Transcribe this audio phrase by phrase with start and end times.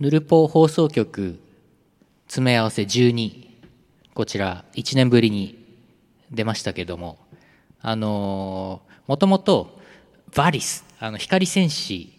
[0.00, 1.40] ヌルポ放送局
[2.28, 3.48] 詰め合わせ12
[4.14, 5.58] こちら1年ぶりに
[6.30, 7.18] 出ましたけども
[7.80, 9.80] あのもともと
[10.36, 12.16] バリスあの光戦士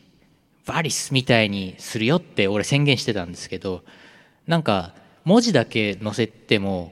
[0.66, 3.86] バリスみたいにするよって俺宣言してたんですけど
[4.46, 4.94] なんか
[5.24, 6.92] 文字だけ載せても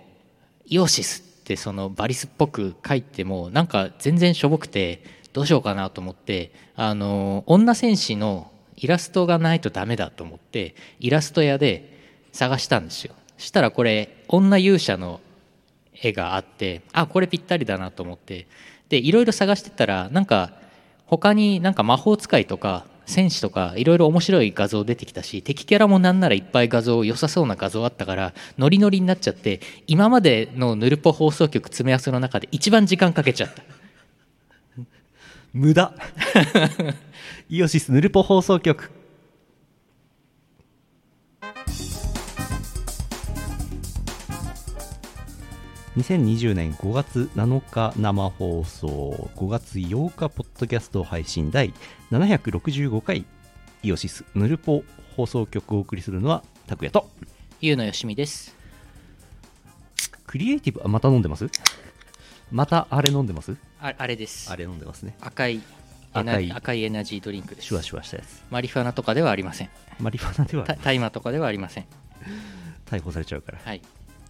[0.68, 11.98] イオシスってそのバリスっぽく書いてもなんか全然しょぼくてどうしようかなと思ってあの女戦士のイラストがないとダメだと思ってイラスト屋で
[12.32, 13.14] 探したんですよ。
[13.38, 15.20] したらこれ女勇者の
[15.94, 18.48] 絵があってあこれぴったりだなと思って
[18.90, 20.52] でいろいろ探してたらなんか
[21.06, 33.64] 他になんか魔法使いとか戦士とかいろいろ面白い画像出てきたし敵キャラもなんならいっぱい画像良さそうな画像あったからノリノリになっちゃって今までのヌルポ放送局詰め合わせの中で一番時間かけちゃった。
[35.58, 35.92] 無駄。
[37.50, 38.92] イオシスヌルポ放送局。
[45.98, 49.32] 2020年5月7日生放送。
[49.36, 51.74] 5月8日ポッドキャスト配信第
[52.12, 53.26] 765回。
[53.82, 54.84] イオシスヌルポ
[55.16, 57.10] 放送局をお送りするのは拓也と。
[57.62, 58.56] ゆうのよしみです。
[60.28, 61.50] クリエイティブあまた飲んでます？
[62.52, 63.56] またあれ飲んでます？
[63.82, 64.52] ああれです。
[64.52, 65.16] あれ飲んでますね。
[65.22, 65.62] 赤い
[66.14, 66.52] 赤い。
[66.52, 67.68] 赤いエナジードリンクです。
[67.68, 68.44] シュワシュワしたやつ。
[68.50, 69.70] マリファナとかではありません。
[70.00, 71.86] マリファナではた大麻とかではありません。
[72.86, 73.60] 逮捕されちゃうから。
[73.64, 73.82] はい。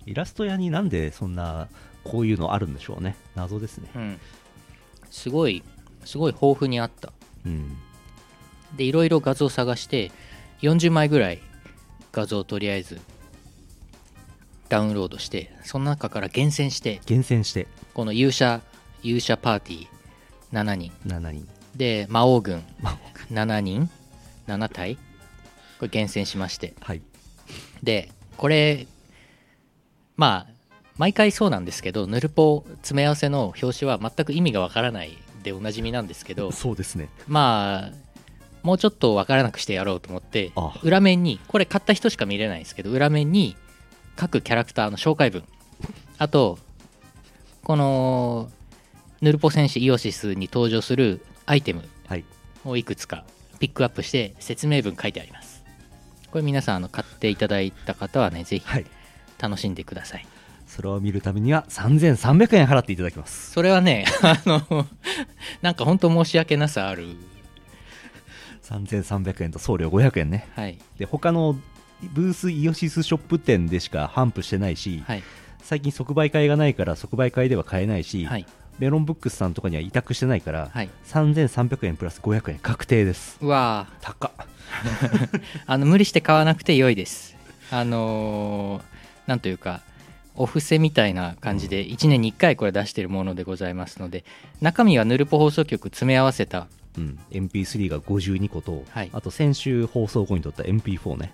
[0.05, 1.67] イラスト屋になんでそんな
[2.03, 3.15] こういうのあるんでしょうね。
[3.35, 3.89] 謎ですね。
[3.95, 4.19] うん。
[5.11, 5.63] すごい
[6.05, 7.13] すごい豊富にあった。
[7.45, 7.77] うん。
[8.75, 10.11] でいろいろ画像探して
[10.61, 11.39] 40枚ぐらい
[12.11, 12.99] 画像をとりあえず
[14.69, 17.67] ダウンロードしてその中から厳選して厳選して。
[17.93, 18.61] この勇者
[19.03, 19.87] 勇者パーティー
[20.51, 20.91] 7人。
[21.05, 21.47] 7人。
[21.75, 22.63] で魔王軍。
[23.31, 23.89] 7人。
[24.47, 24.95] 7体。
[25.79, 26.73] これ厳選しまして。
[26.81, 27.01] はい。
[27.83, 28.87] でこれ
[30.15, 30.53] まあ
[30.97, 37.09] 毎回そうなんですけどヌルポ詰め合わせの表紙は全く意味がわからないでおなじみなんですけどそうですね。
[37.27, 38.07] まあ
[38.63, 40.51] もうちょっとわからなくしてやろうと思って
[40.83, 43.55] 裏面にこれ買った人しか見れないんですけど裏面に
[44.17, 45.43] 各キャラクターの紹介文。
[46.17, 46.57] あと
[47.63, 48.49] この
[49.21, 52.25] ヌルポ戦士イオシスに登場するアイテムはい。
[52.65, 53.23] をいくつか
[53.59, 55.63] ピックアップして説明文書いてあります。
[56.31, 58.85] これ皆さんあの買っていただいた方はねぜひはい。
[59.39, 60.25] 楽しんでください。
[60.65, 63.51] それを見るためには3300円払っていただきます。
[63.51, 64.87] それはね あの
[65.61, 67.15] なんか本当申し訳なさある。
[68.63, 70.47] 3300円と送料500円ね。
[70.55, 70.79] はい。
[70.97, 71.55] で他の
[72.03, 75.23] ブースイオシスショップ店でしか販布してないし、はい。
[75.61, 78.45] 最近即売会がないから即売会では買えないし、はい。
[78.79, 80.89] メロンブックスさんとかには委託してないから、はい。
[81.05, 83.37] 3300円プラス500円確定です。
[83.41, 84.05] うわー。
[84.05, 84.31] 高っ。
[85.65, 87.35] あの無理して買わなくて良いです。
[87.71, 88.97] あのー
[89.27, 89.81] なんというか
[90.35, 94.23] お布施みたいな感じで1年に1回これ出してるものでございますので
[94.61, 96.67] 中身はヌルポ放送局詰め合わせた。
[96.97, 99.09] うん、MP3 が52個と、はい。
[99.13, 101.31] あと先週放送後に撮った MP4 ね、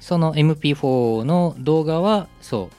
[0.00, 2.76] その MP4 の動画はそう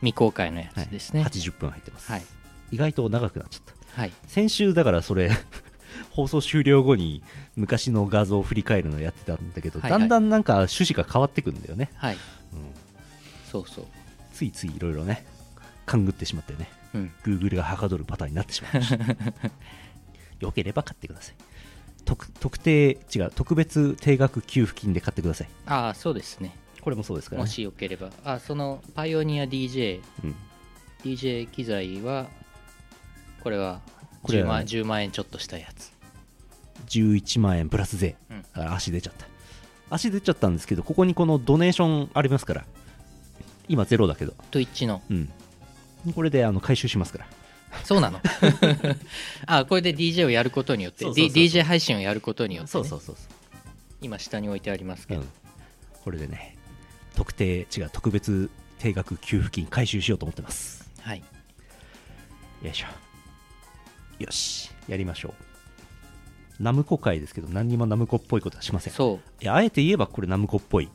[0.00, 1.22] 未公開のやつですね。
[1.22, 2.22] 80分入ってます、はい。
[2.70, 4.00] 意外と長くなっちゃった。
[4.00, 4.12] はい。
[4.26, 5.30] 先週だからそれ
[6.10, 7.22] 放送終了後に
[7.56, 10.00] 昔の画像を振り返るのやってたんだけど、はいはい。
[10.00, 12.14] だんだんなんか趣旨が変わってくんだよね、はい。
[12.14, 12.20] うん。
[13.50, 13.84] そうそう。
[14.32, 15.24] ついついいろいろね
[15.86, 17.12] 勘ぐってしまってねうん。
[17.24, 19.04] Google がはかどるパターンになってしまいました。
[20.40, 21.34] よければ買ってください
[22.06, 25.48] 特特定違う特別定額給付金で買ってください。
[25.66, 26.56] ああそうですね。
[26.80, 27.44] これもそうですからね。
[27.44, 28.10] もしよければ。
[28.24, 30.34] あそのパイオニア DJ うん。
[31.02, 32.28] DJ 機材は
[33.42, 33.80] これは
[34.22, 34.50] 10これはね。
[34.54, 35.92] 万 ,10 万円ちょっとしたやつ。
[36.86, 38.16] 11万円プラス税。
[38.30, 38.42] うん。
[38.42, 39.26] だから足出ちゃった。
[39.90, 42.64] 足出ちゃったんですけどここにこのドネーションありますから。
[43.68, 44.32] 今ゼロだけど。
[44.52, 45.02] と一致の。
[45.10, 45.28] うん。
[46.14, 47.26] これであの回収しますから
[47.84, 48.20] そうなの。
[49.46, 53.16] あこれで DJ をやることによってそうそうそう D- DJ 配信をやることによって、ね、そうそうそう。
[54.00, 55.28] 今下に置いてありますけど、うん、
[56.04, 56.56] これでね
[57.14, 60.88] 特定違う特別定額給付金回収しようと思ってます。
[61.00, 61.22] はい。
[62.62, 62.86] よいしょ。
[64.18, 64.70] よし。
[64.88, 65.34] やりましょ
[66.60, 66.62] う。
[66.62, 68.92] ナムコ会ですけど何にもナムコっぽいことはしません。
[68.92, 69.42] そう。
[69.42, 70.88] いやあえて言えばこれナムコっぽい。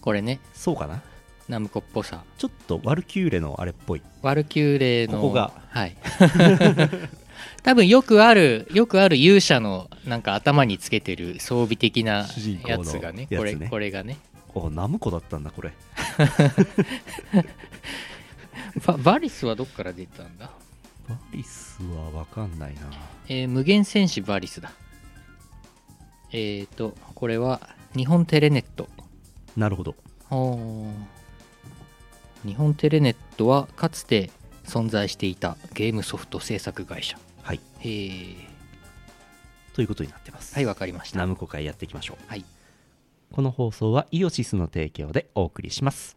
[0.00, 0.40] これね。
[0.52, 1.02] そうかな？
[1.48, 2.24] ナムコっぽさ。
[2.38, 4.02] ちょっとワルキューレのあれっぽい。
[4.22, 5.52] ワルキューレのここが。
[5.68, 5.96] はい。
[7.62, 12.26] 多分よくあるよくある勇者のなんか頭につけてる装備的な
[12.66, 13.26] やつがね。
[13.34, 14.18] これこれがね。
[14.54, 15.72] おナムコだったんだこれ。
[18.86, 20.50] ババリスはどっから出たんだ？
[21.08, 22.80] バリスは分かんないな。
[23.28, 24.72] えー無限戦士バリスだ。
[26.32, 28.88] えーとこれは日本テレネット。
[29.56, 29.94] なるほど。
[30.30, 30.92] おー
[32.44, 34.30] 日本テレネットはかつて
[34.64, 37.18] 存在していたゲームソフト制作会社。
[37.42, 37.60] はい。
[37.80, 38.36] へえ
[39.74, 40.54] ということになってます。
[40.54, 41.18] はいわかりました。
[41.18, 42.16] ナムコ会やっていきましょう。
[42.26, 42.44] はい。
[43.34, 46.16] この放送はイオシスの提供でお送りします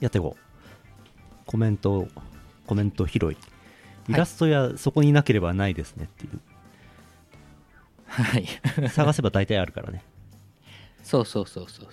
[0.00, 0.46] やっていこう。
[1.46, 2.08] コメント
[2.66, 3.36] コメント拾い。
[4.08, 6.40] イラストやそこになければないですねっていう、
[8.06, 8.46] はい。
[8.90, 10.02] 探せば大体あるからね。
[11.02, 11.88] そうそうそうそう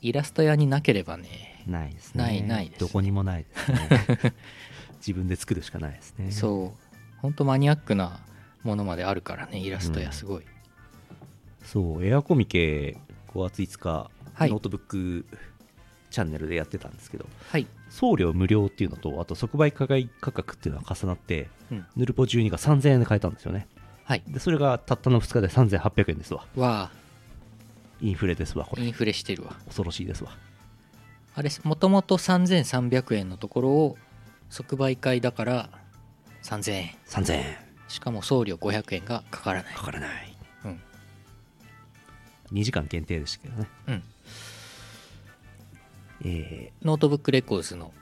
[0.00, 1.64] イラスト屋になければね。
[1.66, 2.22] ないですね。
[2.22, 4.34] ないないですどこにもないですね。
[4.98, 6.30] 自分で作るしかないですね。
[6.30, 7.20] そう。
[7.20, 8.20] ほんとマニアックな
[8.62, 10.44] ものまであるからねイラスト屋すごい、
[11.64, 12.04] そう。
[12.04, 12.98] エアコミケ
[13.28, 14.50] 5月5日、はい。
[14.50, 15.26] ノートブック
[16.14, 23.66] チャンネルでやってたんですけどはい、送料無料っていうのとあと即売価格っていうのが重なってうん、ヌルポ12が3000円で買えたんですよね。
[24.04, 24.22] はい。
[24.28, 26.44] でそれがたったの2日で3800円ですわ。
[26.56, 26.90] わ
[28.00, 28.82] インフレですわこれ。
[28.82, 29.56] あインフレしてるわ。
[29.64, 30.36] 恐ろしいですわ。
[31.34, 33.96] あれもともと3300円のところを
[34.50, 35.70] 即売会だから
[36.42, 36.90] 3000円。
[37.08, 37.44] 3000円。
[37.88, 39.74] しかも送料500円がかからない。
[39.74, 40.36] かからない。
[40.66, 40.80] うん。
[42.52, 43.68] 2時間限定でしたけどね。
[43.88, 44.02] うん
[46.24, 47.92] えノートブックレコーズの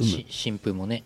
[0.00, 1.04] 新譜もね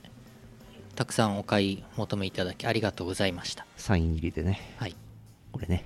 [0.95, 3.65] たくさんお買い求めいただきありがとうございました。
[3.65, 4.61] ーサイン入りでね。
[4.79, 4.95] はい。
[5.53, 5.85] これね。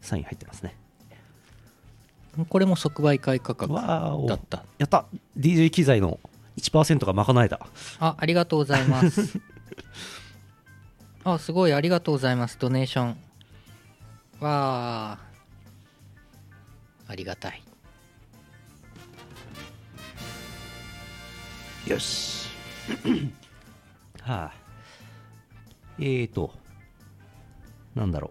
[0.00, 0.76] サイン入ってますね。
[2.48, 4.64] これも即売会価格だった。
[4.78, 5.06] やった。
[5.38, 6.18] DJ 機材の
[6.58, 7.60] 1%が賄えた。
[8.00, 9.40] あありがとうございます。
[11.24, 12.58] あすごいありがとうございます。
[12.58, 13.08] ドネーション。
[14.40, 15.18] わあ
[17.06, 17.62] ありがたい
[21.86, 22.48] よし。
[24.22, 24.52] はあ
[25.98, 26.52] えーと
[27.94, 28.30] なんだろ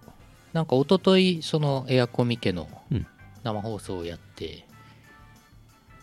[0.54, 3.08] なんか一昨日そのエアコミ家のうん。
[3.44, 4.66] 生放送をやって、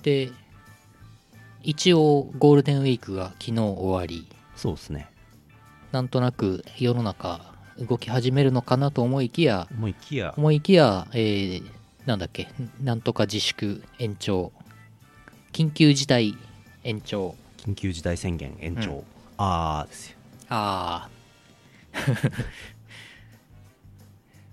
[0.02, 0.31] で
[1.62, 4.29] 一応ゴールデンウィークが昨日終わり。
[4.31, 5.08] うそうですね。
[5.91, 7.41] なんとなく世の中
[7.79, 10.35] 動き始めるのかなと思いきや思いきや。
[10.37, 11.64] 思いきや、えー
[12.05, 12.49] なんだっけ
[12.82, 14.52] なんとか自粛延長。
[15.52, 16.37] 緊急事態
[16.85, 19.04] 延長緊急事態宣言延長、うん。
[19.36, 20.16] あーですよ。
[20.48, 21.10] ああ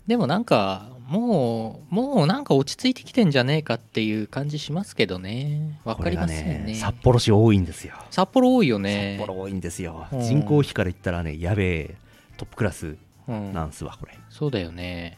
[0.08, 5.80] でもなんかもうもうなんか落ち着いてきてんじゃねえかっていう感じしますけどね。
[5.86, 9.16] わかりませんこれがね札幌市多いんですよ、札幌多いよね。
[9.18, 10.22] 札幌多いんですよ、うん。
[10.22, 11.96] 人口比から言ったらねやべえ
[12.36, 13.54] トップクラスうん。
[13.54, 14.18] なんすわこれ。
[14.30, 15.18] そうだよね。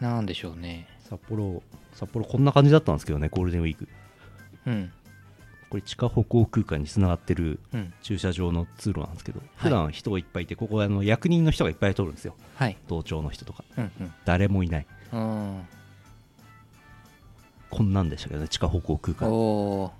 [0.00, 0.88] なんでしょうね。
[1.08, 1.62] 札幌
[1.94, 3.88] 札幌こんな感じだったんですけどねゴールデンウィーク。
[4.66, 4.92] うん
[5.68, 7.92] これ地下歩行空間につながってるうん。
[8.02, 12.34] 駐車場の通路なんですけど普段人がいっぱいいてここあの役人の人がいっぱい通るんですよ。
[12.54, 12.76] はい。
[12.88, 13.64] 同庁の人とか。
[13.76, 13.90] うん
[14.24, 14.86] 誰もいない。
[15.12, 15.56] うん。
[15.56, 15.68] うん
[17.68, 19.28] こんなんでしたけどね地下歩行空間。
[19.28, 19.34] お
[19.84, 19.92] お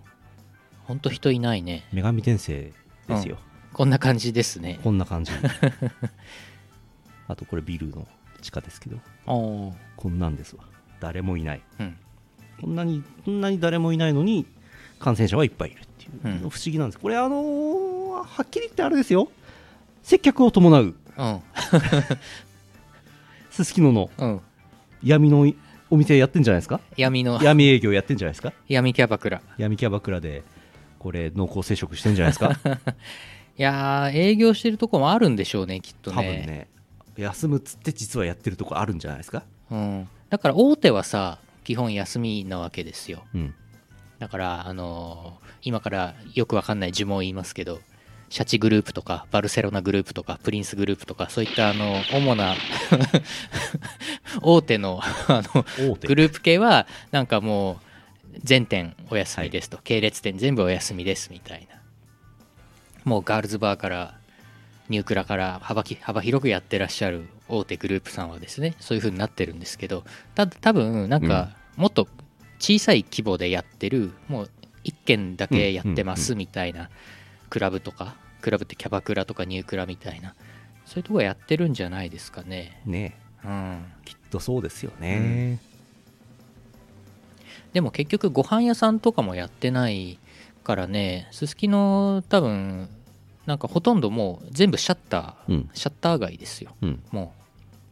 [0.84, 1.84] ほんと人いないね。
[1.92, 2.72] 女神転生
[3.08, 3.38] ですよ、
[3.72, 4.78] こんな感じですね。
[4.84, 5.32] こんな感じ。
[7.28, 8.06] あとこれビルの
[8.40, 8.98] 地下ですけど。
[9.26, 9.74] こ
[10.08, 10.62] んなんですわ。
[11.00, 11.62] 誰もいない。
[11.80, 11.96] うん。
[12.60, 14.46] こんなにこんなに誰もいないのに
[14.98, 16.38] 感染者はいっぱいいるっていう、うん。
[16.38, 16.98] 不思議なんです。
[16.98, 19.28] これあのーはっきり言ってあれですよ。
[20.02, 20.82] 接客を伴う。
[20.84, 21.40] うん。
[23.50, 24.10] すすきのの。
[24.18, 24.40] うん。
[25.02, 25.50] 闇の
[25.90, 26.80] お店やってんじゃないですか？
[26.96, 27.42] 闇の。
[27.42, 28.52] 闇営業やってんじゃないですか？
[28.68, 29.40] 闇キャバクラ。
[29.58, 30.42] 闇キャバクラで
[30.98, 32.58] これ濃厚接触してんじゃないですか？
[33.58, 36.68] いやー営業してるとこもあるんでしょうねきっと多分ねね。
[37.16, 39.42] 休むっつって実はやってるとこあるんじゃないですか？
[39.70, 43.24] うん、だから大手はさ基本休みなわけですよ。
[43.34, 43.54] うん
[44.18, 47.80] だからあのー今からよくわかんない呪文を言いますけど
[48.28, 52.54] シャチグループとかバルセロナグループとかプリンスグループとかそういったあの主な
[54.42, 56.06] 大手のあの大手。
[56.06, 57.80] グループ系はなんかも
[58.34, 61.80] う全店お休みですと、系列店全部お休みですみたいな。
[63.04, 64.14] もうガールズバーから
[64.88, 70.04] ニュークラから幅き幅広くやってらっしゃる大手グループさんはですねそういう風になってるんですけど
[70.34, 72.08] た多分なんかもっと
[72.58, 74.50] 小さい規模でやってるもう
[74.84, 76.90] 1軒だけやってますみたいな
[77.50, 80.34] クラブとかクラブってキャバクラとかニュークラみたいな
[80.84, 82.80] そういうとこやってるんじゃないですかね。
[82.86, 83.18] ね。
[83.44, 83.84] うん。
[84.04, 85.58] きっとそうですよね、
[87.72, 90.18] でも結局ご飯屋さんとかもやってない
[90.64, 92.88] からねすすきの多分
[93.46, 95.70] なんかほとんどもう全部シャッター、うん。
[95.74, 96.74] シャッター街ですよ。
[96.82, 97.02] うん。
[97.10, 97.34] も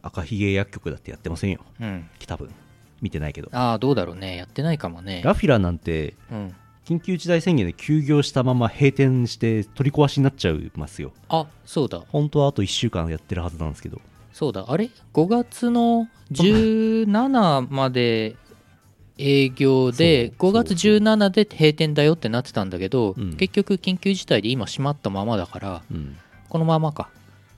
[0.01, 1.61] 赤ひげ薬局だってやってませんよ。
[1.79, 2.09] ううん。
[2.27, 2.49] 多分
[3.01, 3.49] 見てないけど。
[3.51, 4.35] ああどうだろうね。
[4.37, 5.21] やってないかもね。
[5.23, 6.55] ラフィラなんてうん。
[6.85, 11.13] 緊急事態宣言で休業したまま閉店して取り壊しになっちゃいますよ。
[11.29, 12.01] あそうだ。
[12.09, 13.99] 本当はあと1週間やってるはずなんですけど。
[14.31, 14.65] そうだ。
[14.67, 18.35] あれ？5月の17まで
[19.17, 23.33] 営業でそう5月17で閉店だよってなってたんだけど、うん。
[23.35, 26.15] 結局緊急事態で今閉まったままだからうん。
[26.49, 27.09] このままか。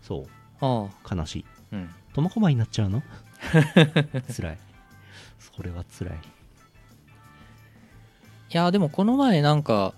[0.03, 0.27] そう。
[0.62, 1.46] あ悲しい。
[1.74, 1.89] あうん。
[2.13, 3.03] 苫小牧になっちゃうの？
[4.36, 4.58] 辛い
[5.58, 6.14] それは辛い。
[6.14, 6.18] い
[8.52, 9.94] やでもこの前なんか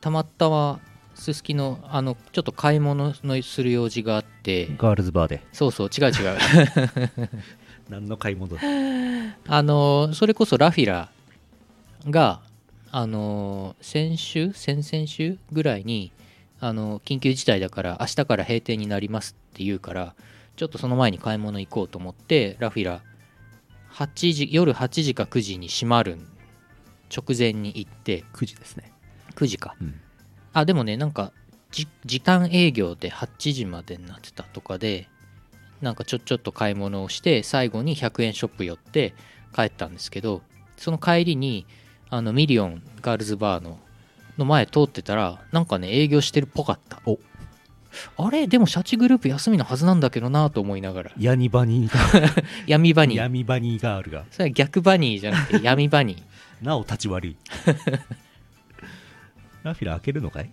[0.00, 0.80] たまたま
[1.14, 4.66] すすきのあのちょっと買い物のする用事があって。
[4.78, 5.44] ガールズバーで。
[5.52, 6.38] そうそう違う違う。
[7.90, 8.56] 何の買い物？
[8.56, 8.62] だ
[9.46, 11.10] あのそれこそラフィラ
[12.08, 12.40] が
[12.90, 14.52] あの先週？
[14.54, 16.10] 先々週ぐらいに
[16.58, 20.14] あの緊急事態だから明日から閉店になりますって言うから
[20.56, 23.02] ちょっとその前に買い物行こうと思ってラフィラ
[23.94, 26.18] 8時夜8時か9時に閉まる
[27.14, 28.24] 直前に行って。
[28.32, 28.92] 9時ですね。
[29.34, 29.74] 9時か。
[29.80, 30.00] うん。
[30.52, 31.32] あでもねなんか
[31.70, 35.08] じ時短営業で8時までになってたとかで
[35.80, 39.14] なんかちょちょっと買い物をして最後に100円ショップ寄って
[39.54, 40.42] 帰ったんですけど
[40.76, 41.66] その帰りに
[42.10, 43.78] あのミリオンガールズバーの
[44.38, 47.00] の前通ってたらなんかね営業してるっぽかった。
[47.06, 47.18] お
[48.16, 51.12] あれでもシャチグループ休みのはずなんだけどなと思いながら。
[51.18, 53.18] ヤニバニー 闇バニー。
[53.18, 54.24] 闇バニーガールが。
[54.30, 56.22] それは逆バニーじゃなくて闇バニー。
[56.64, 57.36] なお立ち悪い。
[59.62, 60.50] ラフィラ開けるのかい？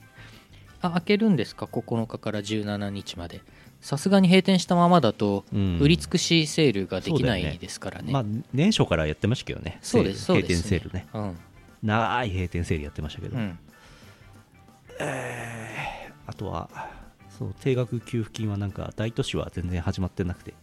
[0.82, 3.42] あ開けるんですか？9日から17日まで。
[3.82, 5.80] さすがに閉店したままだとうん。
[5.80, 8.12] 売り尽くしセールができないですからね。
[8.12, 9.80] まあ年初からやってましたけどね。
[9.82, 11.08] そうです、そうセールです、閉店セールね。
[11.14, 11.38] うん。
[11.84, 13.58] 長い閉店セールやってましたけど、うん。
[16.28, 16.70] あとは
[17.40, 20.54] そう定額給付金はなんか大都市は全然始まってなくて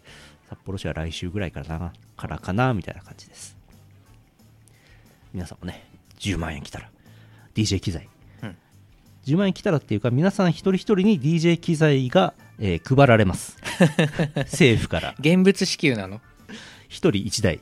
[0.49, 3.56] 札幌市は来週ぐらいからなからかなみたいな感じです。
[5.33, 6.90] 皆さんもね10万円来たら
[7.54, 8.09] DJ 機材、
[8.42, 8.56] うん。
[9.25, 13.56] 10万円来たらっていうか皆さん一人一人に DJ 機材が、えー配られます。
[14.37, 15.14] 政府から。
[15.18, 16.21] 現物支給なの？
[16.88, 17.61] 一人一台。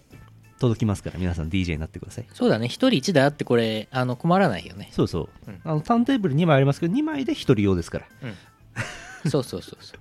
[0.58, 2.26] 届きますから皆さん DJ になってください。
[2.32, 2.66] そうだね。
[2.66, 4.88] 一人一台あってこれ、あの、困らないよね。
[4.92, 5.60] そうそう、うん。
[5.64, 8.06] あのターンテーブル2枚ありますけど2枚で1人用ですから。
[8.22, 8.34] うん。
[9.28, 9.98] そうそうそうそう。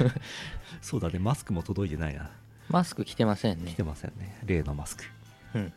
[0.80, 1.18] そうだね。
[1.18, 2.30] マスクも届いてないな。
[2.68, 3.70] マスク着てませんね。
[3.72, 3.82] 来て。
[3.82, 4.38] ませんね。
[4.44, 5.04] 例のマスク。
[5.54, 5.72] うん。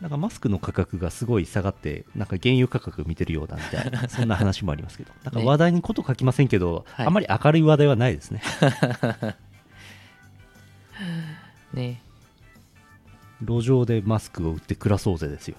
[0.00, 5.12] なんかマスクの価格がすごい下がってなんか原油価格見てるようだみたいな そんな話もありますけど。
[5.22, 7.06] なんかね話題にこと書きませんけど、はい。
[7.06, 8.42] あまり明るい話題はないですね。
[11.72, 12.02] ね。
[13.42, 15.56] 路上でマスクを売って暮らそうぜですよ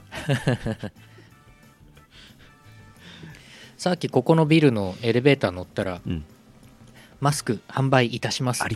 [3.84, 6.24] さっきここのビルのエレベーター乗ったら、うん
[7.20, 8.76] マスク販売いたしますって。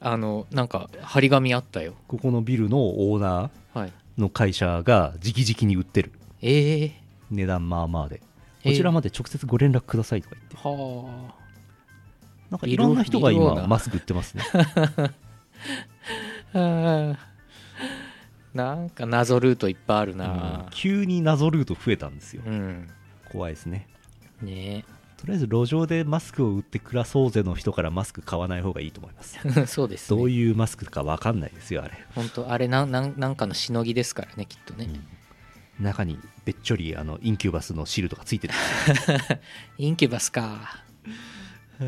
[0.00, 1.94] あの、なんか、張り紙あったよ。
[2.08, 3.88] ここのビルのオーナはい。
[3.88, 6.92] ーの会社が直々に売ってるええ
[7.30, 8.20] 値段まあまあで
[8.64, 11.34] えーこちらまで直接ご連絡くださいとか言って、は
[12.50, 15.10] なんかいろんな人が今マスク売ってますねあ。
[16.54, 17.18] あ あ
[18.54, 20.66] なんか謎ルートいっぱいあるうんな。
[20.72, 22.88] 急に謎ルート増えたんですようん。
[23.30, 23.86] 怖いですね
[24.42, 24.84] ね。
[25.18, 29.38] とりあえず路上でマスクを売って暮らそうぜの人からマスク買わない方がいいと思います。
[29.44, 30.18] え そうですね。
[30.18, 34.88] どういうマスクか分かんないですよあれ、本当あれなんなんなんかのしのぎですからねきっとね、
[35.78, 38.54] 中にべっちょりあのインキュバスのシールとかついてる
[39.78, 40.82] インキュバスか。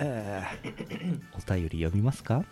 [0.00, 2.44] お便り読みますか？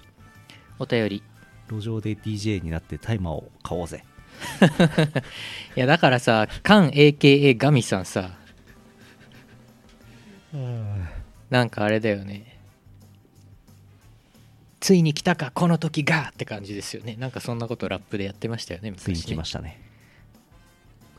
[0.78, 1.22] お便り。
[1.70, 4.02] 路上で DJ になってタイマーを買おうぜ
[5.76, 8.38] いやだからさカン AKA ガミさんさ
[11.50, 12.56] なんかあれだよね。
[14.80, 17.16] ついに来たかこの時がって感じですよね。
[17.18, 19.80] なんかそんなことラップでやってましたよねついに昔ね来ましたね。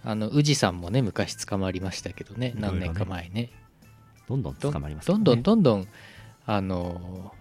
[0.03, 3.49] あの宇治さんもね昔捕まりましたけどね何年か前ね。
[4.27, 5.87] どんどんど捕まりますどんどんどんどん
[6.45, 7.33] あの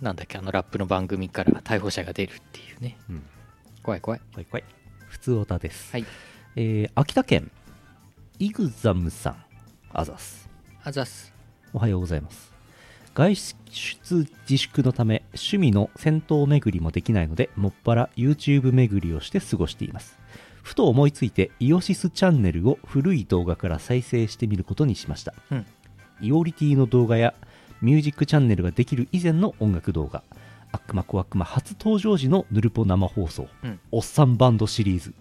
[0.00, 2.96] なんだっけあのラップの番組から逮捕者が出るっていうね。
[3.10, 3.22] うん。
[3.82, 4.20] 怖い怖い。
[4.32, 4.64] 怖い怖い
[5.14, 6.04] 普通オタです、はい。
[6.56, 7.48] えー秋田県
[8.40, 9.36] イグザムさん
[9.92, 10.50] あざす。
[10.82, 11.32] あざっす。
[11.72, 12.52] おはようございます。
[13.14, 20.18] 外出自粛のため趣味の戦闘巡りもできないのでもっぱら YouTube 巡りをして過ごしています。
[20.64, 25.32] ふと思いついてイオシスチャンネルを古い動画から再生してみることにしました。
[25.52, 25.66] うん。
[26.20, 27.34] イオリティの動画や
[27.80, 30.24] ミュージックチャンネルができる以前の音楽動画
[30.74, 33.78] 悪魔小悪魔初登場時のヌルポ生放送、うん。
[33.92, 35.14] おっさんバンドシリーズ。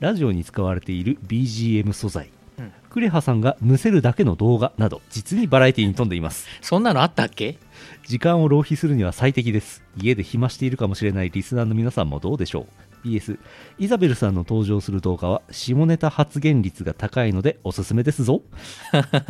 [0.00, 2.30] ラジオに使われている BGM 素材。
[2.58, 2.72] うん。
[2.90, 6.48] クレハさんがむせるだけの動画など実にバラエティに富んでいます。
[6.60, 7.58] そんなのあったっけ？
[8.06, 9.84] 時間を浪費するには最適です。
[9.96, 12.66] 家で暇しているかもしれないリスナーの皆さんもどうでしょ
[13.04, 13.06] う。
[13.06, 13.38] BS
[13.78, 18.42] イザベルさんの登場する動画は下ネタ発言率が高いのでおすすめですぞ。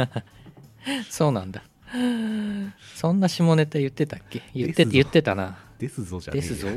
[1.10, 1.62] そうなんだ
[2.94, 4.42] そんな下ネタ言ってたっけ？
[4.54, 5.58] 言って言ってたな。
[5.78, 6.68] ですぞじゃねですぞ。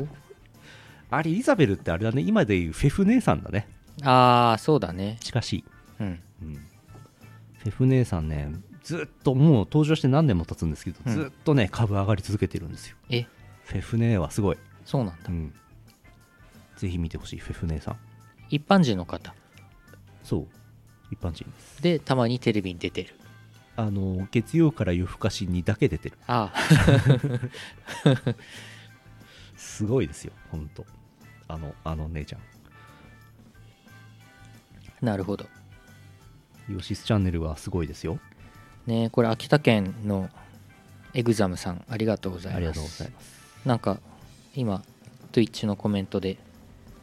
[1.10, 2.22] あれイザベルってあれだね。
[2.22, 3.68] 今でいうフェフ姉さんだね。
[4.02, 5.18] ああそうだね。
[5.20, 5.64] 近しい、
[6.00, 6.20] うん。
[6.42, 6.54] うん、
[7.58, 8.50] フェフ姉さんね
[8.82, 11.12] ずっともう登場して何年も経つんですけど、うん。
[11.14, 12.96] ずっとね株上がり続けてるんですよ。
[13.10, 13.26] え？
[13.64, 15.28] フェフ姉はすごい、そうなんだ。
[15.28, 15.52] うん、
[16.76, 17.96] ぜひ見てほしいフェフ姉さん。
[18.48, 19.34] 一般人の方。
[20.24, 20.46] そう。
[21.10, 21.82] 一般人です。
[21.82, 23.14] でたまにテレビに出てる
[23.74, 26.18] あの月曜から夜更かしにだけ出てる。
[26.26, 26.52] あ
[29.56, 30.84] すごいですよほんと
[31.48, 32.40] あのあの姉ちゃん。
[32.40, 32.42] あ
[35.04, 35.46] なるほど。
[36.68, 38.18] ヨシスチャンネルはすごいですよ。
[38.86, 40.28] ねこれ秋田県の
[41.14, 42.56] エグザムさんありがとうございます。
[42.56, 43.42] ありがとうございます。
[43.64, 44.00] なんか
[44.54, 44.82] 今
[45.32, 46.38] Twitch のコメントで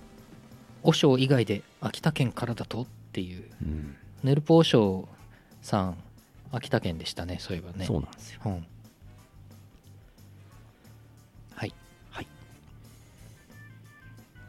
[0.83, 3.49] 「和尚以外で秋田県からだと?」っていう。
[3.63, 3.95] うん。
[4.23, 5.07] ネルポ和尚
[5.61, 5.97] さん
[6.51, 7.85] 秋田県でしたねそういえばね。
[7.85, 8.41] そうなんですよ。
[8.45, 8.65] うん。
[11.55, 11.73] はい。
[12.09, 12.27] はい。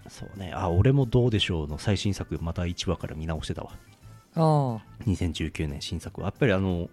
[0.08, 0.52] そうね。
[0.54, 3.72] あ俺もどうでしょうの最新作また1話から見直してたわ。
[4.34, 5.04] ああ。
[5.06, 6.20] 2019年新作。
[6.20, 6.88] はやっぱりあの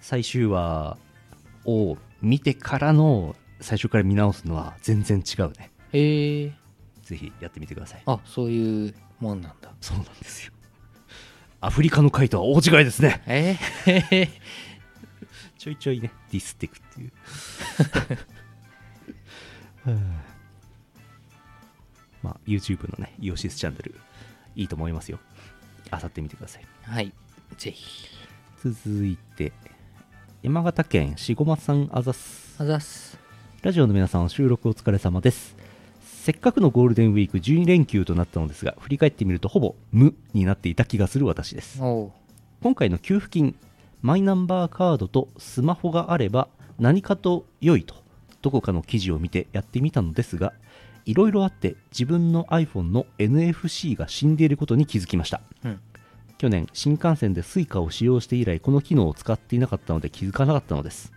[0.00, 0.98] 最終話
[1.64, 5.70] を見てからの最初から見直すのは全然違うね。
[5.92, 6.52] へえ。
[7.02, 8.02] ぜひやってみてください。
[8.06, 9.72] あそういうもんなんだ。
[9.80, 10.52] そうなんですよ
[11.60, 13.22] アフリカの回とは大違いですね。
[13.26, 13.56] え？
[13.84, 14.28] ー、
[15.58, 17.12] ちょいちょいねディスっていくっていう。
[19.84, 20.30] は あ
[22.22, 23.94] まあ YouTube のねイオシスチャンネル
[24.56, 25.18] いいと思いますよ。
[25.90, 26.66] あさってみてください。
[26.82, 27.12] はい
[27.58, 28.08] ぜひ。
[28.62, 29.52] 続いて
[30.42, 32.56] 山形県しごまさんあざす。
[32.58, 33.18] あざっす。
[33.62, 35.54] ラジオの皆さん収録お疲れ様です
[36.20, 41.80] せっかくのゴールデンウィーク12連休となったのですが振り返ってみるとほぼ無になっていた気がする私です。
[42.62, 43.56] 今回の給付金
[44.02, 47.94] マイナンバーカードとスマホがあれば何かと良いと
[48.42, 50.52] どこかの記事を見てやってみたのですが
[51.06, 55.40] いろいろあって自分の iPhone の NFC が死んでいることに気づきました。
[55.64, 55.80] うん。
[56.36, 61.12] 去年新幹線で Suica を使用して以来この機能を使っていなかったので気づかなかったのです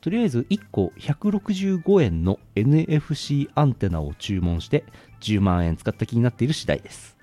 [0.00, 4.84] とりあえず1個165円の NFC アンテナを注文して
[5.20, 7.16] 10万円使った気になっている次第です。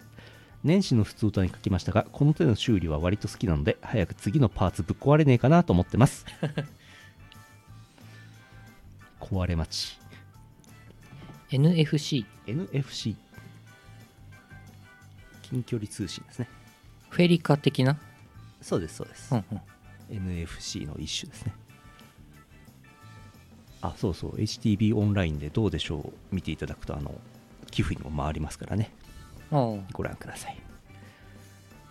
[0.64, 6.26] 年始の普通歌に書きましたがこの手の修理は割と好きなので早く次のパーツぶっ壊れねえかなと思ってます。
[9.22, 10.00] 壊れ待ち。
[11.52, 13.16] NFC NFC
[15.44, 16.50] 近距離通信ですね。
[17.10, 17.98] フェリカ的な？
[18.62, 19.34] そうですそうです。
[19.34, 19.62] うんうん。
[20.10, 21.54] NFC の一種ですね
[23.88, 24.36] あそうそう。
[24.38, 27.14] HTB オンラインでどうでしょう見ていただくとあの
[27.72, 28.92] 寄付にも回りますからね。
[29.94, 30.58] ご覧ください。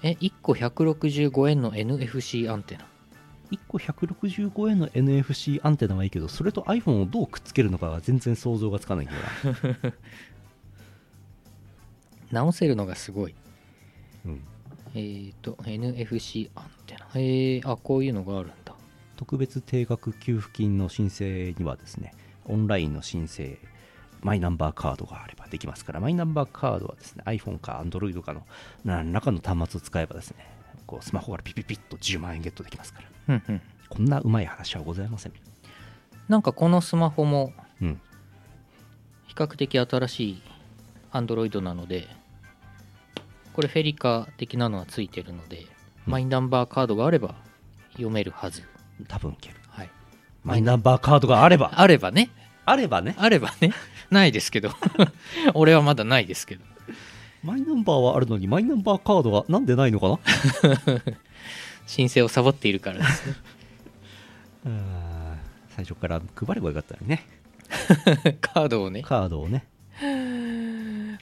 [0.02, 2.86] え1個165円の NFC アンテナ。
[3.50, 9.20] 1個165円の NFC アンテナはいいけどそれと iPhone をどうくっつけるのかが全然想像がつかないんだよ
[9.82, 9.94] な。
[12.42, 13.34] 直せるのがすごい。
[14.24, 14.40] うん。
[14.94, 17.20] えっ、ー、と NFC アンテナ。
[17.20, 18.63] へえあこういうのがあるんだ
[19.16, 22.14] 特別定額給付金の申請にはですね
[22.46, 23.58] オンラインの申請
[24.22, 28.46] マイナンバーカードがあればできますからマイナンバーカードはですね iPhone か Android かの
[28.84, 30.54] 何らかの端末を使えばですね
[30.86, 33.34] こうスマホからピピピッと10万円ゲットできますから。
[33.36, 33.62] うんうん。
[33.88, 35.32] こんなうまい話はございません。
[36.28, 38.00] なんかこのスマホもうん。
[39.26, 40.42] 比較的新しい
[41.12, 42.06] Android なので
[43.52, 45.66] これフェリカ的なのはついてるので、
[46.06, 46.12] うん。
[46.12, 47.34] マイナンバーカードがあれば
[47.92, 48.62] 読めるはず
[49.08, 49.56] 多分いける。
[49.68, 49.90] はい。
[50.42, 51.72] マイナンバーカードがあれば。
[51.74, 52.30] あればね。
[52.64, 53.14] あればね。
[53.18, 53.72] あればね。
[54.10, 54.70] ないですけど。
[55.54, 56.64] 俺はまだないですけど。
[57.42, 60.18] マイナンバーはあるのにマイナンバーカードはなんでないのかな？
[61.86, 63.34] 申請をサボっているからですね。
[65.76, 67.26] 最初から配ればよかったのにね。
[68.40, 69.02] カードをね。
[69.02, 69.66] カードをね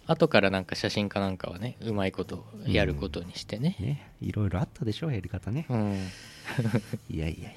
[0.06, 3.76] 後からなんか写真かなんかはねうまいことやることにしてね。
[3.78, 4.12] ね。
[4.20, 5.66] いろいろあったでしょやり方ね。
[5.68, 6.08] うん、
[7.10, 7.52] いやいやいやいや。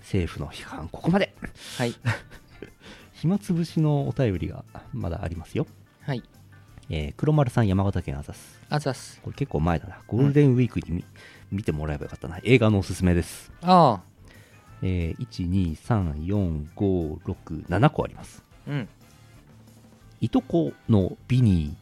[0.00, 1.34] 政府の批判ここまで。
[1.78, 1.94] はい。
[3.14, 5.66] 暇つぶしのお便りがまだありますよ、
[6.02, 6.22] はい。
[6.90, 10.00] えー黒丸さん山形県あざすあざっすこれ結構前だな。
[10.06, 11.04] ゴールデンウィークに見,、
[11.52, 12.40] 見てもらえばよかったな。
[12.42, 13.52] 映画のおすすめです。
[13.62, 14.00] あ
[14.82, 15.70] えー、
[16.74, 18.42] 1234567個あります。
[18.66, 18.88] あうん
[20.20, 21.76] いとこのビニ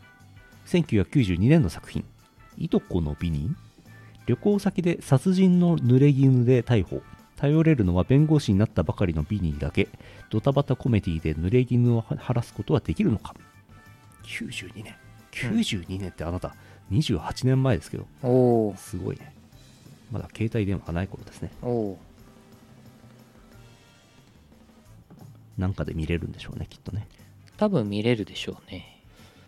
[0.66, 2.04] ー1992年の作品。
[2.56, 3.54] いとこのビニー
[4.26, 7.02] 旅行先で殺人の濡れ衣で逮捕。
[7.36, 9.88] 頼れるのは弁護士になったばかりのビニーだけ。
[10.30, 13.34] ドタバタコメディで濡れ衣を晴らすことはできるのか。
[14.24, 14.94] 92年。
[15.32, 16.54] 92年ってあなた
[16.90, 18.06] 28年前ですけど。
[18.22, 19.34] おおすごいね。
[20.10, 21.50] まだ携帯電話がない頃ですね。
[21.62, 21.98] おお
[25.58, 27.06] なんかで見れるんでしょうねきっとね
[27.56, 29.02] 多分見れるでしょうね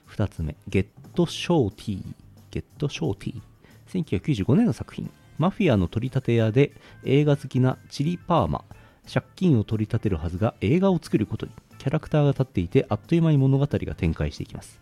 [0.09, 2.14] 2つ目、ゲット・ショーティー。
[2.51, 4.21] ゲット・ショーティー。
[4.21, 5.11] 1995年の作品。
[5.38, 6.73] マフィアの取り立て屋で
[7.05, 8.64] 映画好きなチリ・パーマ。
[9.12, 11.53] 借金を取り立てるはずが映画を作ることに。
[11.79, 14.81] キャラクターが立っていてあっという間に物語が展開していきます。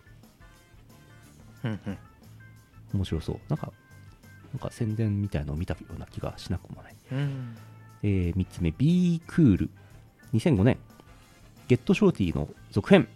[1.63, 1.97] うんうん
[2.93, 3.39] 面白そう。
[3.49, 3.73] なんか、
[4.53, 6.95] なんか宣伝みたいのを見たような気がしなくもない。
[7.11, 7.57] うん
[8.03, 9.69] えー、3つ目、ビークール。
[10.33, 10.77] 2005年。
[11.67, 13.07] ゲット・ショーティーの続編。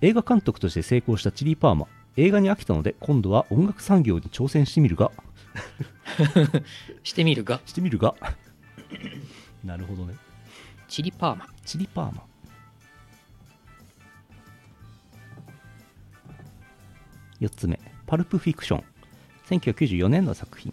[0.00, 1.86] 映画監督として成功したチリー・パーマ。
[2.16, 5.10] 映画に飽きたので、今度は音楽産業に挑戦してみるが、
[7.02, 7.60] してみるが？
[7.66, 8.14] してみるが。
[9.64, 10.14] なるほどね。
[10.88, 12.22] チリパーマチリ・パーマ。
[17.40, 18.84] 4つ目、パルプ・フィクション。
[19.48, 20.72] 1994年の作品。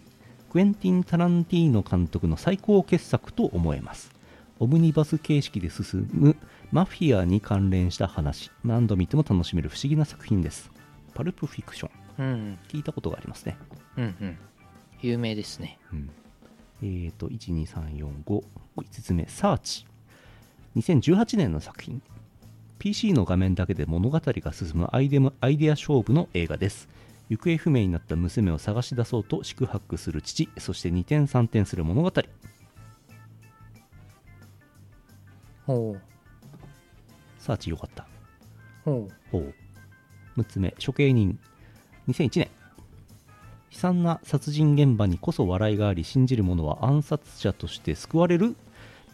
[0.50, 4.12] クエンティン・タランティーノ監督の最高傑作と思えます。
[4.60, 6.36] オムニバス形式で進む
[6.76, 8.52] マフィアに関連した話。
[8.66, 10.70] 何度見ても楽しめる不思議な作品です。
[11.14, 11.92] パルプ・フィクション。
[12.18, 13.58] うん聞いたことがありますね。
[13.96, 14.38] うんうん
[15.02, 16.10] 有名ですねうん
[16.82, 18.44] えーと、1、2、3、4、5、
[18.76, 19.88] 5つ目、サーチ。
[20.76, 22.02] 2018年の作品。
[22.78, 26.90] PC の画面だけで物語が進むアイデムアイデア勝負の映画です。
[27.30, 32.12] 行方不明になった娘を探し出そうと宿泊する父、そして2点3点する物語。
[35.66, 36.15] ほう
[37.46, 38.08] サーチよかった。
[38.84, 39.54] ほほう。
[40.38, 41.40] 6つ目、処刑人。
[42.08, 42.50] 2001年。
[43.72, 48.56] 悲惨な殺人現場にこそ笑いがあり、信じる者は暗殺者として救われる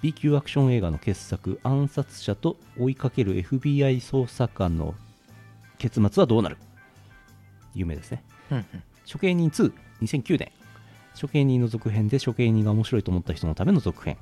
[0.02, 4.96] B 級アクション映画の傑作、暗殺者と追いかける FBI 捜査官の
[5.78, 6.58] 結末はどうなる
[7.74, 8.24] 有名ですね。
[8.50, 10.52] ううんうん処刑人2、2009年。
[11.20, 14.18] 処刑人の続編で処刑人が面白いと思った人のための続編。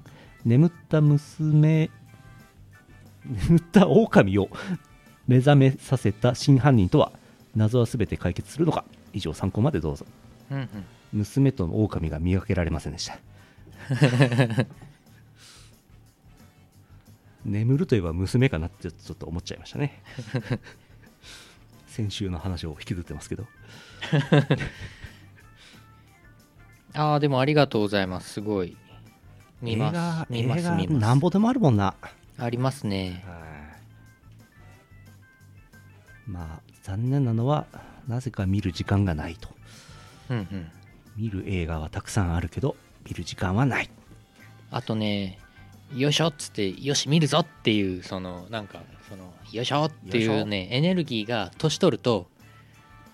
[0.46, 1.92] 眠った娘、
[3.50, 4.50] 眠った狼を
[5.28, 7.12] 目覚めさせた真犯人とは、
[7.56, 8.86] 謎は全て解決するのか？
[9.14, 10.06] 以上参考までどうぞ。
[10.52, 10.68] うんうん
[11.12, 13.18] 娘と狼が見分けられませんでした。
[17.46, 20.04] 眠るといえば娘かなってちょっと思っちゃいましたね。
[21.88, 23.48] 先週の話を引きずってますけど。
[26.94, 28.76] ああでもありがとうございますすごい
[29.62, 31.96] 見ます見ます見ますなんぼでもあるもんな。
[32.40, 33.24] ありますね。
[36.28, 37.66] まあ残念なのは
[38.08, 39.50] なぜか見る時間がないと。
[40.30, 40.72] うんうん。
[41.18, 42.76] 見る映画はたくさんあるけど
[43.06, 43.90] 見る時間はない。
[44.72, 45.40] あとね
[45.96, 52.28] よいしょっつってよし見るぞっていうそのなんかそのよいしょっていうねエネルギーが年取ると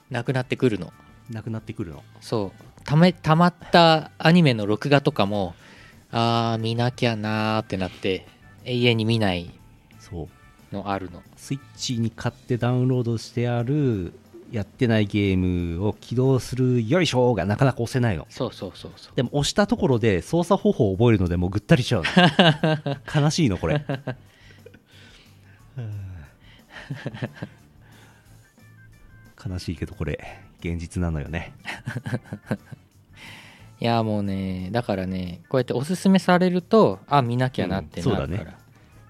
[0.10, 0.92] なくなってくるの。
[1.30, 2.04] なくなってくるの。
[2.22, 2.64] そう。
[2.84, 5.56] ためたまったアニメの録画とかも
[6.12, 8.28] あー見なきゃなーってなって
[8.65, 9.49] 永遠に見ない
[9.99, 10.28] そう。
[10.75, 11.21] のあるの。
[11.38, 14.13] スイッチに買ってダウンロードしてある
[14.51, 18.25] やってないゲームを起動するよいしょがなかなか押せないの。
[18.30, 19.15] そうそうそうそう。
[19.15, 22.10] でも押したところで操作方法を覚えるのでもうぐったりしちゃうの。
[23.21, 23.84] 悲しいのこれ。
[29.47, 30.19] 悲しいけどこれ
[30.60, 31.54] 現実なのよね
[33.80, 38.54] いやもうねだからねこうやっておすすめされるとあ見なきゃなってなるから、うんそうだ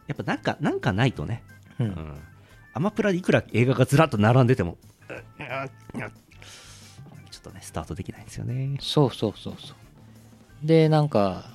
[0.07, 1.43] やっぱなんかなんかないとね。
[1.79, 1.87] うん。
[1.87, 2.13] うん。
[2.73, 8.77] アマプラでいくら映画がずらっと並んでても、ちょっとね、スタートできないんですよね。
[8.81, 10.67] そうそうそうそう。
[10.67, 11.45] でなんか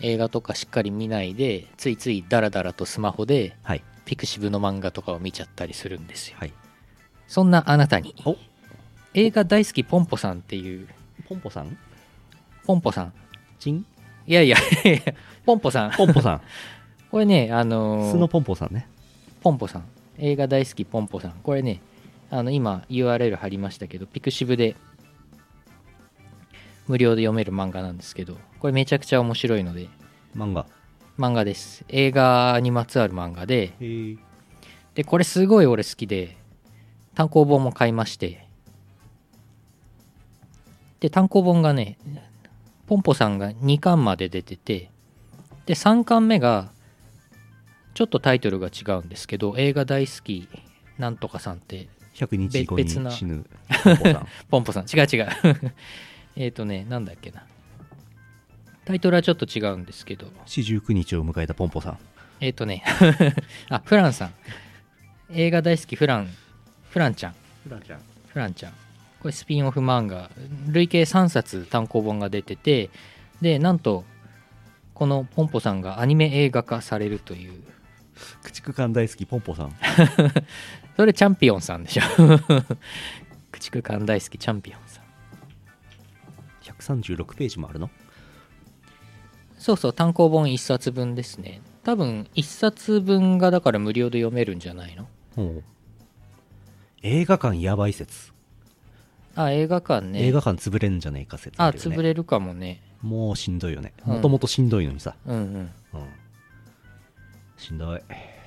[0.00, 3.84] 映画とかしっかり見ないでついついダラダラとスマホではい。
[4.06, 6.36] ピクシブの漫画とかを見ちゃったりするんですよ。
[6.38, 6.52] はい。
[7.28, 8.14] そんなあなたに。
[8.24, 8.36] お。
[9.14, 10.88] 映画大好きポンポさんっていう
[11.30, 11.78] ポンポさん？
[12.66, 13.12] ポンポさん。
[13.60, 13.86] チン？
[14.26, 14.56] いやいや
[15.46, 15.92] ポンポさん。
[15.92, 16.40] ポンポさん。
[17.08, 18.88] これねあのースノポンポさんね。
[19.40, 19.84] ポンポさん。
[20.18, 21.34] 映画大好きポンポさん。
[21.44, 21.80] これね
[22.32, 24.74] あの今 URL 貼りましたけどピクシブで
[26.88, 29.88] 無料で読める漫画なんですけどこれめちゃくちゃ面白いので。
[30.36, 30.66] 漫画。
[31.16, 31.84] 漫画です。
[31.88, 33.72] 映画にまつわる漫画で。
[34.94, 36.36] でこれすごい俺好きで
[37.14, 38.46] 単行本も買いまして
[41.00, 41.98] で単行本がね
[42.86, 44.90] ポンポさんが2巻まで出てて
[45.66, 46.70] で3巻目が
[47.94, 50.48] ちょっとタイトルが違うんですけど映画大好き
[50.98, 53.46] なんとかさんって100日後別なに死ぬ
[53.84, 54.26] ポンポさん。
[54.50, 54.84] ポンポさん。
[54.84, 55.28] 違う違う。
[56.36, 57.44] えっとねなんだっけな。
[58.84, 60.26] タイトルはちょっと違うんですけど。
[60.46, 61.98] 四十九日を迎えたポンポさん。
[62.40, 62.82] えっ、とね
[63.68, 64.34] あフランさん。
[65.30, 66.28] 映画大好きフラン
[66.90, 67.34] フランちゃん。
[67.64, 68.00] フランちゃん。
[68.28, 68.72] フランちゃん
[69.20, 70.30] これスピンオフ漫画
[70.68, 72.90] 累計3冊単行本が出てて
[73.40, 74.04] でなんと
[74.94, 77.62] このポンポさんがアニメ映画化されるという。
[78.42, 79.74] 駆逐艦大好きポンポさん。
[80.94, 82.02] それチャンピオンさんでしょ。
[82.16, 82.60] 駆
[83.52, 85.04] 逐艦大好きチャンピオンさん。
[86.62, 87.88] 136ページもあるの？
[89.56, 91.62] そうそう単行本1冊分ですね。
[91.82, 95.62] 多分1冊分がだから無料で読めるんじゃないの？
[97.02, 98.29] 映画館やばい説、
[99.34, 100.26] あ映画館ね。
[100.26, 101.96] 映画館潰れんじゃねえか説あるよね。
[101.96, 102.82] 潰れるかもね。
[103.02, 103.92] もうしんどいよね。
[104.06, 104.14] うん。
[104.14, 105.44] もともとしんどいのにさ、うんうん。
[105.54, 105.70] うん。
[107.56, 108.00] しんどい。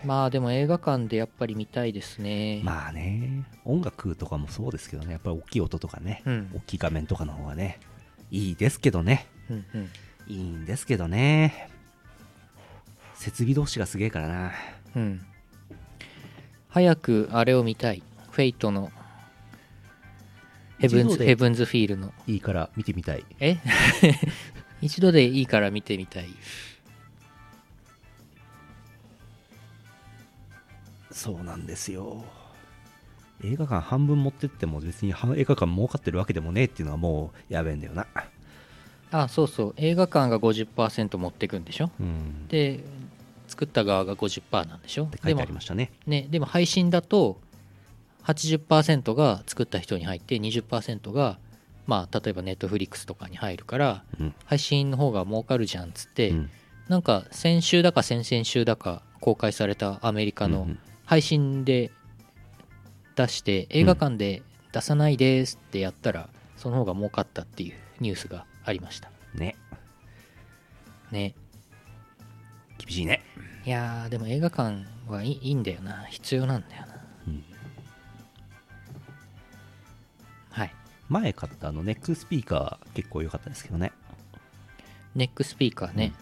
[0.05, 2.61] まあでも映画館でやっぱり見たいですね。
[2.63, 3.45] まあね。
[3.63, 5.13] 音楽とかもそうですけどね。
[5.13, 6.51] やっぱり大きい音とかね、うん。
[6.53, 7.79] 大きい画面とかの方がね。
[8.31, 9.27] いいですけどね。
[9.49, 9.89] うんうん。
[10.27, 11.69] いいんですけどね。
[13.15, 14.51] 設備同士がすげえからな。
[14.95, 15.21] うん。
[16.67, 18.03] 早くあれを見たい。
[18.31, 18.91] フェイトの
[20.83, 22.13] ヘブンズヘブンズフィールの。
[22.27, 23.25] いいから見てみたい。
[23.39, 23.57] え？
[24.81, 26.27] 一度でいいから見てみたい。
[31.11, 32.25] そうなんですよ。
[33.43, 38.07] 映画館半分持ってっても別に半映画館儲かってるわけでもねえっていうのはもうやべえんだよな。
[39.11, 39.73] あそうそう。
[39.77, 41.91] 映画館が50%持ってくんでしょ？
[41.99, 42.47] うん。
[42.47, 42.83] で
[43.47, 45.05] 作った側が50%なんでしょ？
[45.05, 45.91] って書いてありましたね。
[46.07, 47.39] ね、でも配信だと
[48.25, 51.37] 80%が作った人に入って20%が
[51.85, 54.35] まあ例えばネットフリックスとかに入るからうん。
[54.45, 56.49] 配信の方が儲かるじゃんっつって、うん。
[56.87, 60.67] なんか先週だか先々週だか公開されたアメリカの
[61.05, 61.91] 配信で
[63.15, 69.11] 出して映画館で出さないですってやったらその方が儲かったっていうニュースがありました。
[69.35, 69.55] ね。
[71.11, 71.35] ね。
[72.77, 73.21] 厳しいね。
[73.65, 76.05] いやーでも映画館はいいいいんだよな。
[76.09, 76.92] 必要なんだよな
[81.09, 83.91] 前買ったあのネックスピーカー結構良かったですけどね。
[85.15, 86.13] ネックスピーカーね、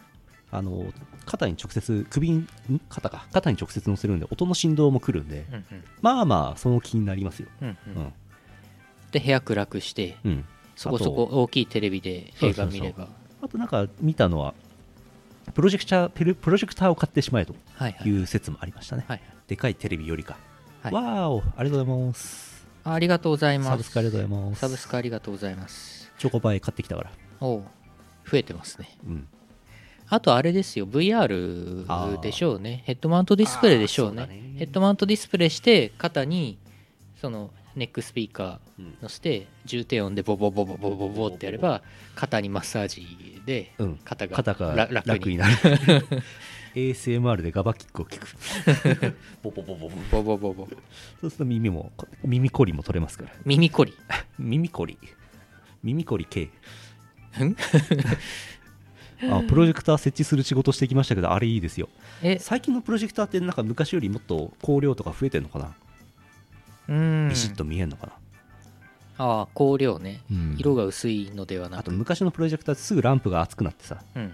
[0.52, 0.86] あの
[1.26, 2.48] 肩に直接首にん
[2.90, 3.26] 肩か。
[3.32, 5.66] 肩に直接乗せるんで音の振動も来るんでうんうん。
[6.02, 7.48] まあまあその気になりますよ。
[7.62, 8.02] うんううん。
[8.04, 8.14] ん
[9.12, 10.46] で部屋暗くしてうん。
[10.76, 13.08] そこそこ大きいテレビで映画見れば。
[13.42, 14.54] あとなんか見たのは
[15.54, 18.22] プロジェクタープロプロジェクターを買ってしまえとはいはいい。
[18.22, 19.22] う説もありましたね、はい。
[19.48, 20.38] でかいテレビよりか、
[20.82, 20.94] はい。
[20.94, 22.51] わーおありがとうございます
[22.84, 23.70] あありがとうございます。
[23.70, 24.60] サブスクありがとうございます。
[24.60, 26.12] サブスクありがとうございます。
[26.18, 27.12] チョコパイ買ってきたから。
[27.40, 27.64] おう
[28.30, 28.98] 増えてますね。
[29.06, 29.28] うん。
[30.10, 32.84] あとあれですよ VR でしょうね。
[32.86, 34.14] ヘッドマウントディスプレイでしょうね。
[34.14, 34.54] うだね。
[34.58, 36.58] ヘッドマウントディスプレイして肩に
[37.20, 41.82] そのネックスピーカうんー乗せて重低音でボボボボボボボってやれば
[42.16, 44.00] 肩にマッサージでうん。
[44.04, 45.56] 肩が楽になる
[46.76, 49.16] ASMR でガバキックを聞く。
[49.44, 50.24] ボボボボボ。
[50.24, 50.68] ボボボボ。
[51.20, 51.92] そうすると耳も
[52.24, 53.32] 耳こりも取れますから。
[53.46, 53.94] 耳こり。
[54.40, 54.98] 耳こり。
[55.84, 56.50] 耳こり系。
[57.40, 57.56] ん？
[59.32, 61.90] あプロジェクター設置する仕事してきましたけどあれいいですよ。
[62.24, 62.40] え？
[62.40, 65.76] 最近のプロジェクターってなんか昔よりもっと光量とか増えてんのかな？
[66.88, 67.30] うん。
[67.30, 68.14] ビシッと見えんのかな、
[69.18, 70.22] ああ光量ね。
[70.32, 70.56] うん。
[70.58, 71.80] 色が薄いのではなく。
[71.82, 74.02] あと昔のプロジェクターってすぐランプが熱くなってさ。
[74.16, 74.34] うん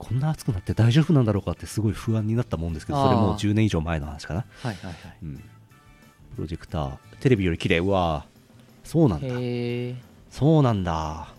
[0.00, 4.96] こんな熱くなって大丈夫なんだろうかってすごい不安になったもんですけどそれもうあー10年以上前の話かな、はいはいはい。
[5.22, 6.96] うん、プロジェクター。
[7.20, 7.80] テレビより綺麗。
[7.80, 8.88] うわー。
[8.88, 9.28] そうなんだ。
[10.30, 11.34] そうなんだ。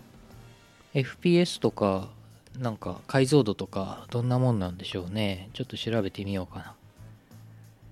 [0.94, 2.08] FPS とか
[2.56, 5.50] なんか解像度とかどんなもんなんでしょうね。
[5.54, 6.74] ちょっと調べてみようかな。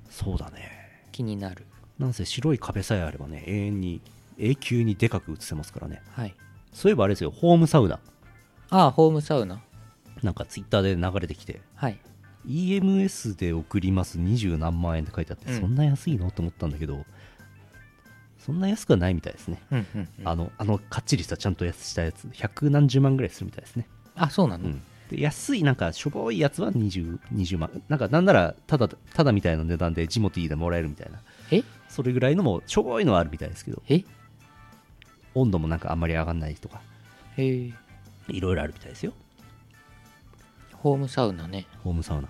[0.08, 1.02] そうだね。
[1.10, 1.66] 気になる。
[1.98, 4.00] なんせ白い壁さえあればね永遠に
[4.38, 6.00] 永久にでかく映せますからね。
[6.12, 6.34] はい。
[6.72, 7.32] そういえばあれですよ。
[7.32, 7.98] ホームサウナ。
[8.70, 9.60] ああホームサウナ
[10.22, 11.98] なんかツイッターで流れてきてはい。
[12.46, 15.60] EMS で送ります二十何万円って書いてあって、うん。
[15.60, 16.30] そんな安いの？
[16.30, 17.04] と思ったんだけど
[18.38, 20.28] そんな安くはないみたいですね、うんうんうん。
[20.28, 23.86] あのあのかっちりしたちゃんとしたやつ百何十万ぐらいするみたいですね。
[24.14, 24.82] あそうなの、うん。
[25.10, 27.82] で安いなんかしょぼいやつは 20, 20万。
[27.88, 31.20] なんかなんならただただみたいな値段でジモティーでもらえるみたいな。
[31.50, 31.62] え？
[31.88, 34.04] それぐらいのもしょぼいのはあるみたいですけどえ？
[35.34, 36.80] 温度もなんかあんまり上がんないとか
[37.36, 37.72] へえ。
[38.28, 39.12] いろいろあるみたいですよ
[40.82, 41.66] ホームサウナね。
[41.84, 42.28] ホームサウナ。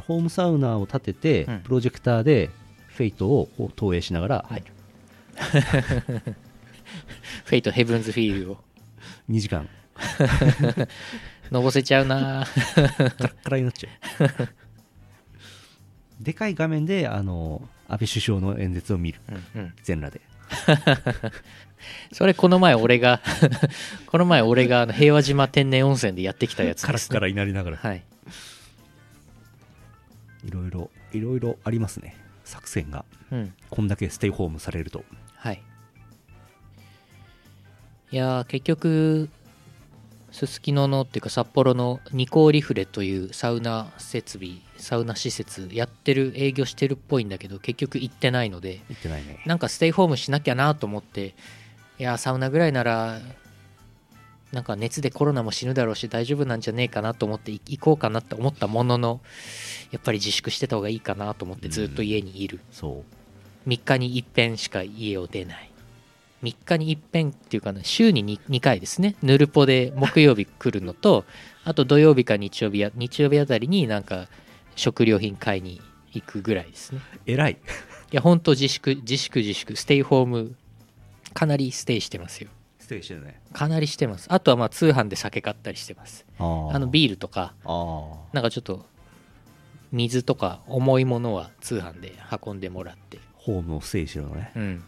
[0.00, 1.60] ホームサウナを立てて、うん。
[1.60, 2.50] プロジェクターで
[2.88, 4.66] Fate を投影しながら入る、
[7.44, 8.58] Fate Heaven's Feel を
[9.28, 9.68] 2 時間。
[11.50, 12.46] のぼせちゃうな。
[12.74, 13.90] カラッカラになっちゃ
[14.24, 14.30] う。
[16.20, 19.20] でかい画面であの安倍首相の演説を見る。
[19.28, 19.74] うんうん。
[19.82, 20.20] 全裸で
[22.12, 23.20] それこの前俺が
[24.06, 27.76] この前俺があの平和島天然温泉でやってきたやつです、ね、カラッカラになりながら。
[27.76, 28.02] はい。
[30.44, 32.16] いろいろいろいろありますね。
[32.44, 33.04] 作戦が。
[33.32, 33.54] うん。
[33.70, 35.04] こんだけステイホームされると。
[35.34, 35.62] はい。
[38.12, 39.28] いやー結局
[40.30, 49.42] すすきののっていうか札幌のニコーリフレというサウナ設備サウナ施設やってる営業してるっぽいんだけど結局行ってないので言ってないね。
[49.44, 51.34] なんかステイホームしなきゃなと思って
[51.98, 53.18] いやーサウナぐらいなら
[54.52, 59.20] なんか熱でコロナも死ぬだろうし大丈夫なんじゃねえかなと思ってい行こうかなって思ったものの
[59.90, 63.04] やっぱり自粛してた方がいいかなと思ってずっと家にいる、そ
[63.66, 63.68] う。
[63.68, 65.70] 3日に一遍しか家を出ない。
[66.44, 69.16] 3日に一遍っていうかな週に 2, 2回ですね。
[69.22, 71.24] ヌルポで木曜日来るのと
[71.64, 74.28] あと土曜日か日曜日や日曜日あたりになんか
[74.76, 75.80] 食料品買いに
[76.12, 77.00] 行くぐらいですね。
[77.26, 77.52] 偉い。
[77.52, 77.56] い
[78.12, 79.74] やほんと自粛自粛自粛。
[79.74, 80.54] ステイホーム
[81.34, 82.50] かなりステイしてますよ。
[82.78, 83.40] ステイしてるね。
[83.52, 84.26] かなりしてます。
[84.30, 86.24] あとはまあ通販で酒買ったりしてます。
[86.38, 87.54] あのビールとか。
[88.32, 88.86] なんかちょっと
[89.90, 92.12] 水とか重いものは通販で
[92.44, 93.18] 運んでもらって。
[93.34, 94.52] ホームをステイしてるのね。
[94.54, 94.84] うん。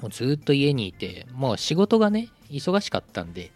[0.00, 3.50] もうずっと家にいてもう仕事がね忙しかったんで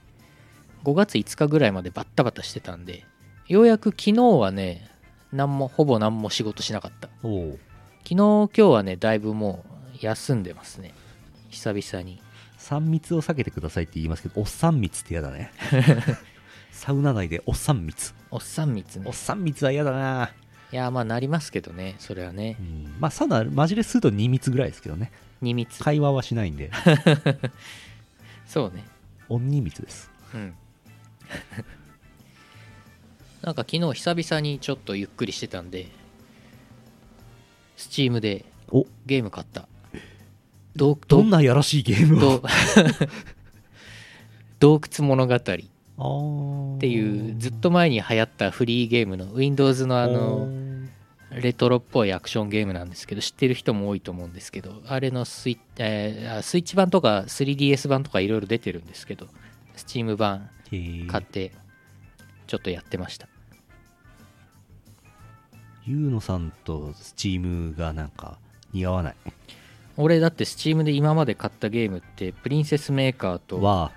[0.85, 3.05] 5月5日ぐらいまでバッタバタしてたんで
[3.49, 4.89] ようやく昨日はね
[5.33, 7.09] 何もほぼ何も仕事しなかった。
[7.23, 7.59] おお
[8.05, 10.95] 昨日今日はねだいぶもう休んでますね。
[11.51, 12.21] 久々に。
[12.59, 15.51] 3密を避けてくださいって言いますけどおっさん密って嫌だね。
[16.71, 18.15] サウナ内でおっさん密。
[18.31, 19.05] おっさん密ね。
[19.07, 20.31] おっさん密は嫌だな。
[20.73, 22.57] いやまあなりますけどねそれはね。
[22.61, 22.97] うん。
[23.01, 25.11] まあサウナマジですると2密ぐらいですけどね。
[25.43, 25.83] 2密。
[25.83, 26.71] 会話はしないんで。
[28.47, 28.85] そうね。
[29.29, 30.11] 鬼密です。
[30.35, 30.55] うん
[33.43, 35.87] なんか昨日久々にちょっとゆっくりしてたんで
[37.77, 38.87] スチームでお。
[39.07, 39.69] ゲーム買った。
[40.77, 42.21] どどんなやらしいゲームを？
[42.21, 42.43] ど
[44.79, 45.35] 洞窟物語。
[45.35, 46.79] っあー。
[46.79, 50.49] ていうずっと前に流行ったフリーゲームの Windows のあの
[51.31, 59.29] レトロっぽいアクションゲームなんですけど知ってる人も多いと思うんですけどあれのスイ,、えーあスイッチ版とか 3DS 版とかいろいろ出てるんですけど
[59.77, 61.07] Steam 版へー。
[61.07, 61.53] 買って
[62.47, 63.29] ちょっとやってました
[65.85, 68.39] ゆうのさんとスチームがなんか
[68.73, 69.15] 似合わない？
[69.97, 73.93] 俺だって Steam で今まで買ったゲームってプリンセスメーカーとわ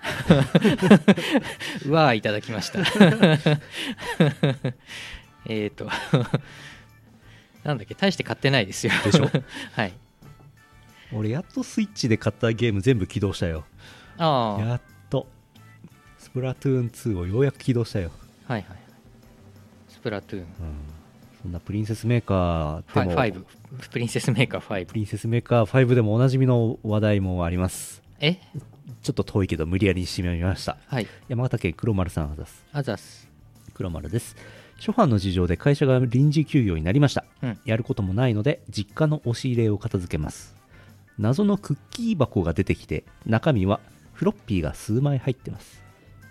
[1.85, 2.79] う わーいただきました。
[5.47, 5.87] えっと
[7.63, 8.93] なんだっけ大して買ってないですよ。
[9.03, 9.29] でしょ？
[9.73, 9.93] はい。
[11.13, 13.63] 俺やっとスイッチで買ったゲーム全部起動したよ。
[14.17, 14.61] ああ。
[14.63, 15.27] やっと。
[16.17, 18.11] スプラトゥーン2をようやく起動したよ、
[18.47, 18.77] はいはい。
[19.87, 20.45] スプラトゥーン。
[20.45, 20.47] うん、
[21.45, 23.45] そんなプリンセスメーカフーでもァイブ。
[23.91, 28.01] プリンセスメーカー5プリンセスメーカー5でもおなじみの話題もあります。
[28.19, 28.39] え？
[29.03, 30.77] ちょっと遠いけど無理やり締めました。
[30.87, 31.07] はい。
[31.27, 32.65] 山形県黒丸さんあざす。
[32.73, 33.29] あざっす。
[33.75, 34.35] 黒丸です。
[34.79, 37.59] 初版の事情で会社が臨時休業になりました、うん。
[37.63, 40.55] やることもないので実家の押し入れを片付けます。
[41.19, 43.79] 謎のクッキー箱が出てきて中身は
[44.13, 45.83] フロッピーが数枚入ってます。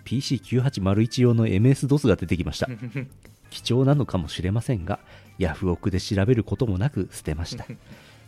[0.03, 2.67] PC9801 用の MS-DOS が出てきました
[3.55, 4.99] 貴重なのかもしれませんが
[5.37, 7.65] ヤフオクで調べることもなく捨てました。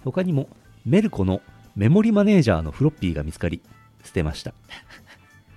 [0.06, 0.48] 他にも
[0.86, 1.42] メルコの
[1.76, 3.62] メモリマネージャーのフロッピーが見つかり
[4.06, 4.54] 捨てました。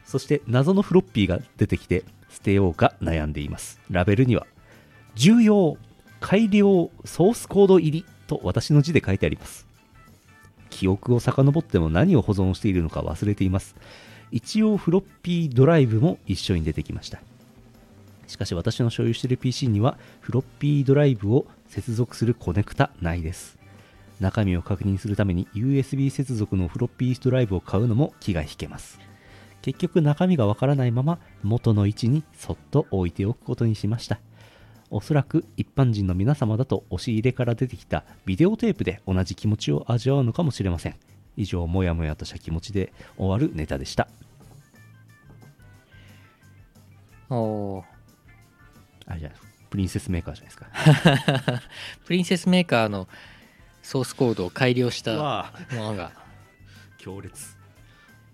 [0.04, 3.78] そして謎のフロッピーが出てきて捨てようか悩んでいます。
[3.92, 4.44] ラベルには
[5.14, 5.76] 重要
[6.18, 9.68] 改良ソースコード入りと私の字で書いてあります。
[10.68, 13.76] 記憶を遡っても何を保存しているのか忘れています。
[14.32, 17.20] 一応フロッピードライブも一緒に出てきました。
[18.30, 23.58] しかし私の所有している PC にはフロッピードライブを接続するコネクタないです。
[24.20, 29.00] 中身を確認するために USB 接続のフロッピードライブを買うのも気が引けます。
[29.62, 34.20] 結局中身がわからないまま元の位置にそっと置いておくことにしました。
[34.90, 40.94] おそらく一般人の皆様だと押し入れから出てきたビデオテープで同じ気持ちを味わうのかもしれません。
[41.36, 44.06] 以上もやもやとした気持ちで終わるネタでした。
[47.28, 47.99] おー。
[49.10, 49.38] あれじゃない
[49.70, 51.62] プリンセスメーカーじゃないですか。
[52.06, 53.08] プリンセスメーカーの
[53.82, 55.52] ソースコードを改良したもわ。
[55.72, 56.12] のが。
[56.98, 57.56] 強烈。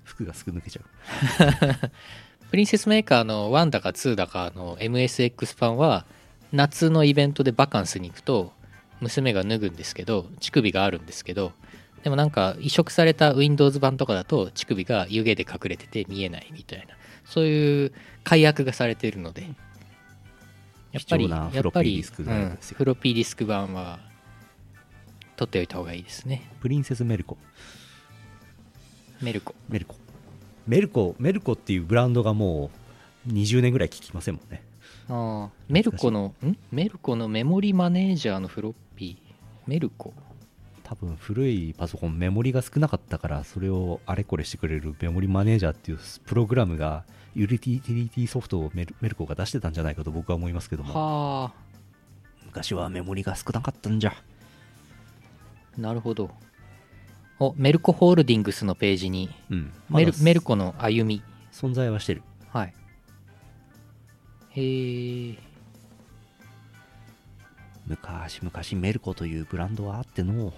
[0.05, 1.91] 服がすく抜けちゃう。
[2.51, 6.07] プリンセスメーカーの1だか2だかの MSX 版は
[6.53, 8.53] 夏のイベントでバカンスに行くと
[9.01, 11.53] 娘が脱ぐんですけど乳首があるんですけど
[12.03, 19.49] でもなんか移植された Windows 版とかだと乳首が湯気で隠れてて見えないみたいなそういう解約がされているので
[20.97, 22.25] やっぱりやっぱりフ
[22.85, 23.99] ロッピーディスク版は
[25.37, 26.51] 取っておいた方がいいですね。
[26.61, 27.37] プリンセスメルコ。
[29.21, 29.55] メルコ。
[29.69, 29.97] メルコ。
[30.67, 32.71] メルコメルコっていうブランドがも
[33.29, 34.63] う20年ぐらい聞きませんもんね。
[35.09, 36.57] ああメルコのん？
[36.73, 39.35] メルコのメモリマネージャーのフロッピー。
[39.67, 40.15] メルコ。
[40.83, 47.05] 多分古いパソコンメモリが少なかったからそれをあれこれしてくれるメモリマネージャーっていうプログラムが
[47.37, 50.95] ユーティリティソフトをメルメルコが出してたんじゃないかと僕は思いますけども。
[50.95, 51.53] はあ。
[52.47, 54.15] 昔はメモリが少なかったんじゃ。
[55.77, 56.31] なるほど。
[57.39, 59.73] おメルコホールディングスのページにうん。
[59.91, 61.23] メル,、メルコの歩み。
[61.53, 62.23] 存在はしてる。
[62.49, 62.75] はい。
[64.51, 65.39] へえ
[67.87, 70.55] 昔々メルコというブランドはあっての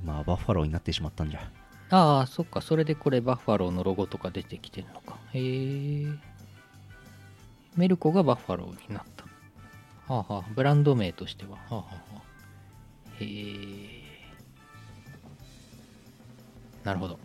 [0.00, 1.50] 今はバッファローになってしまったんじゃ
[1.96, 2.60] ああそっか。
[2.60, 5.16] それでこれバッファローのロゴとか出てきてるのか。
[5.32, 6.06] へえ
[7.76, 9.24] メルコがバッファローになった。
[10.12, 10.44] はあはあ。
[10.56, 11.52] ブランド名としては。
[11.52, 12.22] はあはあはあ。
[13.20, 14.04] へえ
[16.82, 17.16] なるほど。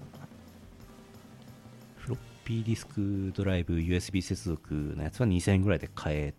[1.98, 6.34] フロッピーディスクドライブ USB 接続のやつは2000円ぐらいで買え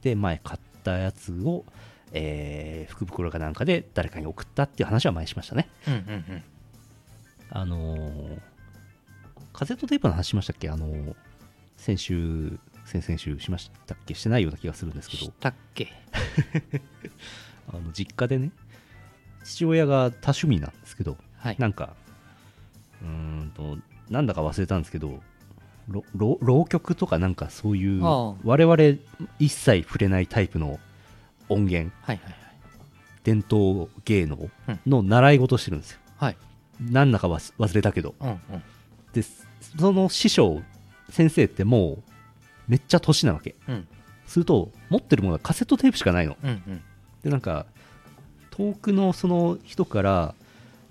[0.00, 1.64] て前買ったやつを、
[2.12, 5.68] えー福袋かなんかで誰かに送ったっていう話は前にしましたね。
[5.86, 6.02] うんうんう
[6.38, 6.42] ん
[7.50, 8.38] あのー
[9.52, 10.70] カセットテープの話しましたっけ？
[10.70, 11.14] あのー
[11.76, 14.14] 先週先々週しましたっけ？
[14.14, 15.24] してないような気がするんですけど。
[15.24, 15.88] したっけ？
[17.68, 18.50] あの実家でね
[19.44, 21.56] 父親が多趣味なんですけどはい。
[21.58, 21.94] なんか
[23.02, 23.78] うーんと
[24.10, 25.22] なんだか忘れたんですけど
[26.14, 28.76] 浪曲とかなんかそういう我々
[29.38, 30.78] 一切触れないタイプの
[31.48, 31.94] 音源。
[32.02, 32.34] はいはい。
[33.24, 34.36] 伝統芸能
[34.68, 34.80] うん。
[34.86, 36.36] の習い事してるんですよ、はい
[36.90, 38.14] なんだか忘忘れたけど。
[38.18, 38.62] はいうんうん。
[39.12, 39.22] で
[39.78, 40.62] その師匠
[41.10, 42.02] 先生ってもう
[42.68, 43.54] めっちゃ年なわけ。
[43.68, 43.88] うん。
[44.26, 46.36] すると持ってるものがカセットテープしかないの。
[46.42, 46.82] うんうん。
[47.22, 47.66] でなんか
[48.50, 50.34] 遠くのその人から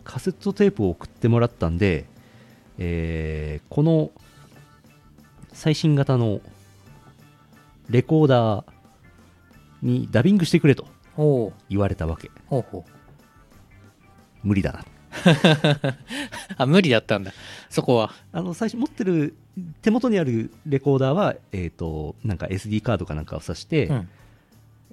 [0.03, 2.05] カセットテープを送ってもらったんで、
[2.77, 4.11] えーこの
[5.53, 6.41] 最新型の
[7.89, 8.65] レコーダー
[9.81, 10.87] にダビングしてくれと
[11.69, 12.31] 言われたわけ。
[14.43, 14.85] 無理だな
[16.57, 17.33] あ無理だったんだ。
[17.69, 18.13] そこは。
[18.31, 19.35] あの最初持ってる
[19.81, 24.09] 手元にあるレコーダーは、えー、となんか SD カードかなんかを挿して、うん。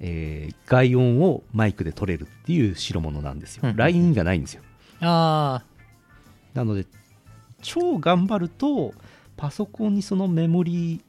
[0.00, 4.62] えー外音をマイクで取れるっていう代物なんですよ、うんラインがないんですよ。
[5.00, 5.62] あ
[6.54, 6.86] なので
[7.62, 8.94] 超頑張ると
[9.36, 11.00] パソコンにそのメモリ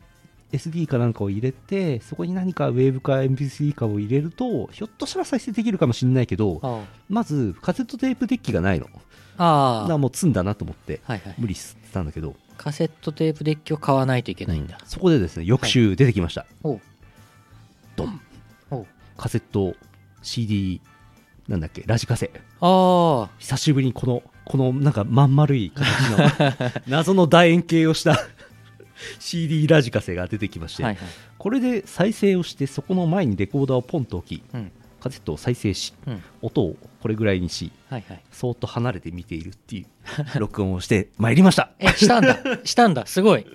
[0.52, 8.86] SD かなんかを入れてそこに何かウェーブか MP3 かを入れるとひょっとしたら再生できるかもしれないけどあまずカセットテープデッキがないの。
[8.86, 9.00] だか
[9.38, 11.36] ああらもう積んだなと思ってはいはい。
[11.38, 14.88] 無理してたんだけど、カセットテープデッキを買わないといけないんだ、うん。
[14.88, 16.82] そこでですね翌週出てきました、おう。
[17.95, 18.22] ドン。
[19.16, 19.76] カセット
[20.22, 20.82] CD
[21.47, 22.32] なんだっけラジカセ。
[22.60, 23.30] ああ。
[23.39, 28.18] 久しぶりにこのこのなんかまん丸い形の 謎の楕円形をした
[29.20, 31.08] CD ラジカセが出てきまして、はいはい。
[31.38, 34.72] これで再生をしてそこの前にレコーダーをポンと置きうん。
[35.00, 36.22] カセットを再生しうん。
[36.41, 38.22] 音をこれぐらいにしはいはい。
[38.32, 39.86] そーっと離れて見ているっていう
[40.39, 41.72] 録音をしてまいりました。
[41.80, 42.39] えしたんだ。
[42.66, 43.06] したんだ。
[43.06, 43.45] すごい。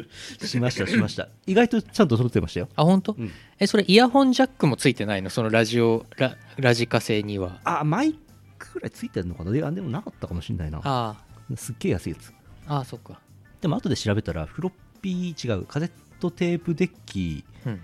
[0.42, 1.28] しましたしました。
[1.46, 3.30] 意外とちゃんと撮ってましたよ、あ本当、うん。
[3.58, 5.28] えそれイヤホンジャックもついてないの？
[5.28, 7.60] そのラジオララジカセには。
[7.64, 8.14] あマイ
[8.58, 9.54] クぐらいついてるのかな？
[9.54, 10.80] いやでもなかったかもしれないな。
[10.82, 11.16] あ
[11.56, 12.32] すっげえ安いやつ。
[12.66, 13.20] あそっか。
[13.60, 14.72] でも後で調べたらフロッ
[15.04, 15.66] ピー違う。
[15.66, 17.44] カセットテープデッキ。
[17.66, 17.82] うん。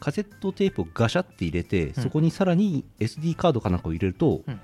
[0.00, 1.94] カセットテープをガシャって入れて、ん。
[1.94, 4.60] そこにさらに SD カードかなんかを入れると、うん。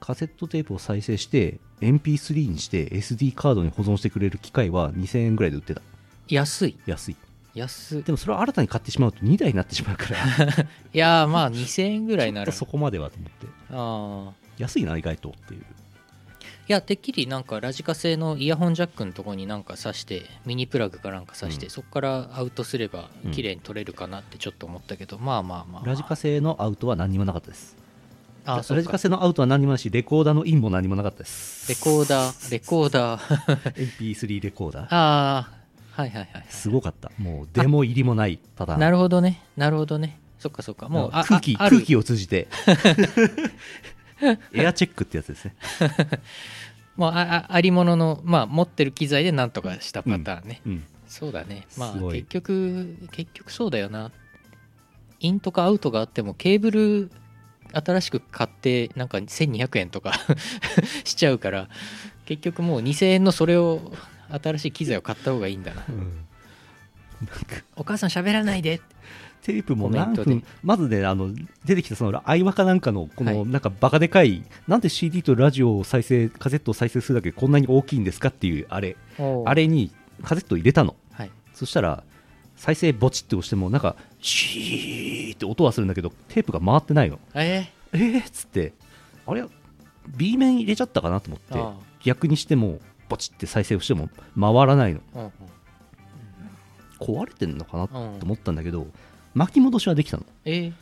[0.00, 5.82] カセットテープを再生して MP3 にして SD カードに保存してくれる機械は2000円ぐらいで売ってた。
[6.28, 6.78] 安い。
[6.86, 7.16] 安い。
[7.52, 8.02] 安い。
[8.02, 10.16] でもそれは新たに買ってしまうと2台になってしまうから。
[10.94, 13.46] いやーまあ2000円ぐらいならそこまではと思って。
[13.70, 15.60] ああ安いな意外とっていう。
[15.60, 15.64] い
[16.72, 21.70] やてっきりなんかラジカセのイヤホンジャックのとこになんか挿してミニプラグかなんか挿して、うん。
[21.70, 27.76] そこからアウトすればうん綺麗に取れるかなってちょっと思ったけど、まあまあまあ、まあ、ラジカセのアウトは何にもなかったです。
[28.44, 31.68] あラジカセのアウトは何にもないしレコーダーのインも何もなかったです。
[31.68, 33.72] レコーダーレコーダー。
[33.98, 34.84] MP3 レコーダー。
[34.90, 35.50] あ
[35.96, 37.10] あはいはいはいすごかった。
[37.18, 38.78] もうデモ入りもないパターン。
[38.78, 39.42] なるほどね。
[39.56, 40.20] なるほどね。
[40.38, 40.88] そっかそっか。
[40.88, 42.46] もうあ空気空気を通じて。
[44.52, 45.54] エアチェックってやつですね
[46.96, 51.66] もうああありものの、まあ、持ってる機材でなんとかしたパターンね、うんそうだね。
[51.76, 54.12] まあ結局結局そうだよな。
[55.18, 57.10] インとかアウトがあってもケーブル
[57.72, 60.12] 新しく買ってなんか1200円とか
[61.04, 61.68] しちゃうから
[62.26, 63.92] 結局もう2000円のそれを
[64.28, 65.84] 新しい機材を買った方がいいんだな。
[65.88, 66.24] うん。
[67.74, 68.80] お母さん喋らないで
[69.42, 71.30] テープも何分まずねあの
[71.64, 73.48] 出てきたその相話かなんかのこのはい。
[73.48, 78.96] なんかバカでかい、なんで CD とラジオを再生カセットを再生するだけでこんなに大きいんですかっていうあれ。
[79.44, 79.90] あれに
[80.22, 80.94] カセットを入れたの。
[81.12, 81.30] はい。
[81.54, 82.02] そしたら
[82.56, 87.18] 再生ボチって押してもなんかシーって音はするんだけどテープが回ってないの。
[87.34, 88.72] ええー、っつって。
[89.26, 89.44] あれ
[90.16, 91.80] B 面入れちゃったかなと思って。
[92.04, 95.00] 逆にしてもボチって再生をしても回らないの。
[95.14, 95.32] ー、うんうん。
[97.00, 98.86] 壊れてんのかなとうん思ったんだけど
[99.34, 100.24] 巻き戻しはできたの？
[100.44, 100.72] え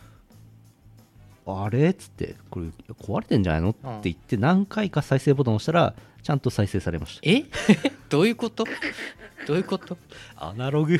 [1.47, 1.91] あれ？
[1.91, 2.67] っつってこれ
[3.01, 3.71] 壊れてんじゃないの？
[3.71, 7.21] ってうん言って何回か再生ボタンを押したらちゃんと再生されました。
[7.25, 7.45] え？
[8.09, 8.65] どういうこと？
[9.47, 9.97] どういうこと？
[10.37, 10.99] アナログ。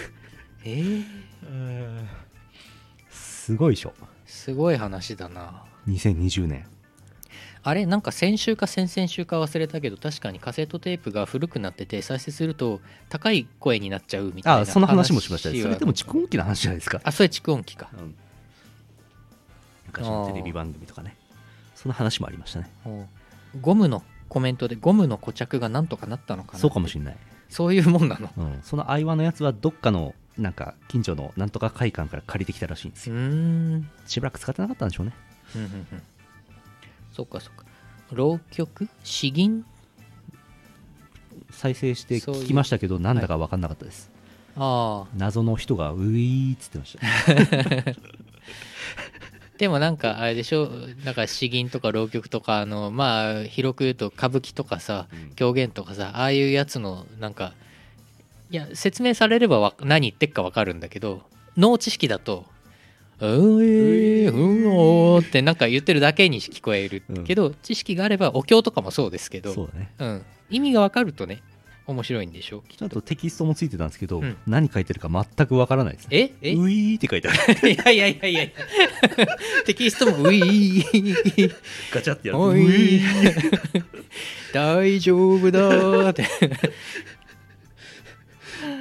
[0.65, 2.05] えー、
[3.11, 3.93] すごいでしょ。
[4.27, 5.65] すごい話だな。
[5.89, 6.67] 2020年
[7.69, 15.51] あれなんか先週か先々週か忘れたけど確かにカセットテープが古くなってて再生すると高い声になっちゃうみたいなあその話もしました。
[15.51, 17.03] それでも蓄音機の話じゃないですか。
[17.05, 17.91] あそれ蓄音機か。
[17.93, 18.15] うん。
[19.89, 21.15] 昔のテレビ番組とかね。
[21.75, 22.71] その話もありましたね。
[23.61, 27.17] ゴムのコメントでゴムの固着がなんとかなったのかなそうかもしれない、
[27.51, 28.31] そういうもんなの。
[28.35, 33.15] うん、その相話のやつはどっかのなんか近所のなんとか会館から借りてきたらしいんですよ。
[34.07, 35.13] しばらく使ってなかったんでしょうね。
[35.55, 36.03] うんうん
[37.19, 37.65] そっかそっか。
[38.13, 38.89] 浪曲？
[39.03, 39.65] 詩吟？
[41.51, 44.09] 再生して聞きましたけどなんだか分かんなかったです、
[44.55, 45.09] ああ。
[45.17, 47.95] 謎の人がウィーっつってました。
[49.59, 50.71] でもなんかあれでしょ？
[51.05, 55.35] なんか詩吟とか浪曲とかあのまあ広く言うと歌舞伎とかさうん。
[55.35, 57.53] 狂言とかさああいうやつのなんか
[58.53, 61.23] いや説明されればわ何言ってっかわかるんだけど
[61.57, 62.47] 脳知識だと
[63.27, 64.67] 「うえーうん。
[64.69, 65.55] おー」ってなん。
[65.57, 71.43] か言ってるだけに聞こえるけど、知識があればお経とかもそうですけどそうだねうん、意味がわかるとね
[71.87, 72.33] 面白いん。
[72.33, 72.89] でしょうきっちゃん。
[72.91, 73.87] とテキストもついてたん。
[73.89, 74.37] ですけど、うん。
[74.47, 78.47] 何書いてるか全く分からないですねええウィーって書いてあるいやいやいやいや
[79.65, 81.55] テキストも「ういー
[81.93, 83.85] ガチャってやるウィいー
[84.53, 86.25] 大丈夫だーって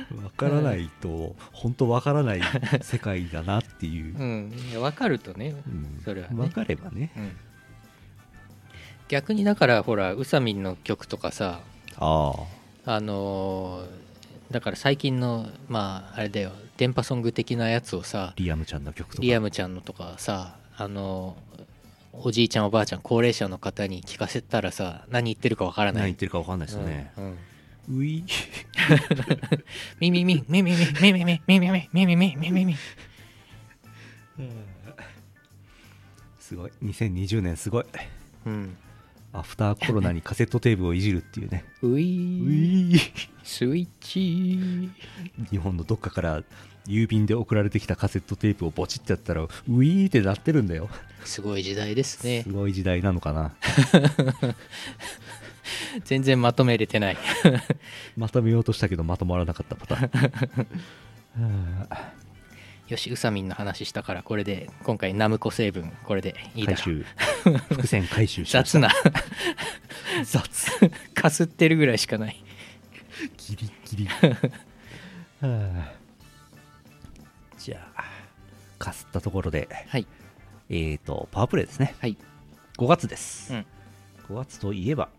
[0.15, 2.41] 分からないと本当分からない
[2.81, 4.17] 世界だなっていう。
[4.17, 4.53] う、ん。
[4.71, 6.01] いや分かるとね、うん。
[6.03, 6.35] それはね。
[6.35, 7.11] 分かればね。
[7.17, 7.31] うん、
[9.09, 11.59] 逆にだからほらうさみんの曲とかさ
[11.97, 12.33] あ
[12.85, 12.93] あ。
[12.95, 14.07] あのー
[14.51, 19.21] だから最近のまああれだよ電波ソング的なやつをさリアムちゃんの曲とか。
[19.21, 21.63] リアムちゃんのとかさあのー
[22.19, 26.01] おじいちゃんおばあちゃん高齢者の方に聞かせたらさ何言ってるかわからない。
[26.03, 27.23] 何言ってるか分かんないですよね、うん。
[27.25, 27.37] うん
[27.89, 28.23] うい。
[29.99, 32.75] ミミミミミミミミミミミミミミミミミミ。
[36.39, 36.71] すごい。
[36.83, 37.85] 2020年すごい。
[38.45, 38.77] うん。
[39.33, 41.65] アフターコロナにカセットテーブをいじるっていうね。
[41.81, 42.99] うい。
[43.43, 44.89] スイッチ。
[45.49, 46.43] 日本のどっかから
[46.87, 50.89] 郵便で送られてきたカセットテープをボチってやったら、ウィーってなってるんだよ。
[51.23, 52.43] すごい時代ですね。
[52.43, 53.55] すごい時代なのかな。
[56.05, 57.17] 全然まとめれてない。
[58.17, 60.07] まとめようとしたけどまとまらなかったパター
[61.39, 61.81] ン。
[61.81, 62.13] は あ
[62.87, 67.01] よしうさみんの話したからこれで今回ナムコ成分これでいいだ回ろ。
[67.01, 67.05] う収。
[67.75, 68.79] 伏線回収しました。
[68.79, 68.89] 雑な。
[70.23, 70.71] 雑。
[71.13, 72.41] かすってるぐらいしかない。
[73.37, 74.07] ギリギリ。
[74.07, 74.37] は
[75.41, 75.91] あ。
[77.57, 78.05] じゃあ
[78.79, 79.67] かすったところで。
[79.89, 80.07] はい。
[80.69, 81.95] えーとパワープレイですね。
[81.99, 82.17] はい。
[82.77, 83.65] 5月です、うん。
[84.29, 85.09] 5月といえば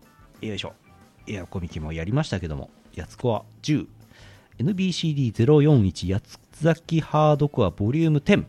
[0.47, 0.73] よいしょ。
[1.27, 3.43] エアコミケもやりましたけどもやつコア
[4.59, 8.45] 10NBCD041 やつ崎ハードコアボリューム10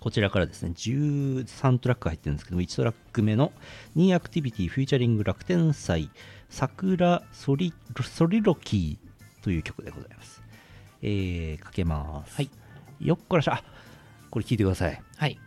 [0.00, 3.52] こちらからですね13トラック入ってるんですけども1トラック目の
[3.94, 6.10] ニーアクティビティ featuring 楽天祭
[6.48, 7.72] 桜ソリ
[8.02, 10.42] ソリロキーという曲でございます。
[11.02, 12.34] えー、かけます。
[12.34, 12.50] はい。
[13.00, 13.54] よっこらしゃ。
[13.54, 13.64] あ
[14.30, 15.02] これ聞いてください。
[15.16, 15.38] はい。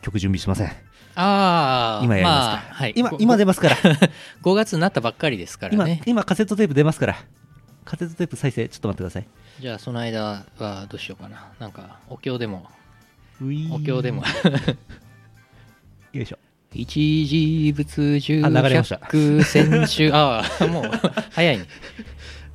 [0.00, 2.92] 曲準備しませんああ今やりますか、あはい。
[2.96, 3.76] 今ご今出ますから。
[4.42, 6.02] 5月になったばっかりですから今ね。
[6.06, 7.16] 今カセットテープ出ますから。
[7.84, 9.26] カセットテープ再生ちょっと待ってください。
[9.60, 10.22] じゃあその間
[10.58, 11.52] はどうしようかな。
[11.58, 12.68] なんかお経でも。
[13.70, 14.22] お経でも。
[16.12, 16.38] よいしょ。
[16.74, 18.98] 一時仏十あ流れました。
[19.02, 20.10] 百千種。
[20.12, 20.84] ああもう
[21.30, 21.66] 早いね。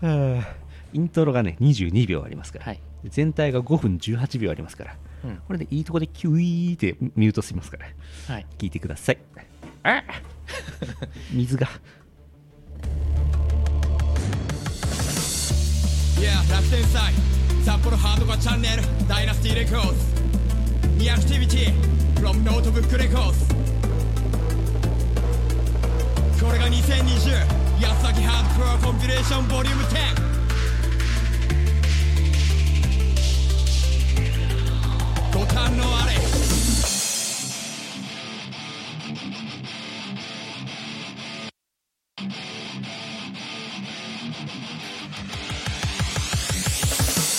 [0.94, 2.80] イントロがね22秒ありますから、はい
[3.10, 4.98] 全体が5分18秒ありますから。
[5.26, 5.38] うん。
[5.48, 7.88] これでいいとこでキュイーってミュートしますから。
[8.34, 8.46] はい。
[8.58, 9.18] 聞いてください。
[9.84, 10.04] あ
[11.32, 11.68] 水が。
[16.20, 17.14] Yeah 楽天祭。
[17.64, 18.84] 札幌ハードコアチャンネル。
[19.08, 19.96] ダイナスティレコーズ
[20.98, 21.98] ニアクティビティ。
[22.20, 23.46] from ノートブックレコーズ
[26.44, 29.00] これが2020安崎ハードコアコン。
[29.00, 30.37] ピレーションボリューム10
[35.58, 36.14] ご堪能あれ。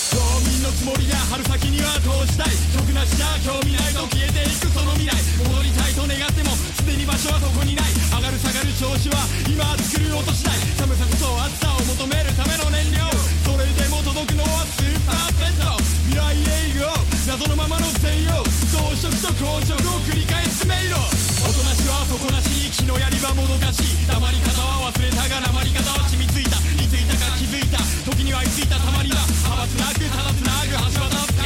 [0.03, 2.51] 島民のつもりや春先には通したい。
[2.75, 7.91] 得なしじゃ興味ないと消えていくその未来戻りたいと願ってもすでに場所はそこにない。
[8.11, 10.59] 上がる下がる調子は今作る音次第。
[10.75, 13.07] 寒さこそ暑さを求めるための燃料。
[13.47, 15.79] それでも届くのはスーパーペット。
[16.11, 18.41] 未来へ行こう謎のままの専用
[18.73, 20.97] 装飾と硬直を繰り返す迷路
[21.45, 24.01] おとなしは底なし気のやりはもどかしい。
[24.09, 26.57] 黙り方は忘れたが訛り方は染みついた。
[26.57, 27.77] いついたか気づいた。
[28.01, 31.45] 時にはいついたたまりだ派閥なくただつなぐ橋渡って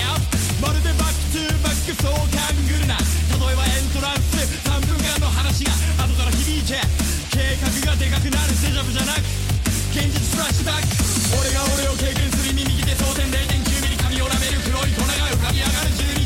[0.63, 2.95] まるでバックトゥーバックそう勘ぐるな。
[2.95, 5.75] 例えばエントランス3分間の話が。
[5.99, 6.79] 後から響いて。
[7.27, 8.55] 計画がでかくなる。
[8.55, 9.27] デジャブじゃなく。
[9.91, 10.95] 現実フラッシュバック。
[11.43, 13.62] 俺が俺を経験する耳右手争点0.9ミリ髪を舐める黒
[14.87, 15.69] い粉が浮かび上が
[16.17, 16.22] る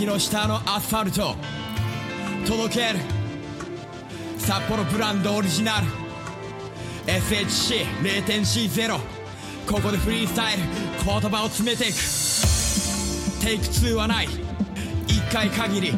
[0.00, 1.36] める雪の下のアスファルト。
[2.46, 2.98] 届ける。
[4.38, 5.86] 札幌ブランドオリジナル。
[7.06, 8.98] SHC0.C0
[9.70, 10.62] ここでフリースタイル。
[11.04, 11.96] 言葉を詰めていく。
[13.44, 14.28] テイク2はない。
[15.06, 15.92] 1回限り。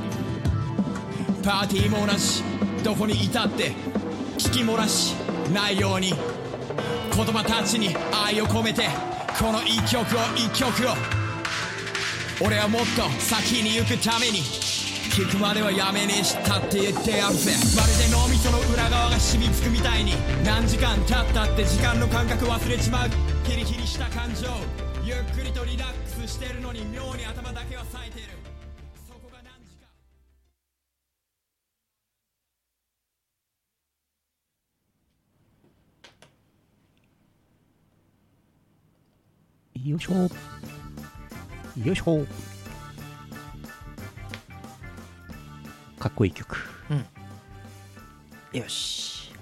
[1.45, 2.43] パーティーも同じ。
[2.83, 3.73] どこにいたって
[4.37, 5.15] 聞き漏らし。
[5.53, 6.13] ないように。
[7.15, 8.89] 言葉たちに愛を込めて。
[9.39, 11.12] この一曲を一曲を。
[12.45, 14.39] 俺はもっと先に行くために
[15.15, 17.53] 聞くまではやめねえしたって言ってやるぜ。
[17.77, 20.15] まるで脳みその裏側が染みつくみたいに
[20.45, 23.11] 何時間経ったって時間の感覚忘れちまう
[23.47, 24.49] キリキリした感情。
[25.05, 28.27] ゆっくりとリラックスしてるのに妙に頭だけは冴えてる。
[29.07, 29.87] そこが何時か
[39.89, 40.29] よいしょ。
[41.77, 42.27] よいしょ。
[45.99, 46.57] かっこいい曲。
[46.91, 46.95] う
[48.57, 48.59] ん。
[48.59, 49.33] よし。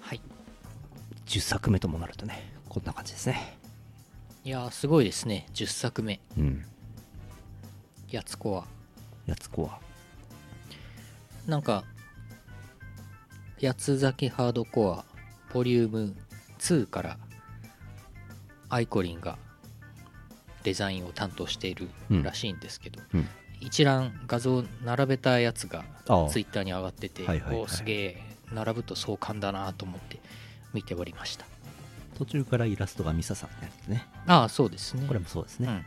[0.00, 0.20] はい。
[1.26, 3.58] 10作目ともなるとねこんな感じですね。
[4.44, 5.46] いやーすごいですね。
[5.54, 6.20] 10作目。
[6.38, 6.64] うん。
[8.08, 8.64] やつこは
[9.26, 9.80] やつこは
[11.46, 11.84] なんか
[13.60, 15.04] 八つ崎ハードコア
[15.52, 16.14] ボリューム
[16.58, 17.18] 2から
[18.68, 19.36] アイコリンが
[20.68, 21.88] デザインを担当している
[22.22, 23.28] らしいんですけど、うん。
[23.60, 25.82] 一覧画像並べたやつが
[26.30, 27.68] ツイッターに上がっててはいはいはい。
[27.68, 30.20] すげえ並ぶと壮観だなと思って
[30.74, 31.46] 見ておりました。
[32.18, 34.06] 途中からイラストがミサさんのやつね。
[34.26, 35.06] ああそうですね。
[35.08, 35.86] これもそうですね、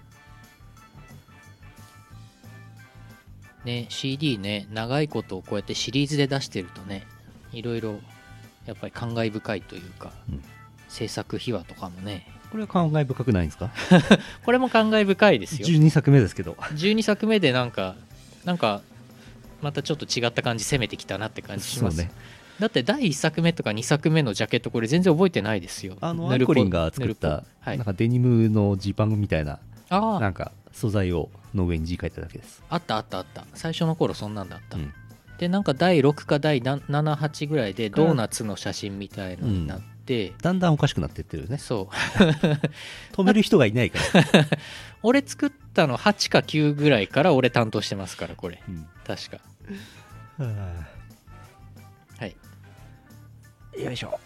[3.64, 3.72] うん。
[3.72, 7.06] ね CD ね長いことをこうやってシリーズで出してるとね
[7.52, 8.00] いろいろ
[8.66, 10.44] やっぱり感慨深いというか、うん。
[10.90, 13.72] 制作秘話とかもねこれは感慨深くないんですか？
[14.46, 15.68] これも感慨深いですよ。
[15.68, 16.54] 12作目ですけど。
[16.54, 17.96] 12作目でなんか
[18.46, 18.82] なんか
[19.62, 22.12] またちょっと違った感じ攻めてきたなって感じします、ね。
[22.60, 25.98] だって第1作目とか2作目のジャケットこれ全然覚えてないですよ。
[26.02, 27.46] あのアイコリンが作ったポ。
[27.62, 27.78] はい。
[27.78, 33.46] なんかデニムのジーパンみたいななんか素材をの上に字書いただけです、あったあったあった。
[33.54, 34.94] 最初の頃そんなんだった、うん。
[35.38, 39.82] でなんか第6か第78ぐらいでドーナツの写真みたいのになっ
[40.12, 41.58] て、だんだんおかしくなってってるよね。
[41.58, 41.96] そう。
[43.16, 44.46] 止める人がいないから、
[45.04, 48.62] 俺作ったの8か9ぐらいから俺担当してますからこれ。
[48.68, 48.86] うん。
[49.08, 49.38] 確か。
[50.38, 50.48] は
[52.20, 52.36] はい。
[53.78, 54.20] あよいしょ。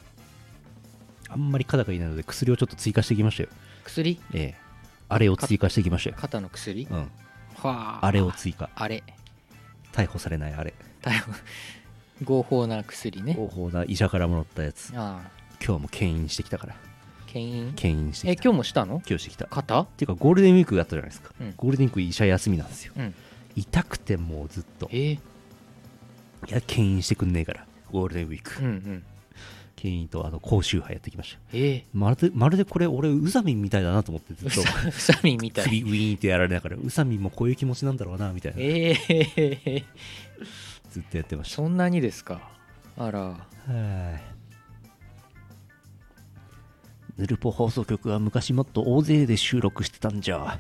[1.29, 3.49] あんまり肩がいないので薬をちょっと追加してきましたよ。
[3.83, 4.19] 薬？
[4.33, 4.55] ええ。
[5.07, 6.87] あれを追加してきましたよ、肩の薬？
[6.89, 8.05] うん、はあ。
[8.05, 8.71] あれを追加。
[8.73, 9.03] あれ。
[9.93, 10.73] 逮捕されないあれ。
[11.03, 11.31] 逮捕。
[12.23, 13.35] 合法な薬ね。
[13.35, 14.91] 合法な医者からもらったやつ。
[14.95, 16.75] ああ今日も牽引してきたから。
[17.27, 17.73] 牽引？
[17.75, 18.43] 牽引してえきた。
[18.43, 19.01] 今日もしたの？
[19.07, 19.45] 今日してきた。
[19.45, 21.53] っ肩ていうかゴールデンウィークがあったじゃないですか、うん。
[21.57, 22.93] ゴールデンウィーク医者休みなんですよ。
[22.97, 23.13] うん。
[23.55, 24.87] 痛くてもうずっと。
[24.91, 25.13] えー。
[25.15, 25.19] い
[26.47, 27.65] や牽引してくんねえから。
[27.91, 29.03] ゴールデンウィーク、うんうん。
[29.75, 31.39] 牽引とあの高周波やってきました。
[31.53, 31.83] えー。
[31.93, 34.61] まるでまるでこれ俺ウサミンみたいだなと思ってずっと。
[34.61, 35.65] うさうさみみたい。
[35.65, 38.57] 首ウィーンってやられながらウサミンもこういう気持ちなんだろうなみたいな。
[38.59, 39.83] えー、
[40.91, 41.55] ずっとやってました。
[41.57, 42.49] そんなにですか？
[42.97, 43.19] あら。
[43.19, 43.37] は
[43.67, 44.34] い
[47.17, 50.59] ヌルポ放送局は昔もっと大勢で収録してたんじゃ。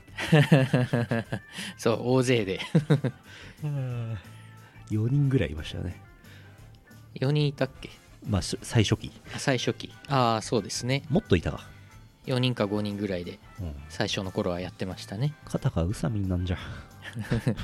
[1.77, 2.61] そう大勢で。
[4.89, 5.99] 4人ぐらいいましたね。
[7.15, 7.89] 4人いたっけ？
[8.25, 9.11] まあし最初期。
[9.33, 9.93] あ最初期。
[10.07, 11.03] ああそうですね。
[11.09, 11.67] もっといたか、
[12.25, 15.33] 4人か5人ぐらいでうん、最初の頃はやってましたね。
[15.43, 16.57] 肩がウサミンなんじゃ。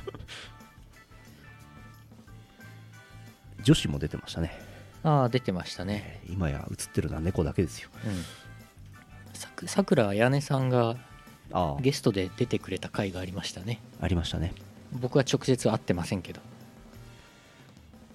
[3.63, 4.51] 女子も出てましたね。
[5.03, 6.19] ああ出てましたね。
[6.29, 7.89] 今や映ってるのは猫だけですよ。
[8.05, 8.25] うん
[9.41, 10.97] さくさくらあやねさんが
[11.51, 13.81] あゲストで出てくれた回がありましたね。
[13.99, 14.53] ありましたね。
[14.93, 16.39] 僕は直接会ってませんけど。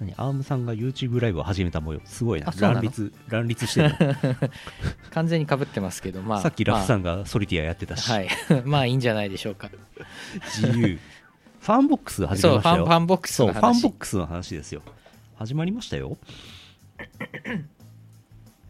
[0.00, 0.14] 何？
[0.16, 2.00] アームさんが YouTube ライブを始めた模様。
[2.04, 2.52] すごいな。
[2.60, 3.94] 乱立乱立してる
[5.10, 6.40] 完全にかぶってますけどまあ。
[6.42, 8.28] さっきラフさん、んがソリティアやってたし、まあはい。
[8.64, 9.68] まあいいんじゃないでしょうか。
[10.60, 10.98] 自由。
[11.60, 14.82] ファンボックス始めそうフましたよファンボックスファンボックスの話ですよ。
[15.34, 16.16] 始まりましたよ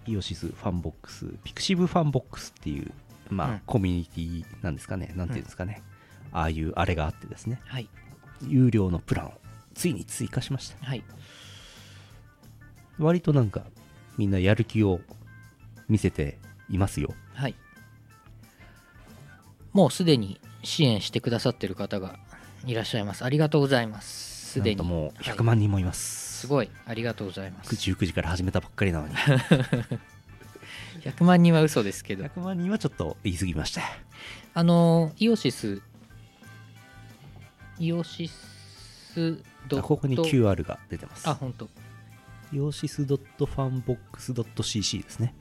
[0.07, 2.91] イオシスファンボックスピクシブファンボックスっていう
[3.31, 3.61] まあ、うん。
[3.67, 5.13] コミュニティなんですかね。
[5.17, 5.83] なんていうんですかね、
[6.33, 7.61] ああいうあれがあってですね。
[7.65, 7.89] はい。
[8.47, 9.33] 有料のプランを
[9.75, 10.87] ついに追加しました。
[10.87, 11.03] はい。
[12.99, 13.63] 割となんか
[14.17, 15.01] みんなやる気を
[15.89, 16.39] 見せて
[16.69, 17.13] いますよ。
[17.35, 17.55] はい。
[19.73, 22.19] もうすでに支援してくださってる方が
[22.65, 23.25] いらっしゃいます。
[23.25, 24.53] ありがとうございます。
[24.53, 24.83] すでに。
[24.83, 26.71] もうはい100万人もいます、すごい。
[26.87, 27.75] ありがとうございます。
[27.75, 29.15] 19時から始めたばっかりなのに。
[31.03, 32.25] 100万人は嘘ですけど。
[32.25, 33.83] 100万人はちょっと言い過ぎました
[34.55, 35.81] あのイオシス
[37.79, 39.79] イオシスドット。
[39.79, 41.29] あここに QR が出てます。
[41.29, 41.69] あ本当。
[42.53, 45.35] イオシス .fanbox.cc ですね。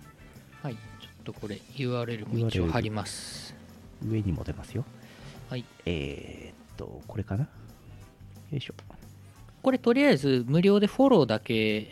[0.61, 0.75] はい。
[0.75, 0.81] ちょっ
[1.23, 3.55] とこれ URL も一応貼ります。
[4.07, 4.85] 上にも出ますよ。
[5.49, 5.65] はい。
[5.85, 7.43] えー、っとこれかな？
[7.43, 7.49] よ
[8.57, 8.73] いしょ
[9.66, 11.89] これとりあえず無料でフォローだけ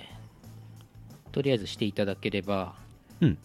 [1.32, 2.76] とりあえずしていただければ
[3.20, 3.38] うん。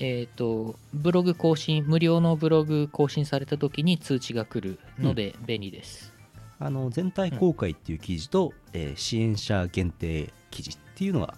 [0.00, 6.12] えっ、とブログ更新無料のブログ更新された時に通知が来るので便利です、
[6.58, 11.34] あの全体公開っていう記事と、えー支援者限定記事っていうのが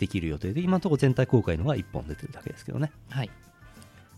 [0.00, 2.90] できる予定で今のところ全体公開のが1本出てるだけですけどね。
[3.10, 3.30] はい。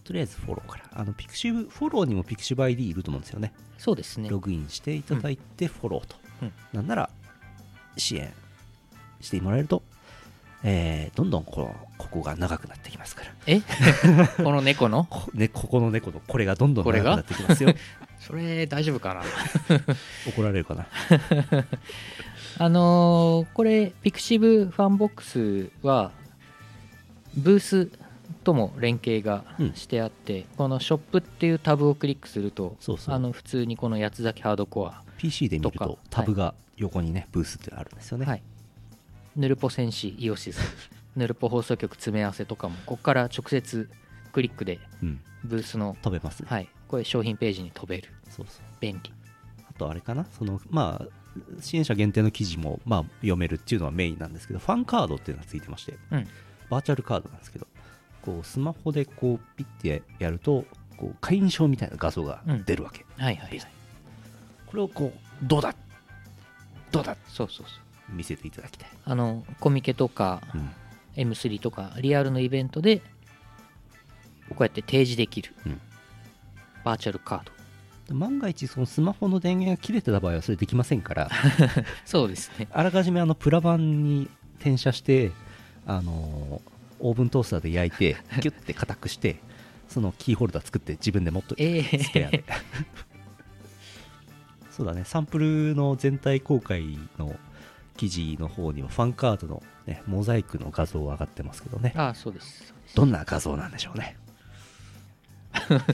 [0.05, 0.85] とりあえずフォローから。
[0.93, 3.53] あのピクシブフォローにもピクシブ ID いると思うんですよね。
[3.77, 4.31] そうですね。
[4.31, 6.28] ログインしていただいてフォローと、うん
[6.73, 7.11] なんなら
[7.97, 8.33] 支援
[9.21, 9.83] してもらえると、
[10.63, 13.33] えーどんどんこのここが長くなってきますから。
[13.47, 13.61] え？
[14.43, 15.05] この猫の？
[15.11, 17.17] こ,、ね、ここの猫のこれがどんどんこれが？
[17.17, 17.75] 長くなってきますよ。
[18.21, 19.23] それ大丈夫かな？
[20.29, 20.87] 怒られるかな？
[22.61, 26.13] あのーこれピクシブファンボックスは
[27.37, 27.91] ブース
[28.45, 29.75] とも連携がうん。
[29.75, 33.15] してあって、このショップっていうタブをクリックするとそうそう。
[33.15, 38.43] あの普通にこの八つ崎ハードコア PC で見るとタブが横にね、ブースってあるんですよね、はい、
[39.37, 40.61] ヌルポ戦士イオシス。
[41.17, 43.91] ヌルポ放送局詰め合わせとかもここから直接
[44.33, 48.09] クリックでうん、ブースの、飛べます、はい、これ商品ページに飛べる。
[48.31, 48.65] そうそう。
[48.79, 49.13] 便利。
[49.69, 50.27] あとあれかな？
[50.39, 51.07] そのまあ
[51.61, 56.29] 支援者限定の記事も、まあ、読めるっていうのはメインなんですけどファンカードっていうのがついてましてうん。
[56.71, 57.67] バーチャルカードなんですけど
[58.23, 60.65] こうスマホでこうピッてやると
[60.97, 63.78] こう会員証みたいな画像が出るわけ、はいはいはい
[64.71, 65.75] これをこうどうだ？
[66.91, 67.17] どうだ？
[67.27, 67.75] そうそうそ
[68.13, 68.15] う。
[68.15, 70.71] 見せていただきたい、あのコミケとかうん。
[71.17, 72.99] M3 とかリアルのイベントで
[74.51, 75.81] こうやって提示できる、うん。
[76.85, 77.43] バーチャルカー
[78.09, 78.15] ド。
[78.15, 81.29] 万が一そのスマホの電源が切れてた場合はそれできませんから。
[82.07, 82.69] そうですね。
[82.71, 85.33] あらかじめあのプラ板に転写して
[85.87, 86.63] あの
[87.01, 89.41] オーブントースターで焼いてキュッて硬くして
[89.89, 91.99] そのキーホルダー作って自分で持っといてええ。
[91.99, 92.45] スペアで
[94.79, 95.03] そうだね。
[95.05, 97.35] サンプルの全体公開の
[97.97, 101.93] 記事の方にはファンカードの、ね、モザイクの画像上がってますけどね。
[101.97, 102.73] ああそうです。
[102.95, 104.17] どんな画像なんでしょうね。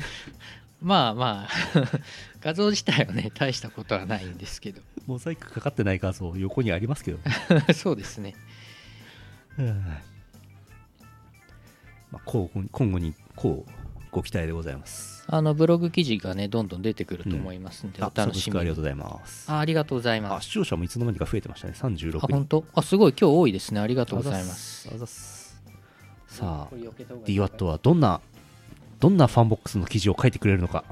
[0.82, 1.49] まあまあ
[2.43, 4.82] 画像自体はね大したことはないんですけど。
[5.07, 7.72] モザイクかかってない画像横にありますけどね。
[7.72, 8.35] そうですね。
[9.57, 9.66] うん。
[12.11, 13.84] まあ、こう今後にこう
[14.14, 15.24] ご期待でございます。
[15.26, 19.50] あのブログ記事がねどんどん出てくると思いますんで、あサブスクお楽しみありがとうございます。
[19.50, 20.46] あありがとうございあます。
[20.46, 21.74] 視聴者もいつの間にか増えてましたね。
[21.76, 22.18] 36人。
[22.18, 22.64] あ本当？
[22.74, 23.14] あすごい。
[23.18, 23.80] 今日多いですね。
[23.80, 24.88] ありがとうございます。
[24.94, 25.60] あざっす。
[26.28, 26.74] さあ
[27.26, 28.20] DWAT はどんな
[29.00, 30.84] どんなファンボックスの記事を書いてくれるのか。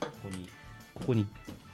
[0.00, 0.48] ここに。
[0.94, 1.26] ここに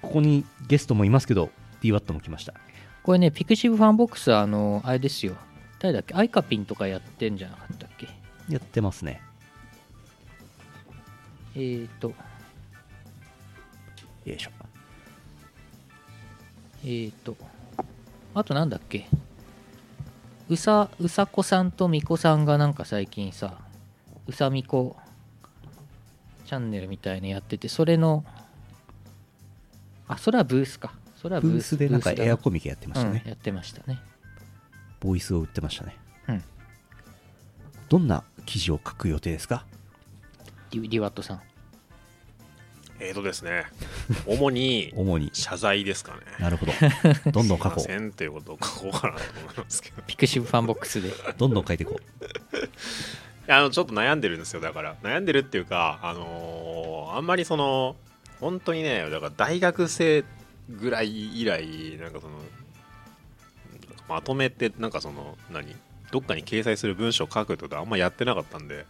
[0.03, 1.51] ここにゲストもいますけど
[1.81, 2.55] DWAT も来ました。
[3.03, 5.37] これねピクシブファンボックスはあのあれですよ。
[5.79, 6.15] 誰だっけ？
[6.15, 8.09] アイカピンとかやってんじゃなかったっけ？
[8.49, 9.23] やってますね
[11.55, 12.09] えーと。
[14.25, 14.51] よいしょ。
[16.85, 17.37] えーと。
[18.35, 19.07] あとなんだっけ？
[20.49, 23.59] うさうさこさんとみこさんがなんか最近さ
[24.27, 24.97] うさみこ
[26.47, 28.25] チャンネルみたいなやっててそれの
[30.09, 30.93] あそれはブースか。
[31.21, 34.01] それはブースでなんかエアコミケやってましたね、うん、やってましたね。
[35.01, 35.97] ボイスを売ってましたね。
[36.29, 36.43] うん。
[37.89, 39.67] どんな記事を書く予定ですか？
[40.73, 41.41] リリワットさん
[43.03, 43.65] えーとですね、
[44.27, 46.19] 主に主に謝罪ですかね。
[46.39, 46.73] なるほど
[47.33, 50.03] どんどん書こすいませんっていうことを書こうかなと思いますけど。
[50.07, 51.99] ピクシブファンボックスでうどんどん書いていこ
[53.49, 54.97] あのちょっと悩んでるんですよ、だから。
[55.03, 57.97] 悩んでるっていうか、あのーあんまりその、
[58.39, 60.25] 本当にね、だから大学生
[60.69, 62.39] ぐらい以来、なんかその、
[64.09, 65.75] まとめて、なんかその、何
[66.13, 68.87] どっかに掲載する文章を書くってことはあんまやってなかったんで、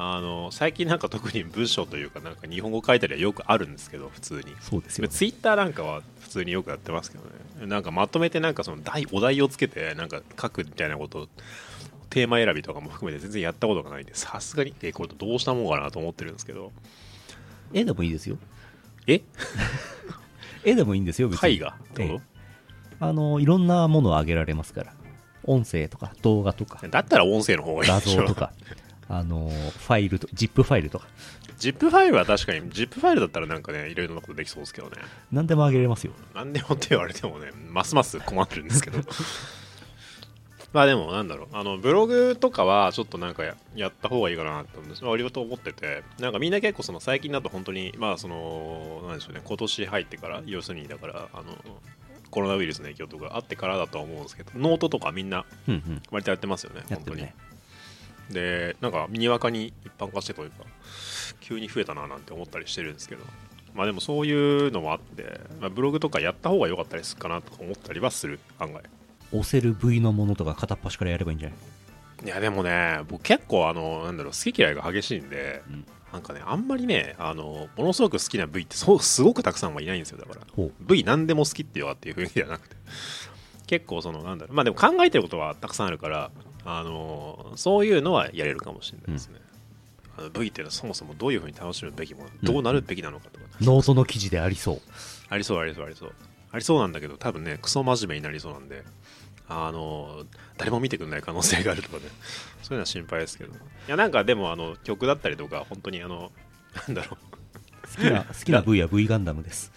[0.00, 4.52] あの最近なんか特に文章というかなんか日本語書いたりはよくあるんですけど普通に。
[4.52, 7.66] うそうですよツイッターなんかは普通によくやってますけどね。
[7.66, 11.28] なんかまとめてなんかその題お題をつけてなんか書くみたいなことを
[12.10, 14.72] テーマ選びとかも含めて全然やったことがないんでさすがに。
[14.82, 16.70] えこれどうしたもんかなと思ってるんですけど。
[17.72, 18.38] 絵でもいいですよ。
[19.08, 19.20] え？
[20.62, 21.56] 絵でもいいんですよ別に。
[21.56, 22.20] 絵画ってこええ
[23.00, 24.92] あのいろんなものを上げられますから。
[25.42, 26.78] 音声とか動画とか。
[26.78, 28.20] とだったら音声の方がいい画でしょ。
[28.20, 28.52] 像とか
[29.08, 31.06] あのファイルと ZIP ファイルとか。
[31.58, 34.96] ZIP ファイルは確かに ZIP ファイルだったらなんかねいろいろなことできそうですけどね。
[35.32, 36.12] 何でも上げれますよ。
[36.34, 38.98] 何でもって言われてもねますます困るんですけど。
[40.72, 45.04] まあでもなんだろうあのブログとかはちょっとなんかややった方がいいかなと思うんです。
[45.04, 51.56] 割と思っててなんかみんな結構その最近だと本当にまあそのなんでしょうね今年入ってから要するにだからあの
[52.30, 56.02] コロナウイルスの影響とかあってからだとは思うんですけどノートとかみんなうんうん。
[56.10, 57.22] 割とやってますよね本当に。
[57.22, 57.47] やってるね
[58.30, 60.64] でなんかにわかに一般化してというか
[61.40, 63.22] 急に増えたななんて思ったりしてるんですけど。
[63.74, 68.82] まあでもそういうのもあって、まあ、ブログとかやった方が良かったりするかなとか思ったりはする案外。
[69.30, 71.58] 押せる部位のものとか片っ端からやればいいんじゃない？
[72.24, 75.84] いやでもね僕結構あのなんだろう好き嫌いが激しいんで、うん。
[76.12, 80.64] なんかねあんまりねあのものすごく好きな部位ってそうすごくたくさんはいないんですよだから。
[80.80, 82.74] 部位何でも好きっていうわっていうふうにじゃなくて。
[83.68, 86.30] 結構そのなんだろうまあでも考えてることはたくさんあるから
[86.70, 89.40] あのそういうのはやれるかもしれないですね、
[90.18, 94.80] あの部位っていうのはそもそもどういうふうに楽しむべきものどうなるべきなのかとか、ノートの記事でありそう。
[95.30, 96.12] ありそうありそうありそう。
[96.50, 98.82] ありそうなんだけど多分ねクソ真面目になりそうなんで
[99.48, 100.24] あの
[100.56, 102.02] 誰も見てくれない可能性があるとかね。
[102.62, 103.52] そういうのは心配ですけど。
[103.52, 103.56] い
[103.86, 106.30] やなんかでもあの曲だったりとか本当にあの
[106.86, 107.96] なんだろう。
[107.96, 109.72] 好きな 好きな部位は V ガンダムです。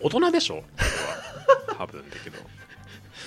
[0.00, 0.62] 大人でしょ？
[1.78, 2.38] 多分だけど。
[2.38, 2.48] 好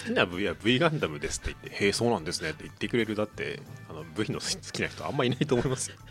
[0.07, 5.97] きな V は V ガンダムですって言ってへえそうなんですねって言ってくれるだってあの V の好きな人あんまいないと思いますよ。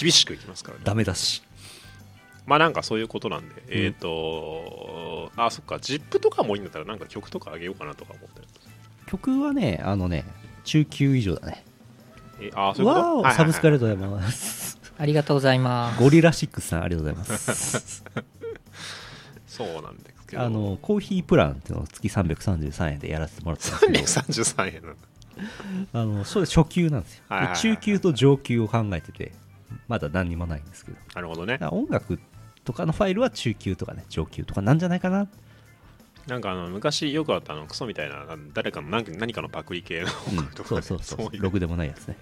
[0.00, 0.82] 厳しくいきますからね。
[0.84, 1.42] ダメだし。
[2.46, 8.46] まあなんかそういうことなんで、えっ、とあそっか ZIP とかもいいんだったらなんか曲とかあげようかなとか思ってる
[9.06, 10.24] 曲はねあのね
[10.64, 11.64] 中級以上だね。
[12.40, 13.22] えあそういうこと？
[13.22, 14.78] わサブスクありがとうございます。
[14.98, 16.00] ありがとうございます。
[16.02, 18.04] ゴリラシックスさんありがとうございます。
[19.46, 20.42] そうなんですけど。
[20.42, 24.98] あのコーヒープランっていうのを月333円でやらせてもらってたんですけど333円なんだ
[26.00, 29.32] あのそれ初級なんですよ、はいはいはいで中級と上級を考えてて
[29.88, 30.98] まだ何にもないんですけど。
[31.14, 31.58] なるほどね。
[31.70, 32.20] 音楽
[32.64, 35.28] とかのファイルは中級とかね上級とかなんじゃないかな、
[36.26, 40.82] なんかあの昔よくあったあのクソみたいな誰かの何何かのパクリ系のうん音楽とかね。
[40.82, 41.36] そうそうそう。
[41.36, 41.42] いう。
[41.42, 42.16] ログでもないやつね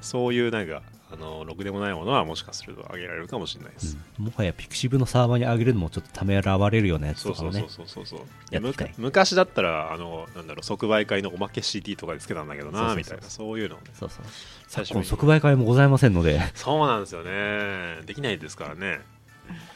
[0.00, 4.26] そういうなんかあのろくでもないものはもしかすると上げられるかもしれないです、うん。
[4.26, 8.20] もはやピクシブのサーバーに上げるのもちょっとためらわれるようなやつそうそうそうとかをねそうそうそう。
[8.50, 8.88] やっていきたい。
[8.88, 12.96] むか昔だったらあのなんだろう即売会のおまけ CD とかでつけたんだけどなそうそうそう。
[12.98, 13.84] みたいなそういうのをね。
[13.94, 14.24] そうそう。
[14.68, 16.40] 最初にこの即売会もございませんので。
[16.54, 18.02] そうなんですよね。
[18.04, 19.00] できないですからね。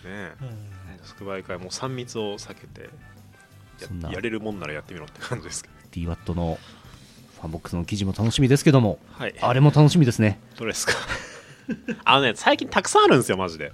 [0.04, 0.32] ね。
[1.02, 2.90] 即売会も3密を避けて
[4.04, 5.74] ややれるもんならやってみろって感じですけど。
[6.12, 9.34] DWAT のファンボックスの記事も楽しみですけどもはい。
[9.40, 10.38] あれも楽しみですね。
[10.58, 10.94] どれですか？
[12.04, 13.72] あのね最近たくさんあるんですよマジで。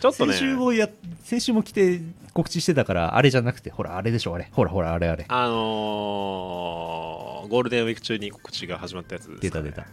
[0.00, 0.32] ちょっとね。
[0.32, 0.88] 先週もや
[1.24, 2.00] 先週も来て
[2.34, 4.48] 告知してたからあれじゃなくてほらあれでしょあれ。
[4.52, 5.24] ほらほらあれあれ。
[5.28, 9.86] あのーゴールデンウィーク中に告知が始まったやつです、ね、出た出た。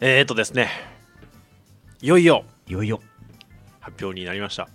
[0.00, 0.68] えーとですね。
[2.02, 2.44] いよいよ。
[2.66, 3.00] いよいよ。
[3.80, 4.68] 発表になりました。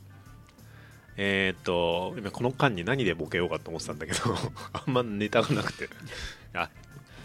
[1.16, 4.20] えー、と今この間に何でボケようかと思ってたんだけど
[4.74, 5.88] あんまネタがなくて
[6.54, 6.70] あ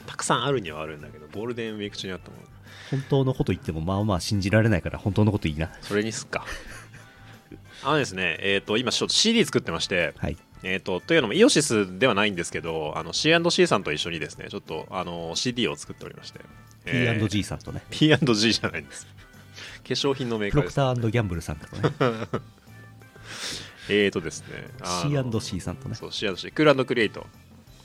[0.07, 2.43] たくさんあるにはあるんだけどゴールデンウィーク中にあったもの。
[2.91, 5.71] 本当のこと言ってもまあまあ信じられないから本当のこといいな。
[5.83, 6.47] それにすっか。
[7.85, 10.37] あのですねえー、と今ちょっと CD 作ってましてはい。
[10.63, 16.41] えー、とというのもイオシスではないんですけどあの C&C さんと一緒にですねちょっとあの CD を作っておりまして、
[16.87, 17.83] えー P&G さんとね。
[17.91, 19.07] P&G じゃないんです。
[19.07, 19.13] 化
[19.85, 20.75] 粧品のメーカーです。
[20.75, 21.83] プロクターギャンブルさんとね。
[23.91, 24.69] えーとですね
[25.03, 25.95] C&C さんとね。
[25.95, 27.27] そう C&C クールクリエイト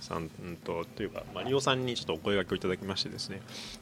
[0.03, 3.41] さんうんとというかマリオさんにちょっとお声掛けをいただきましてですね。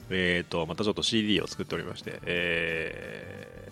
[0.09, 3.71] えーとまたちょっと CD を作っておりましてえ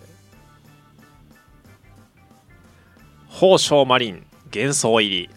[3.28, 5.30] ー、宝生マリン幻想入り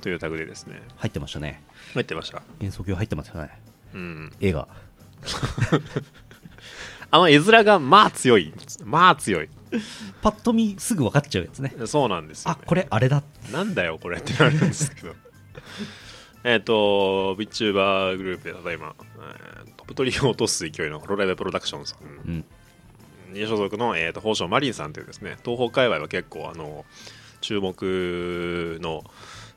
[0.00, 0.82] というタグでですね。
[0.96, 1.62] 入ってましたね。
[1.94, 2.42] 入ってました。
[2.58, 3.50] 幻想郷入ってましたね。
[3.94, 4.32] うん。
[4.40, 4.66] 絵が
[7.10, 8.52] あの絵面がまあ強い。
[8.84, 9.48] まあ強い。
[10.22, 11.74] パッと見すぐ分かっちゃうやつね。
[11.86, 13.22] そうなんですよ、あね、これあれだ。
[13.52, 15.14] なんだよこれってなるんですけど
[16.44, 21.98] えっと VTuber グループでただいま、えートップトリを落とす勢いのホロライブプロダクションさん。
[22.28, 22.44] うん。
[23.32, 26.84] に所属の、えー、と宝生マリンさんというですね東方界隈は結構あの
[27.40, 29.02] 注目の、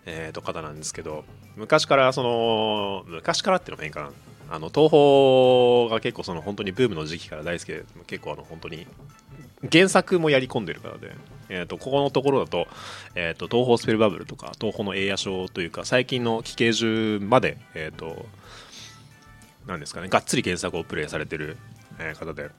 [0.05, 1.25] えー、と方なんですけど
[1.55, 4.11] 昔からその昔からっていうのも変かな
[4.49, 8.87] あの東宝が結構その本当にブームの時期から大好きで結構あの本当に
[9.71, 11.11] 原作もやり込んでるからで、
[11.49, 12.67] えー、とここのところだと,、
[13.15, 18.25] えー、と東宝スペルバブルとか東宝の栄夜賞というか最近の奇形獣まで、えー、と
[19.67, 21.57] なんですかねがっつり原作をプレイされてる、
[21.99, 22.49] えー方で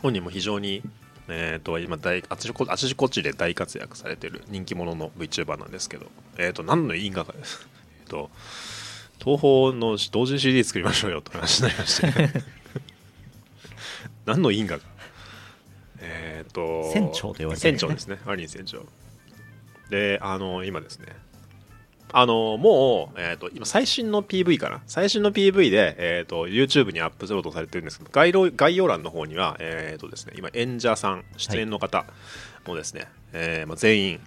[0.00, 0.82] 本人も非常に、
[1.28, 6.06] えー、と今大あちこあちこちで大活躍されてる人気者の VTuber なんですけど、
[6.38, 7.68] えー、と何の因果かです
[8.02, 8.30] えーと
[9.20, 12.42] 東宝の同時 CD 作りましょうよと話になりまして。
[14.26, 14.84] 何の因果か
[16.02, 17.78] えっ、と船長と言われてる。
[17.78, 18.18] 船長ですね。
[18.26, 18.84] アリン船長。
[19.90, 21.06] であの今ですね。
[22.14, 24.82] あのもう、えー、と今最新の PV かな？
[24.86, 32.04] 最新の PV で、えー、と YouTube にアップロードされてるんですけど概要概要欄の方には、えーとですね、今演者さん出演の方
[32.66, 34.20] もですね、えーまあ、全員、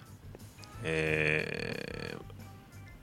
[0.84, 2.26] えー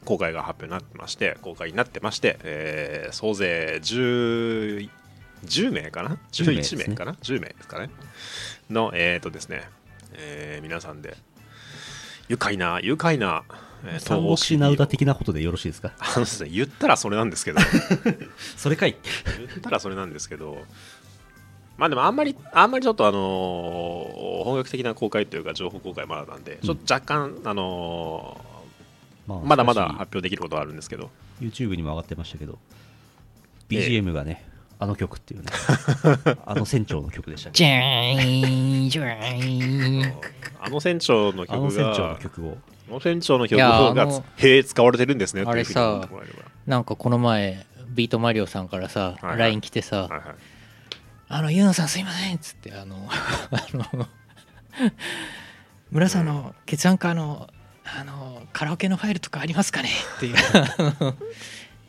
[0.05, 4.91] 公開が発表になってまして公開になってまして、えー総勢 10,
[5.45, 7.91] 10名かな？10名です11ね名かな？10名ですかね？
[8.71, 9.63] のえっ、とですね、
[10.15, 11.17] えー皆さんで
[12.29, 13.45] 愉快な愉快な、
[13.85, 15.93] えー三国志ナウダ的なことでよろしいですか？
[15.99, 17.61] あのですね、言ったらそれなんですけど。
[18.57, 18.97] それかい。
[19.39, 20.65] 言ったらそれなんですけど。
[21.79, 28.41] まあでもあんまりあんまりちょっとあのー本格的な公開というか情報公開まだなんで、ちょっと若干あの
[29.27, 31.11] まあーまだまだ発表できることはあるんですけど。
[31.41, 32.59] YouTube にも上がってましたけど。
[33.71, 33.89] ええ。
[33.89, 34.45] BGM がね
[34.79, 35.47] あの曲っていうね。
[36.45, 40.13] あの船長の曲でしたけじゃーんじゃーん
[40.61, 42.59] あの船長の曲がの船長の曲を。
[42.89, 46.07] あの船長の曲いやがへえ使われてるんですねあれさ
[46.67, 49.39] なんかこの前ビートマリオさんからさ、はいはい。
[49.39, 50.21] LINE 来てさ、はいはい。
[51.29, 54.09] あの、夕野さんすいませんっつって、あの、 あの、
[55.91, 57.49] 村さんの血案カーの、
[57.85, 60.37] あの、カラオケのファイルとかありますかねっていう。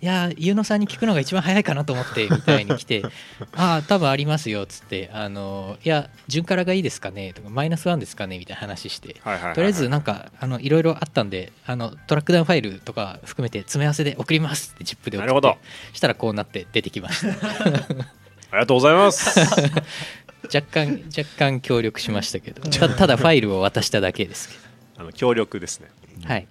[0.04, 3.04] いや、夕野さんに聞くのが一番早いかなと思って、みたいに来て、
[3.56, 9.14] ああ、多分ありますよ、っつって、あの、いや、純カラがいいですかねとか、マイナスワンですかねみたいな話して、
[9.56, 15.58] とりあえずなんかあのいろいろあったんであのトラックダウンファイルとか含めて詰め合わせで送りますって zipで送ってなるほど。
[15.94, 17.30] したらこうなって出てきました。
[18.52, 19.40] ありがとうございます。
[20.54, 24.56] 若干若干協力しましたけどたただファイルを渡しただけですけ
[24.98, 25.88] あの協力ですね。
[26.18, 26.48] どはい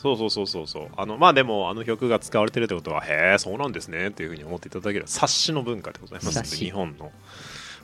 [0.00, 0.88] そうそうそうそうそう。
[0.96, 6.56] あのまあでもあの曲が使われてるってことはへえそうなんですねっていうふうに思っていただける察しの文化でございます。
[6.56, 7.12] 日本の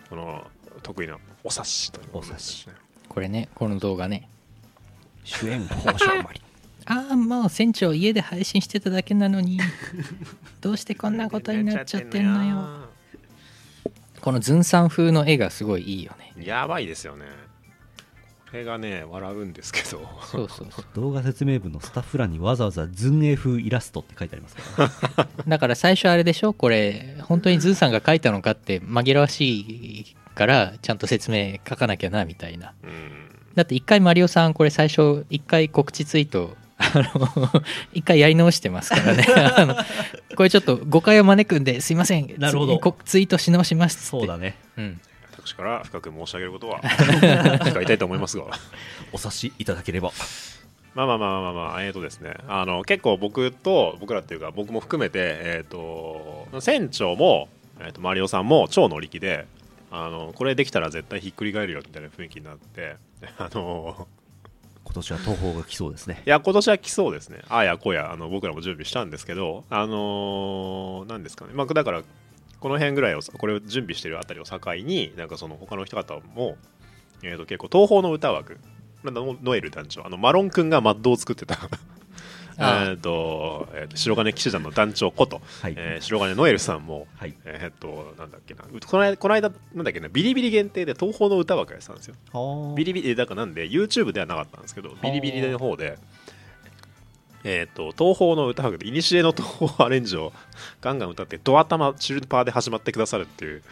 [0.09, 0.47] この
[0.83, 2.75] 得意なお察しというものですね。
[3.11, 4.31] これねこの動画ね。
[5.25, 6.41] 主演宝生マリ
[6.87, 9.61] あ あもう船長家で配信してただけなのに。
[10.62, 12.89] どうしてこんなことになっちゃってんのよ。
[14.23, 16.33] このズンさん風の絵がすごいいいよね。
[16.43, 17.27] やばいですよね。
[17.27, 17.45] こ
[18.57, 19.87] れがね笑うんですけど。
[19.89, 20.85] そうそうそう。
[20.95, 27.17] 動画説明文のスタッフ欄にわざわざズン A 風イラストって書いてありますから、 だから最初あれでしょこれ。
[27.23, 32.73] 本当にズンさんが描いたのかって紛らわしいからちゃんと説明書かなきゃなみたいな。
[32.83, 33.27] うん。
[33.55, 37.63] だって一回マリオさんこれ最初一回告知ツイートあの
[37.95, 39.25] 一回やり直してますからね。
[39.57, 39.77] あの
[40.37, 42.35] これちょっと誤解を招くんですいません。
[42.39, 42.97] なるほど。
[43.05, 44.57] ツイートし直しますそうだね。
[44.77, 45.01] うん、
[45.47, 48.44] 私から深く申し上げることは 控えたいと思いますが。
[49.12, 50.11] お察しいただければ。
[50.94, 52.34] まあまあまあまあまあえーとですね。
[52.49, 59.47] あの結構僕と僕らっていうか僕も含めてえっ、と船長も、えー、とマリオさんも超乗り気で
[59.92, 62.97] あのこれできたら絶対ひっくり返るよみたいな雰囲気になって
[63.38, 64.09] あの
[64.84, 66.22] 今年は東宝が来そうですね。
[66.26, 67.40] いや今年は来そうですね。
[67.49, 71.53] ああやこやあの僕らも準備したんですけどあのーなんですかね。
[71.55, 72.03] まあだから
[72.61, 76.57] この辺ぐらいをこれを準備してるあたりを境になんかその他の人方も、
[77.23, 78.59] えー、と結構東宝の歌枠
[79.03, 81.59] まあノノエル団長あのマロン君がマッドを作ってた。
[82.59, 87.35] えーとえーと白金騎士団の団長こと、はい、えー白金ノエルさんも、はい。
[87.45, 88.63] えっ、となんだっけな。
[88.63, 92.15] この間この間なんだっけなビリビリ限定で東宝の歌枠やってたんですよ。
[92.75, 95.99] ビリビリだからなんで YouTube ではなかったんですけどビリビリの方で
[97.49, 100.32] えっ、と東宝の歌枠で古の東宝アレンジを
[100.80, 103.62] ガンガン歌ってドア玉チルパーで始まってくださるっていう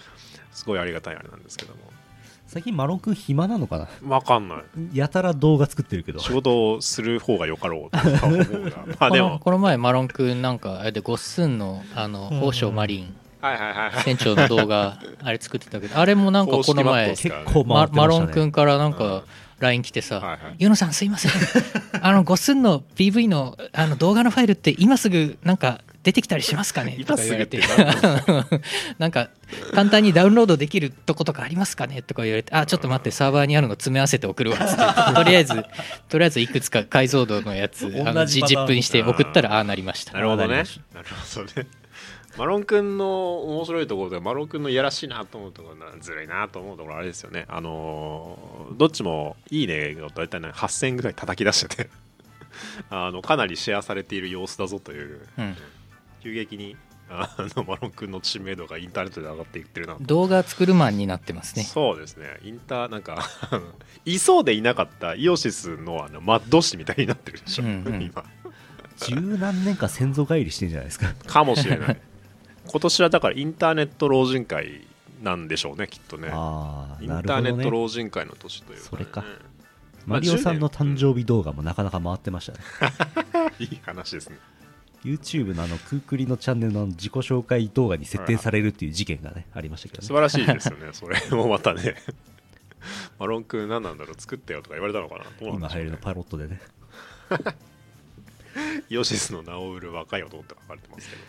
[0.52, 1.80] すごいありがたいあれなんですけども。
[2.46, 4.08] 最近マロン君暇なのかな？
[4.08, 4.96] わかんない。
[4.96, 6.20] やたら動画作ってるけど。
[6.20, 12.38] 仕事をする方がよかろうとか思うが まあでこのももこの前マロンくんなんかあれでゴッスンのあのうん。
[12.38, 13.16] 宝生マリン。
[13.40, 14.02] はいはいはいはい。
[14.04, 17.16] 船長の動画あれ作ってたけどあれもなんかこの前 ね。
[17.64, 18.92] マロンくんからなんうん。
[18.94, 19.24] か
[19.64, 21.32] LINE 来てさはいはい「ユノさんすいません。
[22.00, 26.98] あのゴッスンの PV のあの動画のファイルって今すぐなんか出てきたりしますかね?
[27.06, 27.60] 」とか言われて。
[28.98, 29.30] なんか
[29.72, 32.02] 簡単にダウンロードできるとことかありますかね？
[32.02, 35.64] とか言われて「あちょっと待ってサーバーにあるの詰め合わせて送るわ」っつってとりあえず
[36.08, 40.12] とりあえずいくつか解像度のやつあの同じパターン ZIP にして送ったらああなりました。
[40.12, 40.64] なるほどね。
[40.94, 41.83] なるほどね
[42.36, 47.44] マロン君の面白いところでマロン君のいやらしいなと思うところなずるいなと思うところあれですよね。
[47.48, 51.90] あのーどっちもいいねが大体ね8000ぐらい叩き出してて。
[52.90, 55.20] あのかなりシェアされている様子だぞという。
[55.38, 55.56] うん。
[56.22, 56.76] 急激に
[57.10, 61.62] あのマロン君の知名度がインターネットで上がっていってるな動画作るマンになってますね。
[61.64, 62.38] そうですね。
[62.42, 63.28] インターなんか
[64.04, 68.02] いそうでいなかったイオシスのあのマッド誌みたいになってるでしょ、うんうん。
[68.02, 68.24] 今。
[68.96, 71.14] 十何年か先祖返りしてんじゃないですか。
[71.26, 72.00] かもしれない
[72.66, 74.86] 今年はだからインターネット老人会
[75.22, 76.28] なんでしょうねきっとね。
[76.32, 79.24] ああインターネットね老人会の年というか、ね、それか。
[80.06, 82.58] まマあリオさんの誕生日動画もなかなか回ってましたね。
[83.58, 84.38] いい話ですね。
[85.04, 90.06] YouTube のあのクークリのチャンネルの自己紹介動画に設定されるっていう事件がねありましたけどね。
[90.06, 90.88] 素晴らしいですよね。
[90.92, 91.96] それもまたね。
[93.18, 94.20] マロン君何なんだろう。
[94.20, 95.24] 作ってよとか言われたのかな。
[95.24, 95.36] なね。
[95.40, 96.60] 今流行りのパロットでね。
[98.88, 101.22] イオシスの名を売る若い男って書かれてますけど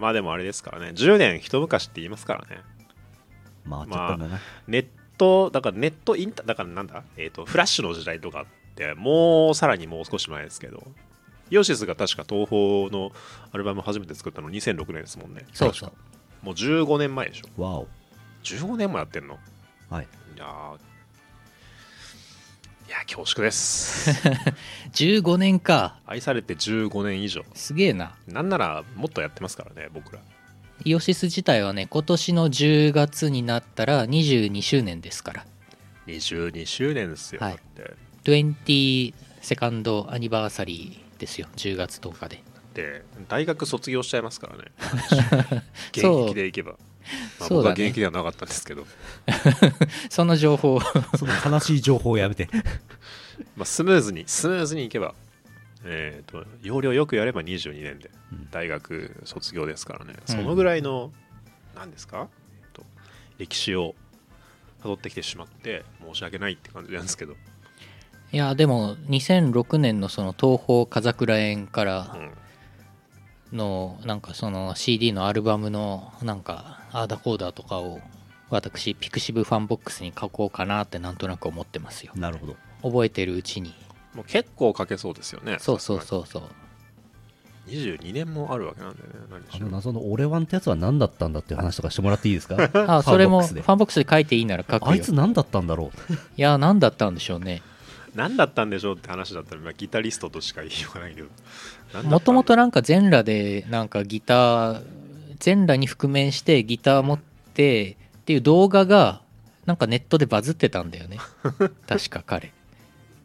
[0.00, 0.88] まあでもあれですからね。
[0.88, 2.62] 10年一昔って言いますからね。
[3.68, 4.86] 回っちゃったんだな、ネッ
[5.18, 7.04] トだからネットインタだからなんだ？
[7.16, 10.82] えっ、とフラッシュの時代とかってもうさらにもう少し前ですけど。
[11.52, 13.10] イオシスが確か東宝の
[13.50, 15.44] アルバム初めて作ったの2006年ですもんね。
[15.52, 15.92] そうそう。
[16.42, 17.60] もう15年前でしょ。
[17.60, 17.88] わお。
[18.44, 19.36] 15年もやってんの？
[19.90, 20.04] はい。
[20.36, 20.78] いやー
[22.90, 24.10] いやー恐縮です。
[24.94, 26.00] 15年か。
[26.06, 27.44] 愛されて15年以上。
[27.54, 28.16] すげえな。
[28.26, 30.20] なんならもっとやってますからね僕ら。
[30.84, 35.46] イオシス自体はね今年の10月になったら22周年ですから。
[36.08, 37.60] 22周年ですよ、はい。
[37.76, 37.94] だって。
[38.24, 42.42] 20セカンドアニバーサリーですよ10月10日で。
[42.74, 44.64] で大学卒業しちゃいますからね。
[45.94, 46.74] 現役でいけば、
[47.38, 48.86] まあ、僕は現役ではなかったんですけど、
[50.10, 50.80] その情報
[51.16, 52.48] その悲しい情報をやめて。
[53.56, 55.14] まあ、スムーズにスムーズにいけば
[55.82, 58.50] えー、と要領よくやれば22年でうん。
[58.50, 60.36] 大学卒業ですからね、うん。
[60.36, 61.10] そのぐらいの
[61.74, 62.28] 何ですか、
[62.62, 62.82] えっと
[63.38, 63.94] 歴史を
[64.82, 67.34] 辿ってきてしまって申し訳ないって感じなんですけど、
[68.32, 72.30] いやでも2006年のその東方風櫻宴からうん
[73.52, 78.00] のなんかその CD のアルバムのなんかアーダコーダーとかを
[78.50, 82.12] 私ピクシブファンボックスに書こうかなってなんとなく思ってますよ。
[82.16, 82.56] なるほど。
[82.82, 83.74] 覚えてるうちに。
[84.14, 85.56] もう結構書けそうですよね。
[85.60, 86.42] そうそうそうそう。
[87.68, 89.14] 22年もあるわけなんだよね。
[89.30, 92.56] 何あの謎のオレワンってやつは何だったんだっていう話とかしてもらっていいですか？
[92.98, 94.90] あそれもフファンボックスで書いていいなら書くよ。
[94.90, 96.12] あいつ何だったんだろう？
[96.12, 97.62] いや何だったんでしょうね。
[98.16, 101.28] 何だったんでしょうって話だったら、まあ、ギタリストとしか言いようがないけど
[102.02, 104.82] もともとななんか全裸でなんかギター
[105.40, 109.22] 全裸に覆面してギター持ってっていう動画が
[109.66, 111.18] なんかネットでバズってたんだよね。
[111.88, 112.52] 確か彼。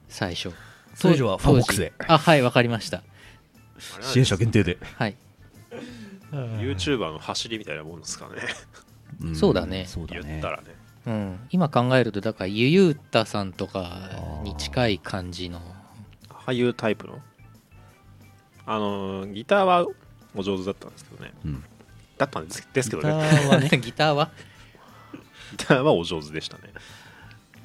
[0.09, 0.51] 最初。
[0.95, 1.93] それ以上はファンボックスで。
[1.99, 3.03] 当時あはいわかりました。
[4.01, 5.15] 支援者限定で、はい。
[6.31, 8.35] YouTuber の走りみたいなもんですかね。
[9.21, 9.85] うだね。
[9.85, 10.21] そうだね。
[10.23, 10.75] 言ったらね。
[11.05, 15.61] うん、今考えるとだからゆゆうたさんとかに近い感じの。
[16.29, 17.19] ああいうタイプの？
[18.65, 19.85] あのギターは
[20.35, 21.33] お上手だったんですけどね。
[21.45, 21.63] うん
[22.17, 23.29] だったんですですけギどね。
[23.29, 23.69] ターはね。
[23.79, 24.31] ギターは。
[25.57, 26.63] ギターはお上手でしたね。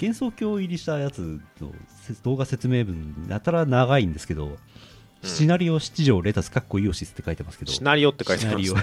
[0.01, 1.71] 幻想郷入りしたやつの
[2.01, 4.57] せ動画説明文やたら長いんですけど、
[5.23, 7.71] シナリオ七条レタスかっこイオシスって書いてますけど。
[7.71, 8.81] シナリオって書いてあるんですね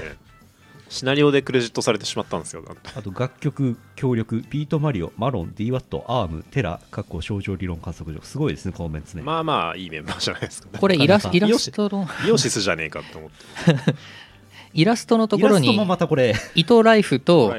[0.89, 2.65] シナリオでクレジットされてしまったんですよ。
[2.97, 8.25] あと楽曲協力ピートマリオマロン DWAT アームテラかっこ症状理論観測所。
[8.25, 10.79] すごいですねこのメンツね、まあまあいいメンバーじゃないですか。
[10.79, 11.31] これイラス
[11.73, 13.95] トのイオシスじゃねえかって思って
[14.73, 16.35] イラストのところにイラストもまたこれ。
[16.55, 17.55] 伊藤ライフと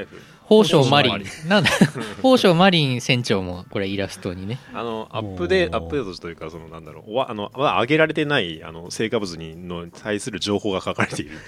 [0.50, 1.24] 宝生マリン。
[1.48, 1.70] なんだ。
[2.16, 4.58] 宝生マリン船長もこれイラストにね。
[4.74, 7.20] あのアップデアップデートというかそのなんだろう。
[7.20, 11.38] あのまだ上げられてないあの成果物にの対する情報が書かれている。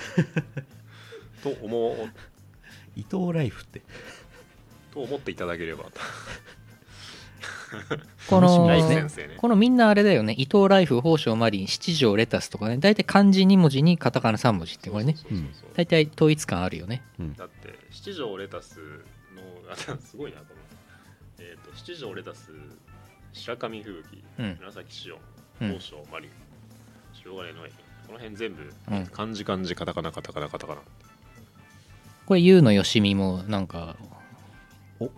[1.43, 1.95] と思う。
[2.95, 3.83] 伊藤ライフって。
[4.93, 5.85] と思っていただければ
[8.29, 9.09] このね。
[9.37, 10.35] このみんなあれだよね。
[10.37, 12.79] 伊藤ライフ宝生マリン七条レタスとかね。
[12.79, 15.17] 大体漢字2文字にカタカナ3文字ってこれね。
[15.75, 17.03] 大体統一感あるよね。
[17.37, 18.79] だって七条レタス
[19.35, 20.61] のあすごいなこの
[21.39, 22.53] えっ、と七条レタス
[23.33, 24.59] 白神吹雪、うん。
[24.61, 25.19] 紫シオ
[25.61, 25.71] うん。
[25.71, 26.31] ン宝生マリン。
[27.15, 27.71] 白金の絵
[28.07, 29.07] この辺全部、うん。
[29.07, 30.83] 漢字漢字カタカナカタカナカタカナ。
[32.27, 34.12] これ U のよしみもなんかお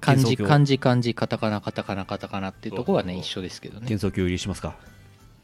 [0.00, 3.80] 漢字漢字漢字カタカナカタカナカタカナっていうとこはね一緒ですけどね。
[3.82, 4.76] 幻想郷入りしますか？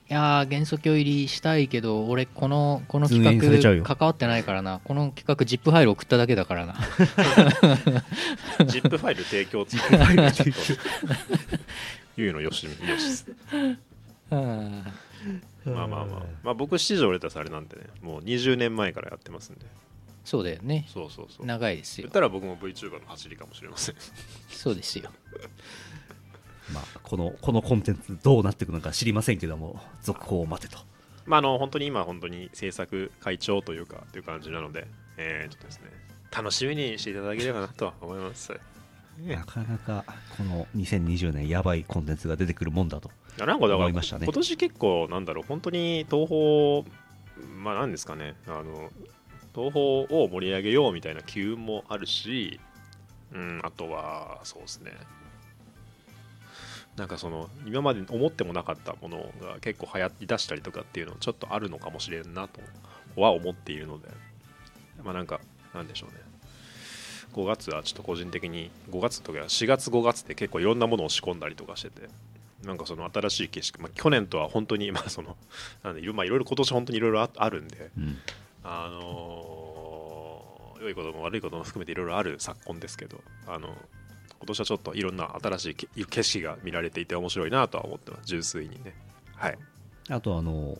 [0.08, 4.80] いやー元素教入りしたいけど俺このこの企画関わってないからな。
[4.82, 6.74] この企画 ZIP ファイル送っただけだからな。
[8.58, 10.58] ZIP ファイル提供ファイル提供。
[12.16, 12.66] ゆうのよし。
[14.30, 14.42] まあ
[15.64, 16.06] まあまあ、
[16.42, 17.82] まあ、僕七条レタスあれなんでね。
[18.02, 19.66] もう20年前からやってますんで
[20.24, 20.86] そうだよね。
[20.92, 21.46] そうそうそう。
[21.46, 22.04] 長いですよ。
[22.04, 23.94] 言ったら僕も VTuber の走りかもしれません。
[24.50, 25.10] そうですよ。
[26.72, 30.80] まあ、このこのコンテンツどうなっていくのか知りませんけども続報を待てと。
[31.26, 34.86] まああの本当に今本当に制作会長というかという感じなので
[35.16, 35.90] えー、ちょっとですね
[36.34, 38.52] 楽しみにしていただければなとは思います。
[39.20, 40.04] なかなか
[40.38, 44.24] この2020年やばいコンテンツが出てくるもんだといやなんかだから、思いましたね。
[44.24, 46.84] 今年結構なんだろう本当に東宝
[47.62, 48.90] まあなんですかねあの
[49.60, 49.68] 東
[50.06, 52.58] 宝を盛り上げようみたいな機運もあるし
[53.34, 54.92] うんあとはそうですね。
[56.96, 62.60] なんかその今まで思ってもなかったものが結構流行りだしたりとかっていうのちょっとあるのかもしれんなと
[63.16, 64.08] は思っているので
[65.04, 65.40] まあなんか
[65.72, 66.20] なんでしょうね。
[67.32, 72.08] 5月はちょっと個人的に5月とか4月5月って結構いろんなものを仕込んだりとかしてて
[72.64, 75.36] なんかその新しい景色、まあ、去年とは本当にまあその
[75.84, 78.18] なんでまあいろいろ今年本当にいろいろああるんでうん。
[78.64, 88.26] あのー良いことも悪いことも含めていろいろある昨今ですけどあの今年はちょっといろんな新しいけ景色が見られていて面白いなとは思ってます。
[88.26, 88.94] 純粋にね。
[89.36, 89.58] はい。
[90.08, 90.78] あとあの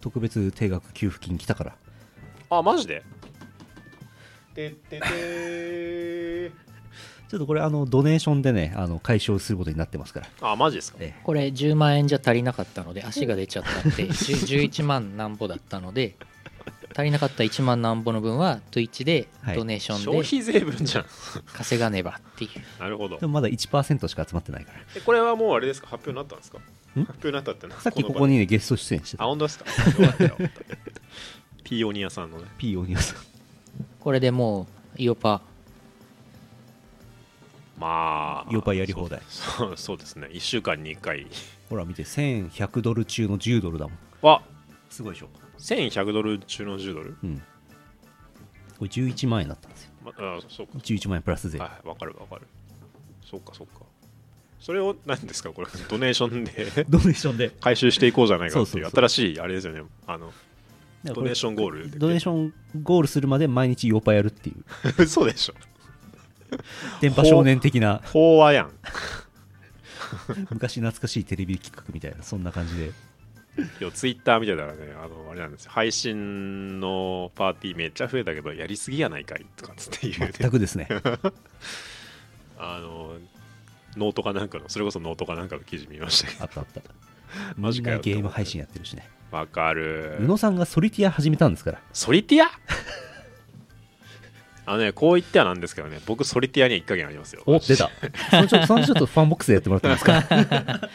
[0.00, 1.76] 特別定額給付金来たから。
[2.48, 3.02] あマジで？
[4.54, 6.50] てってて
[7.28, 10.28] ちょっとこれあのドネーションでねあの解消することになってますから。
[10.52, 10.98] あマジですか？
[11.00, 16.16] えこれ10万円じゃ足りなかったので足が出ちゃったって10 11万なんぼだったので
[16.94, 19.56] 足りなかった1万なんぼの分は Twitch ではい。
[19.56, 21.06] ドネーション消で費税分じゃん。
[21.52, 22.50] 稼がねばっていう。
[22.80, 23.18] なるほど。
[23.18, 24.78] でもまだ1%しか集まってないから。
[24.96, 25.88] えこれはもうあれですか？
[25.88, 26.58] 発表になったんですか？
[26.94, 29.24] 発表になったってなさっきここにねゲスト出演してた。
[29.24, 29.64] あ本当ですか？
[31.64, 32.44] ピーオニアさんのね。
[32.58, 33.16] P オニアさん。
[34.00, 34.66] これでも
[34.98, 35.40] うイオパ。
[37.78, 39.20] まあイオパやり放題。
[39.28, 40.28] そうそうですね。
[40.30, 41.26] 1週間に1回。
[41.70, 43.98] ほら見て1100ドル中の10ドルだもん。
[44.20, 44.42] は
[44.90, 45.28] すごいでしょ
[45.62, 47.38] 1100ドル中の10ドル、うん。
[48.78, 49.90] これ11万円だったんですよ。
[50.04, 50.72] ま、あそうか。
[50.78, 51.58] 11万円プラス税。
[51.58, 52.42] はいわかるわかる。
[53.24, 53.84] そうかそうか。
[54.60, 55.50] それを何ですか？
[55.50, 56.84] これドネーションで。
[56.90, 57.50] ドネーションで。
[57.60, 59.08] 回収していこうじゃないかっていうそうそうそう。
[59.08, 59.82] 新しいあれですよね。
[60.06, 60.32] あの
[61.04, 64.64] ドネーションゴールドネーションゴールするまで毎日ヨーパやるっていう。
[65.02, 65.54] 嘘でしょ。
[67.00, 68.00] 電波少年的な。
[68.04, 68.72] 法話やん。
[70.50, 72.92] 昔懐かしいテレビ企画みたいなそんな感じで
[73.80, 75.72] 今日ツイッター見てたらねあのあれなんですよ。
[75.72, 80.30] 配信のパーティーめっちゃ増えたけどやりすぎやないかいとかつって言うね。
[80.38, 80.88] 全くですね。
[82.58, 83.16] あの
[83.96, 86.44] ノートかなんかのそれこそノートかなんかの記事見ましたけど。
[86.44, 86.80] あったあった。
[87.56, 89.06] マジかゲーム配信やってるしね。
[89.30, 90.16] わかる。
[90.20, 91.80] 宇野さんがソリティア始めたんですから。
[91.92, 92.50] ソリティア？
[94.64, 97.42] あのねこう言ってはなんですけどね僕ソリティアには一家言ありますよ。
[97.46, 97.90] お出た。
[98.30, 100.88] そのちょっとそのちょっとファンボックスでやってもらっていいですか？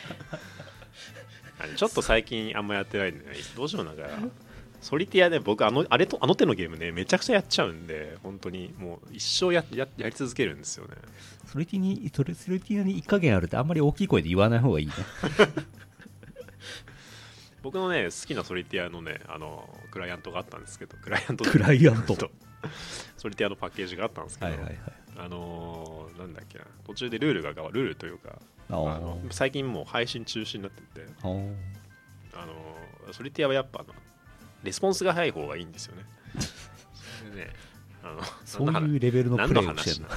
[1.78, 3.32] ちょっと最近あんまやってないんでね。
[3.56, 4.04] どうしようなんか。
[4.82, 8.74] ソリティアね僕あのあれとあの手のゲームねめちゃくちゃやっちゃうんで本当に。
[8.78, 10.96] もう一生やややり続けるんですよね。
[11.46, 14.94] ソリティにソリソリティアに一加減あるってあんまり大きい声で言わない方がいいね。
[17.62, 21.46] 僕のね好きなソリティアのねあのクライアントがあったんですけどクライアント。
[21.46, 22.16] クライアント。
[22.18, 22.32] と
[23.18, 24.80] ソリティアのパッケージがあったんですけど、はいはいはい。
[25.18, 26.66] あのーなんだっけな。
[26.86, 27.82] 途中でルールが変わる。
[27.82, 31.08] ルールというかああの最近もう配信中止になってて。
[31.22, 31.38] あの。
[33.10, 33.86] ーソリティアはやっぱ
[34.64, 36.04] レスポンスが早い方がいいんですよね。
[37.36, 37.50] ね
[38.04, 40.08] あのそういうレベルの何プレイをしてるの？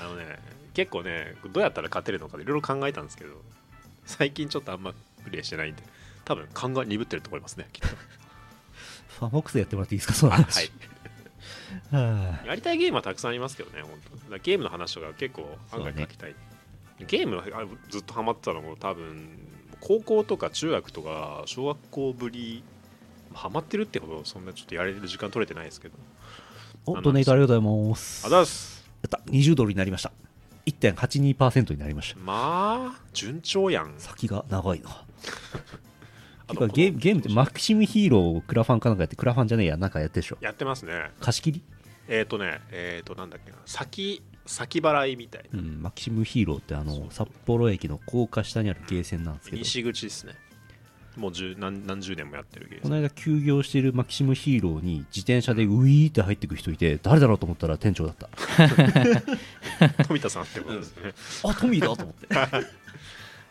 [0.00, 0.38] あのね
[0.72, 3.32] 結構ねどうやったら勝てるのかいろいろ考えたんですけど
[4.06, 4.94] 最近ちょっとあんま
[5.24, 5.82] プレイしてないんで
[6.24, 7.88] 多分勘が鈍ってると思いますねきっと。
[9.18, 10.14] ファンボックスでやってもらっていいですか？
[10.14, 10.70] そのあ話はい。
[11.92, 14.00] はやりたいゲームはたくさんありますけどね、本
[14.30, 14.38] 当。
[14.38, 16.34] ゲームの話とか結構案外書きたい。
[17.00, 19.28] ゲームはあずっとハマってたのも多分、
[19.80, 22.62] 高校とか中学とか小学校ぶり、
[23.32, 25.94] ハマってるってほどそんなちょっとやれる時間取れてないですけど。
[26.86, 28.84] おドネートありがとうございますあざっす。
[29.02, 30.12] やった20ドルになりました
[30.66, 33.94] 1.82%になりましたまあ、順調やん。
[33.98, 35.04] 先が長いな
[36.74, 41.10] ゲームゲームってマキシムヒーローをクラファンかなんかやってクラファンじゃねえやなんかやってるでしょやってますね。
[41.20, 41.62] 貸し切り？
[42.08, 45.58] えっ、ー、とね、えっ、ー、と、なんだっけな、先、先払いみたいな。
[45.58, 49.62] うんマキシムヒーローってあの札幌駅の高架下にあるゲーセンなんですけど。
[49.62, 50.34] 西口ですね。
[51.16, 58.28] もう十何何十年もやってるゲームこの間休業しているマキシムヒーローに自転車でウィーって入ってく人いて誰だろうと思ったら店長だった。
[60.04, 61.12] 富田さんってことですね。
[61.44, 62.26] あトミーだと思って。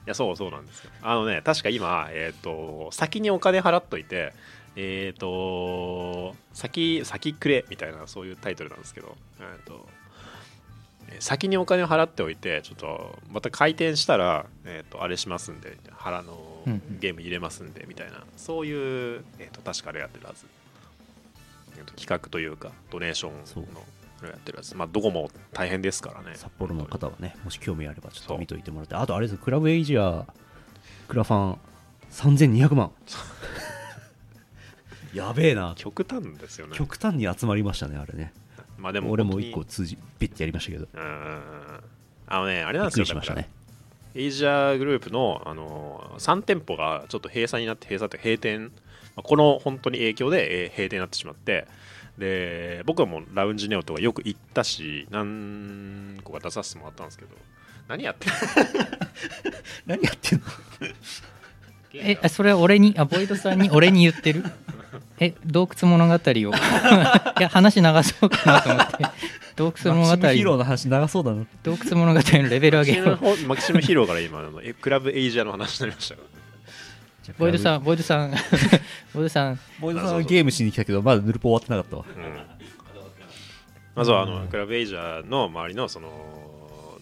[0.05, 0.91] いやそうそうなんですよ。
[1.01, 4.33] あのね確か今、えー、と先にお金払っといて
[4.75, 10.02] えっ、と先先くれみたいなそういうタイトルなんですけど、えー、とえー
[11.19, 18.23] 先にお金を払っておいてちょっとまた開店したら、えー、とあれしますんで腹のうんゲーム入れますんでみたいな。
[18.37, 20.45] そういう、えー、と確かあれやってるはず、
[21.77, 23.33] えーと企画というかドネーション
[23.73, 23.81] の
[24.27, 26.35] やってるやつまあどこも大変ですからね。
[26.35, 30.25] 札幌の方はねもし興味あればちょっと見といてもらってあとあれですクラブエイジア
[31.07, 31.57] クラファン
[32.11, 32.91] 3200万
[35.13, 35.73] やべえな。
[35.75, 36.75] 極端ですよね。
[36.75, 38.33] 極端に集まりましたねあれね
[38.83, 40.87] まあでも俺も本当に1個通じピッてやりましたけど。
[40.93, 41.41] うんうんうん。
[42.27, 43.49] あのね、あれなんですよ、しましたね。
[44.13, 48.71] エイジアグループの、あの3店舗がちょっと閉鎖になって、閉鎖って閉店、
[49.15, 51.65] まあこの本当に影響でえー閉店になってしまって、
[52.17, 57.31] で僕はもうラウンジネオとかよく行ったし、何個か出させてもらったんですけど、
[57.87, 58.33] 何やってる
[59.87, 60.45] 何やってんの？
[61.95, 62.93] えあそれは俺に？
[62.97, 64.43] あボイドさんに俺に言ってる？
[65.23, 66.19] え洞窟物語を。
[67.39, 68.93] いや話長そうかなと思って。
[69.55, 73.47] 洞窟物語マキシムヒーローの話長そうだな洞窟物語のレベル上げよう。
[73.47, 76.15] マキシムヒーローから今あの、えクラブエイジアの話になりました。
[77.37, 78.31] ボイドさんボイドさん
[79.13, 79.59] ボイドさん。
[79.79, 82.05] ボイドさんはゲームしに来たけどまだヌルポ終わってなかったわ。
[82.15, 82.53] うん。
[83.95, 86.09] まずはあのクラブエイジャーの周りのその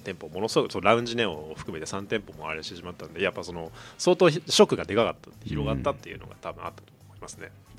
[0.04, 7.71] 店舗ものすごくそうラウンジネオを含めて3店舗もあれしてしまったんでやっぱその相当ショックがでかかった広がったっていうのが多分あったと思いますね、いやー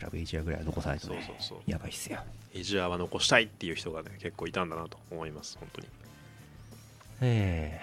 [0.00, 1.22] クラブエイジアぐらいは残さないとね。
[1.26, 1.70] そうそうそう。
[1.70, 2.20] やばいっすよ。
[2.54, 5.88] エイジアは残したいっていう人がね結構いたんだなと思います本当に。
[7.20, 7.78] え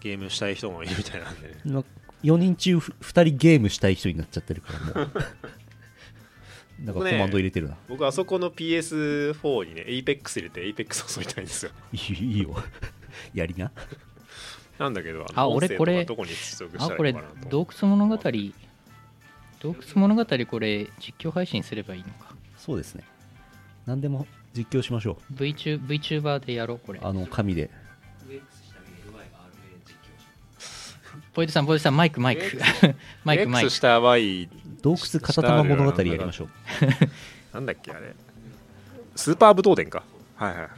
[0.00, 1.54] ゲームしたい人もいるみたいなんでね。
[1.64, 1.84] えま
[2.22, 5.12] 4人中2人ゲームしたい人になっちゃってるからもう。
[6.84, 11.72] なんかコマンド入れてるな、僕あそこの PS4 にね APEX 入れて APEX を遊びたいんですよ。
[11.92, 12.54] いいいいよ。
[13.34, 13.72] やりな
[14.78, 16.30] なんだけどあ俺これどこに
[16.78, 17.12] あこれ
[17.50, 18.30] 洞窟物語洞
[19.70, 22.32] 窟物語これ実況配信すればいいのか。
[22.56, 23.02] そうですね。
[23.86, 27.00] 何でも実況しましょ VTuber, VTuber でやろうこれ。
[27.00, 27.70] うあの紙で。
[31.34, 32.60] ボイドさんボイドさんマイクマイク。
[33.24, 34.48] マイク マイ X クした Y
[34.80, 36.48] 洞窟片玉物語やりましょう。
[37.54, 38.14] なんだっけあれ。
[39.16, 40.04] スーパー武闘伝か。
[40.36, 40.70] はいはいはい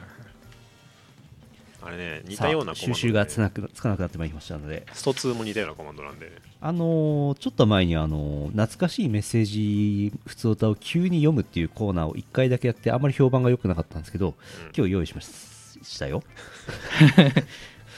[1.83, 2.93] あれね似たようなコマンドで。
[2.93, 4.85] 収集がつなくつかなくなってまいりましたので。
[4.93, 6.31] スト2も似たようなコマンドなんで。
[6.61, 14.71] あのーちょっと前に、あのー懐かしいメッセージ普通歌を急に読むっていうコーナーを1回だけやってあまり評判が良くなかったんですけど、うん。
[14.77, 15.27] 今日用意しまし
[15.83, 16.23] したよ。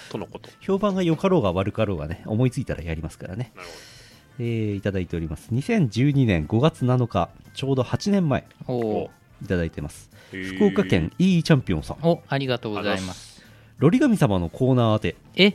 [0.09, 0.49] とのこと。
[0.61, 3.73] 評判が良かろうが悪かろうがね思いついたらやりますからね、なるほ
[4.39, 5.49] えーいただいております。
[5.53, 8.45] 2012年5月7日ちょうど8年前。
[8.67, 9.11] おお
[9.43, 10.09] いただいてます。
[10.31, 11.97] 福岡県 E チャンピオンさん。
[12.01, 13.32] おありがとうございます
[13.79, 15.15] ロリ神様のコーナー宛て。
[15.35, 15.53] え？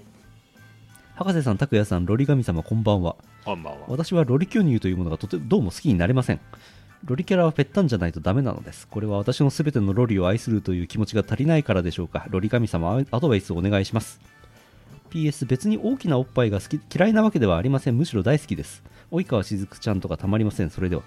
[1.14, 3.16] 博士さん拓也さんロリ神様こんばんは。
[3.44, 3.86] こんばんは。
[3.88, 6.40] 私はロリ巨乳というものがとてもどうも好きになれません。
[7.04, 8.88] ロリキャラはぺったんじゃないとダメなのです。
[8.88, 12.26] これは私の全てのロリを愛するという気持ちが足りないからでしょうか。
[12.28, 14.20] ロリ神様アドバイスをお願いします。
[15.10, 17.96] PS 別に大きなおっぱいが好き嫌いなわけではありません。
[17.96, 18.82] むしろ大好きです。
[19.10, 20.70] 及川しずくちゃんとかたまりません。
[20.70, 21.02] それでは。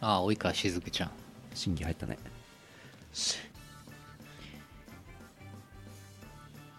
[0.00, 1.10] ああ及川しずくちゃん。
[1.54, 2.18] 審議入ったね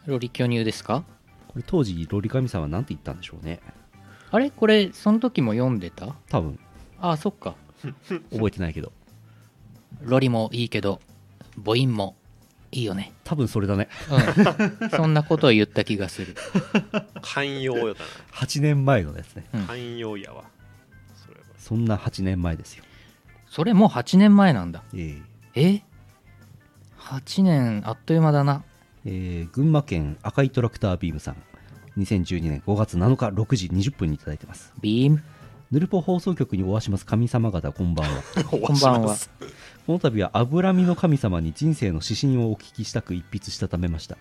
[0.06, 1.04] ロリ巨乳ですか？
[1.48, 3.60] これ当時ロリ神様は何て言ったんでしょうね。
[4.32, 4.50] あれ？
[4.52, 6.16] これその時も読んでた？
[6.30, 6.60] 多分。
[7.00, 7.56] ああそっか。
[8.32, 8.92] 覚えてないけど。
[10.02, 11.00] ロリもいいけど
[11.64, 12.16] 母音も
[12.72, 13.12] いいよね。
[13.24, 13.90] 多分それだね。
[14.82, 14.90] うん。
[14.92, 16.36] そんなことを言った気がする。
[17.22, 18.00] 寛容よだ
[18.34, 19.46] 8年前のですね。
[19.54, 19.62] うん。
[19.62, 20.46] な寛容やわ。
[21.16, 21.42] それは。
[21.58, 22.84] そんな8年前ですよ。
[23.48, 24.84] それもう8年前なんだ。
[24.94, 25.20] え
[25.56, 25.84] え。
[27.00, 28.54] 8年あっという間だな。
[28.54, 28.71] ー
[29.06, 31.38] えー群馬県赤いトラクタービームさん。
[31.98, 34.74] 2012年5月7日6時20分にいただいてます。
[34.82, 35.24] ビーム。
[35.72, 37.06] ヌルポ放送局におわします。
[37.06, 38.22] 神様方こんばんは。
[38.50, 39.16] こんばんは。
[39.88, 44.18] この度は脂身の神様に人生の指針をお聞きしたく一筆したためました。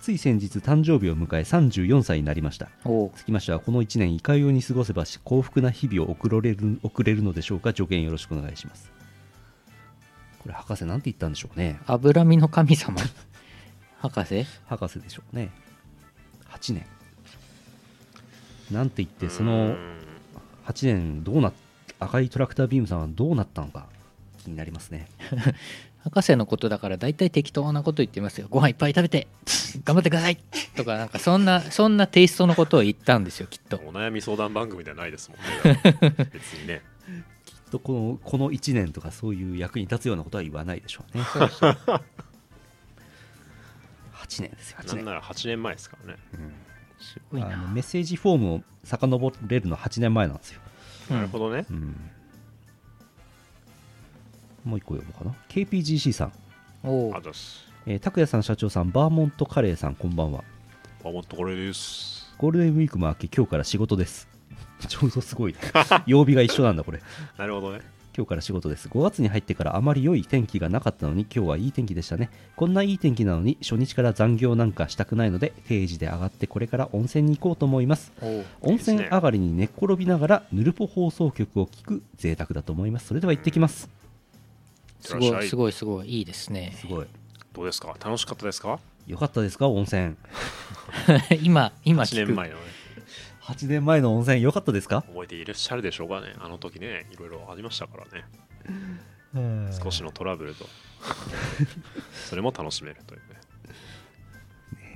[0.00, 2.68] つい先日誕生日を迎え34歳になりました。
[3.14, 7.70] つきましてはこの1年いかように過ごせばし幸福な日々を送られる送れるのでしょうか？
[7.70, 8.90] 助言よろしくお願いします。
[10.40, 11.78] これ博士なんて言ったんでしょうね。
[11.86, 12.98] 脂身の神様
[13.98, 14.46] 博士？
[14.66, 15.50] 博士でしょうね。
[16.50, 16.86] 8年。
[18.70, 19.76] なんて言ってそうのん。
[20.66, 21.52] 8年どうなっ
[21.98, 23.86] 赤いトラクタービームさんはどうなったのか
[24.44, 25.08] 気になりますね。
[26.04, 28.46] 博士のことだから大体適当なこと言ってますよ。
[28.48, 29.26] ご飯いっぱい食べて
[29.84, 30.36] 頑張ってください。
[30.76, 33.78] とかなんかそんなそんなテイストのことを言ったんですよきっと。
[33.78, 35.38] お悩み相談番組ではないですもん
[35.72, 36.14] ね。
[36.32, 36.82] 別にね。
[37.44, 41.24] きっとこのこの1年とかそういう役に立つようなことは言わないでしょうね。
[41.32, 42.00] そうそう
[44.26, 44.78] 8年ですよ。
[44.80, 44.96] 8年。
[44.96, 46.18] なんなら8年前ですからね。
[46.98, 47.48] すごいな。
[47.48, 50.60] あのメッセージフォームを遡れるの8年前なんですよ、
[51.10, 51.16] うん。
[51.16, 51.66] なるほどね。
[51.70, 51.96] うん、
[54.64, 55.34] もう一個読もうかな。
[55.48, 56.32] KPGC さん、
[56.82, 57.16] おう。
[57.16, 57.66] あざっす。
[57.86, 60.42] えー拓也さん社長さんバーモントカレーさんこんばんは。
[61.04, 62.34] あもっとこれです。
[62.38, 64.28] ゴールデンウィークも明け今日から仕事です。
[64.88, 65.58] ちょうどすごいね。
[66.06, 67.00] 曜日が一緒なんだこれ。
[67.38, 67.80] なるほどね
[68.16, 68.88] 今日から仕事です。
[68.88, 72.30] 5月に入ってからあまり良い天気がなかったのに今日はいい天気でしたね。
[72.56, 78.12] こんないい天気なのに初日から残業なんかしたくないので定時で上がってこれから温泉に行こうと思います。
[78.62, 83.08] 温泉上がりに寝っ転びながらヌルポ放送局を聞く贅沢だと思います。
[83.08, 83.90] それでは行ってきます。
[85.00, 86.08] すごいすごいすごい。
[86.08, 86.72] いいですね。
[86.80, 87.06] すごい。
[87.52, 87.94] どうですか？
[88.02, 88.78] 楽しかったですか？
[89.06, 89.68] よかったですか？
[89.68, 90.14] 温泉。
[91.42, 92.26] 今今8聞く。
[92.28, 92.62] 年前のね
[93.46, 95.02] 8年前の温泉よかったですか？
[95.02, 96.34] 覚えていらっしゃるでしょうかね。
[96.40, 98.24] あの時ねいろいろありましたからね。
[99.82, 100.66] 少しのトラブルと。
[102.28, 103.26] それも楽しめるというね。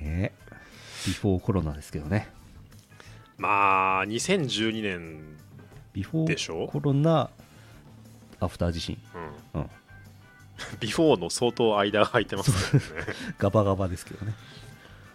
[0.01, 0.51] ねえ。
[1.07, 2.29] ビフォーコロナですけどね。
[3.37, 5.37] まあ2012年
[5.93, 7.29] ビフォでしょーコロナ
[8.39, 8.99] アフター地震。
[9.53, 9.61] うん。
[9.61, 9.69] うん。
[10.79, 12.81] ビフォーの相当間が空いてますね。
[13.39, 14.33] ガバガバですけどね。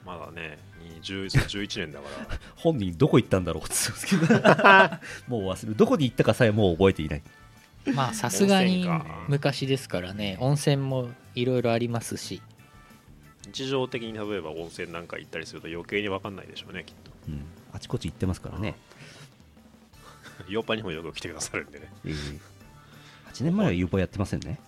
[0.04, 0.58] まだね
[1.00, 2.38] 20 11年だから。
[2.56, 3.64] 本人どこ行ったんだろう。
[3.64, 3.74] って
[4.08, 4.98] 言ってます
[5.28, 5.36] けど。
[5.36, 5.76] もう忘れる。
[5.76, 7.22] どこに行ったかさえもう覚えていない。
[7.94, 8.88] まあさすがに
[9.28, 10.36] 昔ですからね。
[10.40, 12.42] 温泉もいろいろありますし。
[13.46, 17.10] 日常的に例えば温泉なんか行ったりすると余計に分かんないでしょうねきっと。
[17.28, 17.44] うん。
[17.72, 18.74] あちこち行ってますからね、
[20.48, 21.92] ヨーパにもよく来てくださるんでね。
[22.04, 22.40] えー
[23.32, 24.58] 8年前はユーポやってませんね。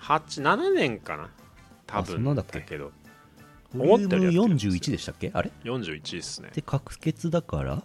[0.00, 1.30] 87年かな。
[1.86, 2.78] 多あそん分だなんだったけ？
[2.78, 2.84] ど。
[2.86, 2.92] ボ
[3.74, 4.72] 思リュームったよりやってるんですよ。
[4.72, 5.30] 41でしたっけ？
[5.34, 6.50] あれ？41ですね。
[6.54, 7.82] で確結だから1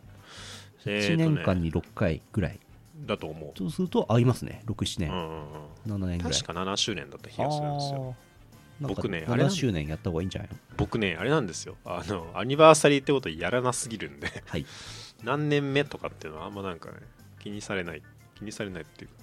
[0.86, 1.30] えーとね。
[1.30, 2.60] 年間に6回ぐらい、
[3.06, 4.64] だと思そうすると合いますね。
[4.66, 6.04] 67年、ううんうんうん。
[6.04, 6.34] 7年ぐらい。
[6.34, 8.16] 確か7周年だった気がするんですよ。
[8.18, 8.84] あー。
[8.84, 10.58] なんか僕ねあれなん7周年やった方がいいんじゃないの？
[10.78, 11.76] 僕ねあれなんですよ。
[11.86, 14.28] あのアニバーサリーってことやらなすぎるんで。
[14.46, 14.66] はい。
[15.24, 16.98] 何年目とかっていうのはあんまなんかね
[17.40, 18.02] 気にされない
[18.36, 19.16] 気にされないっていうか。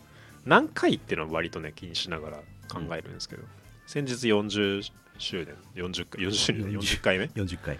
[0.44, 2.36] 何回っていうのは割とね気にしながら
[2.68, 3.43] 考えるんですけど、
[3.86, 7.78] 先日40周年40回40周年40 40回目、40回。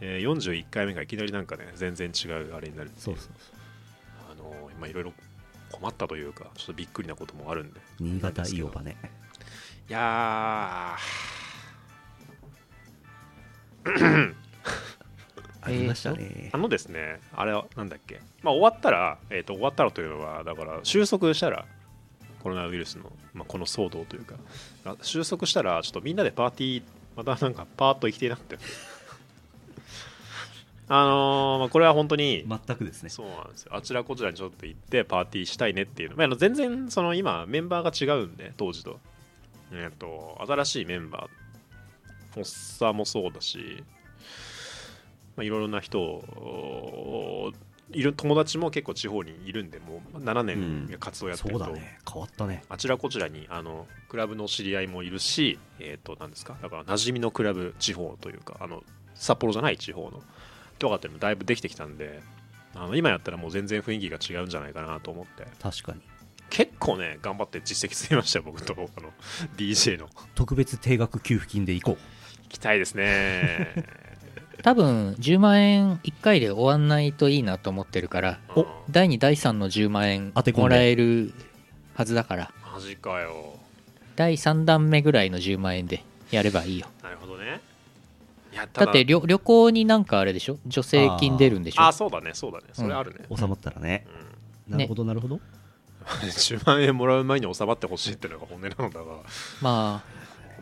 [0.00, 3.32] えー、41回目がいきなりなんかね全然違うあれになるっていそうそう
[4.30, 5.12] あのー今いろいろ
[5.70, 7.80] 困ったというかちょっとびっくりなこともあるんで。
[8.00, 8.96] 新潟なんですけどイオバね。
[9.88, 10.96] いや
[15.60, 16.50] ありましたね。
[16.52, 18.20] ーあのですねあれはなんだっけ。
[18.42, 21.66] まあ終わったら、えー、と終わったらというのはだから収束したら
[22.44, 24.34] コロナウイルスの、まあ、この騒動というか
[24.84, 26.82] あ収束したらちょっとみんなでパーティー
[27.16, 28.58] またなんかパーッと行きてえなって。
[30.86, 33.08] あのーまあ、これは本当に全くですね。
[33.08, 33.74] そうなんですよ。
[33.74, 39.00] あちらこちらにちょっと行ってパーティーしたいねっていうの、まああの、全然その今メンバーが違うんで当時と,、
[39.72, 43.82] えっと新しいメンバー発作もそうだし、
[45.36, 47.52] まあ、いろいろな人を
[47.90, 51.98] いる友達も結構地方にいるんでもう7年活動やってると、そうだね。
[52.10, 52.62] 変わったね。
[52.68, 58.82] あちらこちらにあのクラブの知り合いもいるし、えっ、と、なんですか、だから馴染みのクラブ地方というか、あの
[59.14, 60.22] 札幌じゃない地方の
[60.78, 62.22] とかっていうのもだいぶできてきたんで、
[62.74, 66.00] あの今やったらもう全然雰囲気が違うんじゃないかなと思って、確かに。
[66.50, 69.12] 結構ね、頑張って実績つけましたよ、僕とあの
[69.56, 70.08] DJ の。
[70.34, 71.94] 特別定額給付金で行こう。
[72.44, 74.03] 行きたいですね。
[74.64, 78.66] 多分10万円1回で終わんないといいなと思ってるからお。
[78.90, 80.62] 第2第3の10万円当て込んで。
[80.62, 81.34] もらえる
[81.92, 82.50] はずだから。
[82.72, 83.58] マジかよ。
[84.16, 86.86] 第3弾目ぐらいの10万円でやればいいよ。
[87.02, 87.60] なるほどね。
[88.54, 90.56] いやただって旅旅行になんかあれでしょ？
[90.70, 91.82] 助成金出るんでしょ？
[91.82, 93.26] あ、そうだね、そうだね、それあるね。
[93.36, 94.06] 収まったらね。
[94.68, 94.78] うん。
[94.78, 95.40] なるほどなるほど、
[96.24, 99.04] 10万円もらう前に収まってほしいっていうのが本音なのだが。
[99.60, 100.02] ま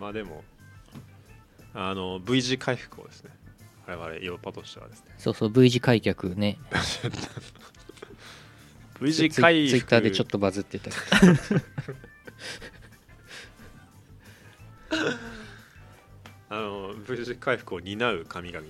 [0.01, 0.43] まあでも、
[1.74, 3.31] あの V 字回復をですね、
[3.86, 6.59] 我々、ヨーパとしてはですね、あそうそう V 字開脚ね。
[9.00, 10.90] V 字ツイ回復、ツイッターでちょっとバズってた
[16.50, 18.64] あの V 字回復を担う神々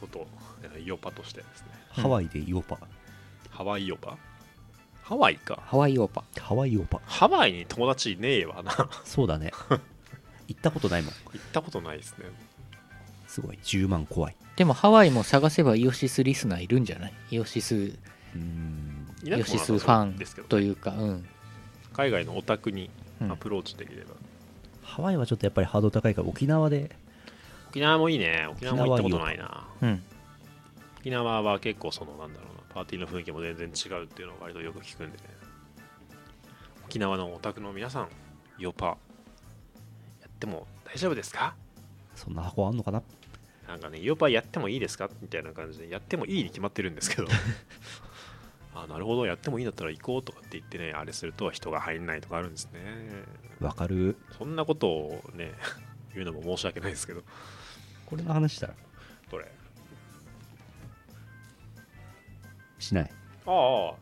[0.00, 0.26] こと、
[0.62, 2.78] えーヨーパとしてですね、ハワイでヨーパ。
[3.50, 4.16] ハワイヨーパ？
[5.02, 5.62] ハワイか。
[5.66, 6.24] ハワイオーパ。
[6.40, 7.00] ハワイヨーパ。
[7.04, 8.72] ハワイに友達いねえわな。
[8.72, 9.52] 行そうだね。
[10.48, 11.12] 行ったことないもん。
[11.12, 11.14] っ
[11.52, 12.24] たことないですね。
[13.28, 13.58] すごい。
[13.62, 17.12] 10万怖いでもハワイも探せばイオシスリスナーいるんじゃない？
[17.30, 17.74] イオシス
[19.24, 21.04] イオシスファンですけど、というかう。
[21.06, 21.28] ん。
[21.92, 22.90] 海外のオタクに
[23.20, 24.14] うんアプローチできれば。
[24.82, 26.90] ハワイはちょっとやっぱりハードル高いから沖縄で
[27.70, 28.46] 沖縄もいいね。
[28.50, 29.66] 沖縄も行ったことないな。
[29.82, 30.02] うん。
[31.00, 32.62] 沖縄は結構そのなんだろうな。
[32.74, 35.24] パーティーの雰囲気も全然違うっていうのを割とよく聞くんでね。
[36.84, 38.08] 沖縄のお宅の皆さん
[38.58, 38.86] ヨパ。
[38.86, 38.96] や
[40.26, 41.54] っても大丈夫ですか？
[42.14, 43.02] そんな箱あんのかな？
[43.68, 45.08] なんかねヨパやってもいいですか？
[45.22, 47.28] みたいな感じでやってもいいに決まってるんですけど。
[48.76, 52.80] あなるほどやってもいいんだったら行こうとかって言ってねあれすると人が入んないとかあるんですね。
[53.60, 54.16] わかる。
[54.36, 55.52] そんなことをね
[56.12, 57.22] 言うのも申し訳ないですけど。
[58.06, 58.74] これの話したら？
[59.30, 59.50] どれ？
[62.78, 63.10] しない。
[63.46, 63.94] ああ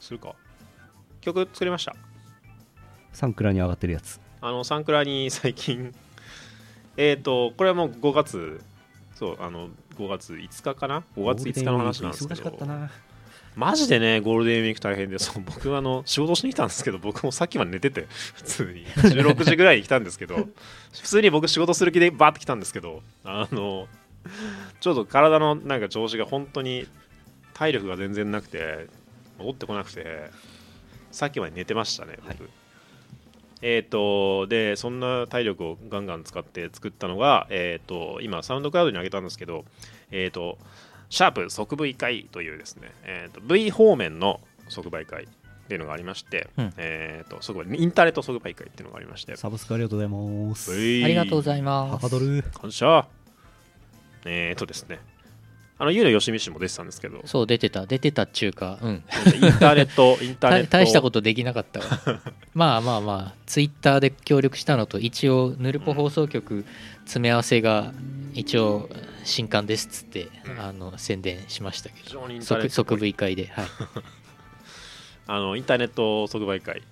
[0.00, 0.34] するか。
[1.20, 1.94] 曲作りました。
[3.12, 4.20] サンクラに上がってるやつ。
[4.40, 5.94] あのサンクラに最近
[6.96, 8.60] えっ、とこれはもう5月
[9.24, 12.40] そうあの5月5日かな？5月5日の話なんですけど。
[12.40, 12.90] 忙しかったな。
[13.56, 18.84] マジでねゴールデンウィーク大変でそう僕はあの仕事しに来たんですけど僕もさっきまで寝てて普通に。
[18.84, 20.48] 16時ぐらいに来たんですけど
[20.92, 23.86] 普通に僕仕事する気でバーって来たんですけどあの
[24.80, 26.86] ちょっと体のなんか調子が本当に
[27.54, 28.88] 体力が全然なくて
[29.38, 30.30] 戻ってこなくて
[31.12, 32.63] さっきまで寝てましたね僕、はい
[33.66, 39.64] えっ、とでそんな体力をガンガン使って作ったのがえっ、と今サウンドクラウドに上げたんですけど
[40.10, 40.58] えっ、と
[41.08, 45.26] シャープ即 V 会というですね、えー、と V 方面の即売会っ
[45.68, 46.74] ていうのがありまして、うん。
[46.76, 50.72] えー、と即売インターネット即売会っていうのがありまして、サブスクありがとうございます。
[50.72, 51.92] ありがとうございます。
[51.92, 52.44] はかどる。
[52.60, 53.06] 感謝。
[54.26, 54.98] えっ、とですね
[55.76, 57.84] あの、ゆうのよしみ氏も出てたんですけど、そう出てた。
[57.84, 58.92] 出てたっちゅうかうん。
[58.92, 59.02] イン
[59.58, 61.86] ターネット、 インターネット、た大したことできなかったわ。
[62.54, 66.64] まあまあまあツイッターで協力したのと一応ヌルポ放送局
[67.00, 67.92] 詰め合わせが
[68.34, 68.88] 一応
[69.24, 70.60] 新刊ですっつって、うん。
[70.60, 73.08] あの宣伝しましたけ非ど常にインターネッ即即トっぽい。
[73.08, 73.66] V 会で、はい、
[75.26, 76.82] あのインターネット即売会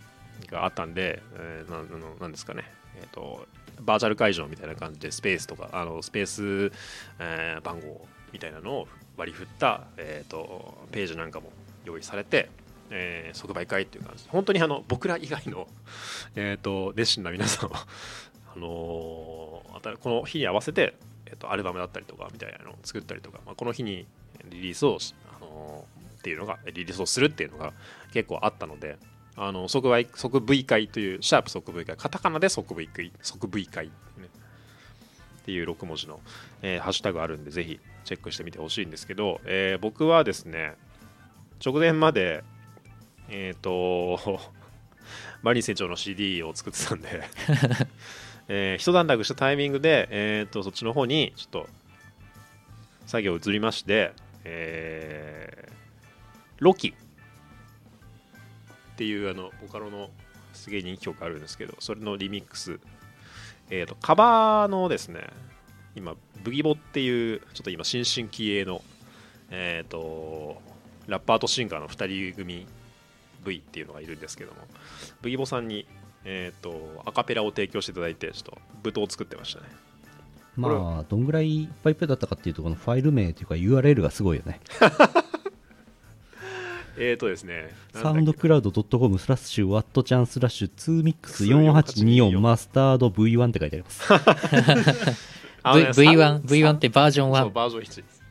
[0.50, 2.64] があったんで、えーななんですかね、
[2.96, 3.46] えーと、
[3.80, 6.72] バーチャル会場みたいな感じでスペースとか、あのスペース、
[7.20, 11.50] えー番号みたいなのを割り振った、えー、とページなんかも
[11.84, 12.48] 用意されて、
[12.90, 14.24] えー即売会っていう感じ。
[14.24, 15.68] で、本当にあの僕ら以外の、
[16.36, 17.86] えー、と熱心な皆さんは
[18.54, 20.94] あのーこの日に合わせて、
[21.26, 24.06] えー、とアルバムだったりとかみたいなのを作ったりとか、まあ、この日に
[24.48, 24.98] リリースを、
[25.36, 27.72] あのーっていうのがリリースをするっていうのが
[28.12, 28.96] 結構あったので
[29.34, 33.92] あの即 V, 即 v 会というシャープ即 V 会カタカナで即 V 会即 V 会、ね、
[35.42, 36.20] っていう6文字の、
[36.62, 40.74] えーハッシュタグあるんでぜひチェックしてみてほしいんですけど、えー僕はですね
[41.64, 42.44] 直前まで
[43.28, 44.40] えっ、と
[45.42, 47.22] マリン船長の CD を作ってたんで、
[48.48, 51.68] えー一段落したタイミングで、えー、とそっちの方にちょっと
[53.06, 54.12] 作業移りまして、
[54.44, 55.72] えー
[56.60, 56.94] ロキ
[58.92, 60.10] っていうあのボカロの
[60.52, 62.78] すげえ人気曲あるんですけどそれのリミックス、
[63.70, 65.26] えー、とカバーのですね
[65.94, 68.82] 今ブギボっていうちょっと今新進気鋭の、
[69.50, 70.60] えっ、と
[71.06, 72.66] ラッパーとシンガーの2人組
[73.44, 74.58] V っていうのがいるんですけども
[75.20, 75.86] ブギボさんに、
[76.24, 79.66] えー、とアカペラを提供していただいてちょっと舞踏を作ってましたね。
[80.54, 84.60] まあどんぐらいいっぱいいっぱいだったかっていうとこのファイル名というか URL がすごいよね
[86.96, 90.70] えーとですねサウンドクラウド .com スラッシュワットチャンスラッシュ
[91.22, 94.12] 2mix4824 マスタード V1 って書いてあります。
[95.64, 98.22] あのね V- V1 サウン V1 ってバージョン1そうバージョン1です。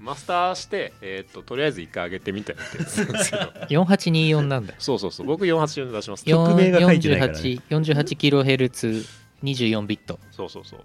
[0.00, 3.42] マスターして、えー、ととりあえず1回上げてみたいなってやつなんですけど。
[3.82, 4.72] 4824なんだ。
[4.78, 5.26] そうそうそう。
[5.26, 6.24] 僕48で出します。
[6.24, 7.38] 曲名が書いてないからね。
[7.68, 10.18] 48kHz24 ビット。
[10.30, 10.80] そうそうそう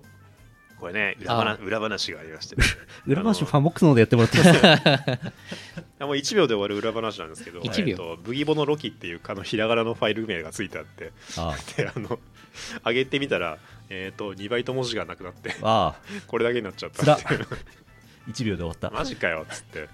[0.80, 2.64] これね裏話裏話がありまして、ね、
[3.08, 4.50] 裏話ファンボックスの方でやってもらってます
[6.04, 7.92] もう1秒で終わる裏話なんですけど、1秒。
[7.92, 11.12] えーとブギボのロキっていうあのひらがなのファイル名がついてあって。
[11.38, 12.20] あ であの
[12.86, 13.58] 上げてみたら、
[13.90, 15.96] えー、と2バイト文字がなくなってああ。
[16.28, 17.42] これだけになっちゃったっていう。
[17.42, 17.46] あ
[18.30, 18.90] 1秒で終わった。
[18.90, 19.88] マジかよっつって。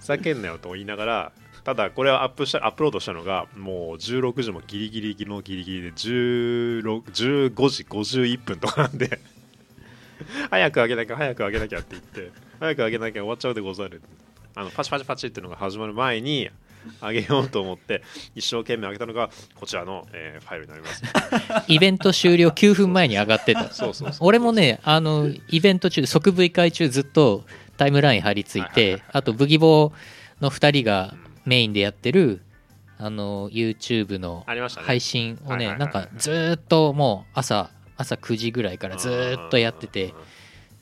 [0.00, 1.32] ふざけんなよと言いながら
[1.64, 7.02] ただこれをアップしたアップロードしたのがもう16時もギリギリのギリギリで16
[7.52, 9.20] 15時51分とかなんで
[10.50, 14.02] 早く上げなきゃ早く上げなきゃって言って早く上げなきゃ終わっちゃうでござる。
[14.54, 16.50] あのパチパチパチっていうのが始まる前に
[17.00, 18.02] 上げようと思って
[18.34, 21.02] 一生懸命上げたのがこちらの、えーファイルになります。
[21.68, 23.70] イベント終了9分前に上がってた。
[23.74, 27.44] そうそう俺もねあのイベント中即 V 会中ずっと
[27.76, 31.14] タイムライン張り付いてあとブギボーの2人が
[31.44, 32.40] メインでやってる
[32.98, 34.86] あの YouTube のありましたね。
[34.86, 40.14] 配信をはいねなんかずーっともう朝朝9時ぐらいからずーっとやってて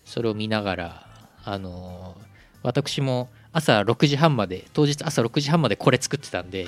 [0.04, 1.06] それを見ながら
[1.44, 2.16] あの
[2.62, 6.66] 私も朝6時半まで当日朝6時半までこれ作ってたんで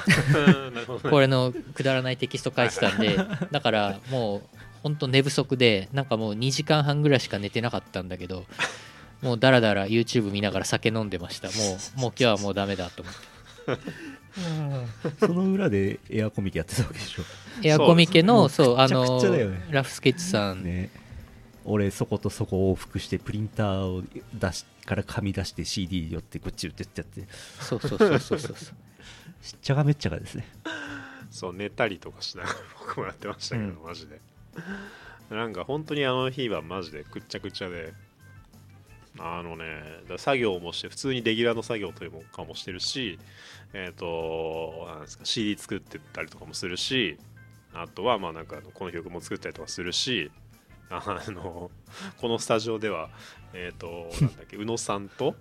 [1.09, 3.17] これのくだらないテキスト書いてたんで
[3.53, 4.43] だからもう
[4.83, 8.47] 本当寝不足でなんかもう2時間半ぐらいしか寝てなかったんだけど
[9.21, 11.49] もうだらだら YouTube 見ながら酒飲んでました。
[11.49, 11.55] も
[11.99, 13.21] うもう今日はもうダメだと思って
[15.19, 17.23] その裏でエアコミケやってたわけでしょ。
[17.63, 18.79] エアコミケのそう。
[18.79, 19.21] あの
[19.71, 20.91] ラフスケッチさん、ね。
[21.65, 27.33] 俺そことそこ往復してプリンターを出しから紙出して CD 寄ってこっち打ってってやって。
[27.61, 28.57] そうそうそうそうそう
[29.43, 30.47] しっちゃがめっちゃがですね。
[31.31, 33.83] そう寝たりとかしながら 僕もやってましたけど、うん。
[33.85, 34.21] マジで。
[35.31, 37.93] なんか本当にあの日はマジでくっちゃくちゃで
[39.19, 39.83] あのね
[40.17, 43.19] 作業もして普通にレギュラーの作業というかもしてるし
[43.73, 47.19] えっ、となんですか CD 作ってたりとかもするし
[47.73, 50.31] あとはまあなんかこの曲も作ったりとかするし
[50.91, 51.71] あの
[52.21, 53.11] このスタジオでは
[53.53, 55.35] えっ、となんだっけ 宇野さんと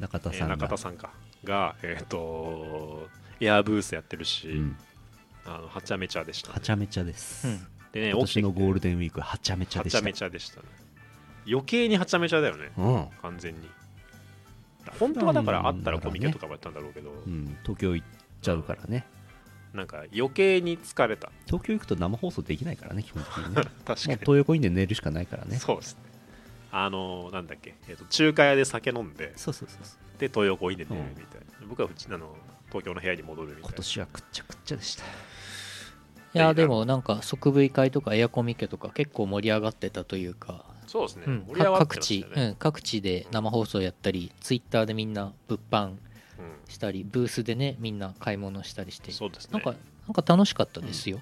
[0.00, 1.10] ー中田さんが、中田さんか
[1.44, 3.08] がえっ、と
[3.40, 4.76] エアブースやってるし、うん、
[5.44, 7.66] あのはちゃめちゃでした、はちゃめちゃです、うん。
[7.92, 9.98] でね今年のゴールデデンウィークはちゃめちゃでした。
[9.98, 10.66] はちゃめちゃでしたね。
[11.48, 12.70] 余計にはちゃめちゃだよね。
[12.76, 13.08] うん。
[13.22, 13.68] 完全に
[14.98, 18.06] 本当はだからあったらコミケとかもやったんだろうけど、うん、東京行っ
[18.42, 19.06] ちゃうからね。
[19.74, 21.30] なんか余計に疲れた。
[21.46, 23.62] 東京行くと生放送できないからね基本的にね。
[23.84, 25.56] 確かもうに東横インで寝るしかないからね。
[25.56, 26.00] そうですね。
[26.70, 30.20] あのなんだっけ、えー、と中華屋で酒飲んでそうそうそうそう。
[30.20, 32.36] で東横インで寝るみたいな、僕はうちあの
[32.68, 33.68] 東京の部屋に戻るみたいな。
[33.68, 35.04] 今年はくっちゃくっちゃでした。
[36.34, 41.44] いやでもなんか即 V 会とかエアコミケとか結構盛り上がってたというか、そうですね、うん。
[41.48, 45.96] 盛り上がって各地ましたよ、ねうん、各地で生放送やったりツイッターでみんな物販うん。
[46.68, 49.50] したりブースでねみんな買い物したりしてそうですね。
[49.52, 49.74] なんか
[50.06, 51.20] なんか楽しかったですよ、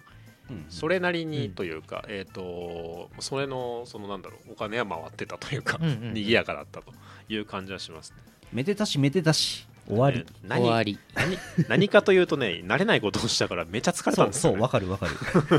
[0.68, 6.92] それなりうんにというか、えっ、とそれのそのなんだろうお金は回ってたというか、うんうん賑やかだったと
[7.28, 8.16] いう感じはしますね。
[8.52, 9.66] めでたしめでたし。
[9.88, 10.98] 終わり、終わり。
[11.14, 11.38] 何
[11.68, 15.12] 何かというとね慣れないことをしたからめちゃ疲れたそうんですよ、ね、そうわかるわかる。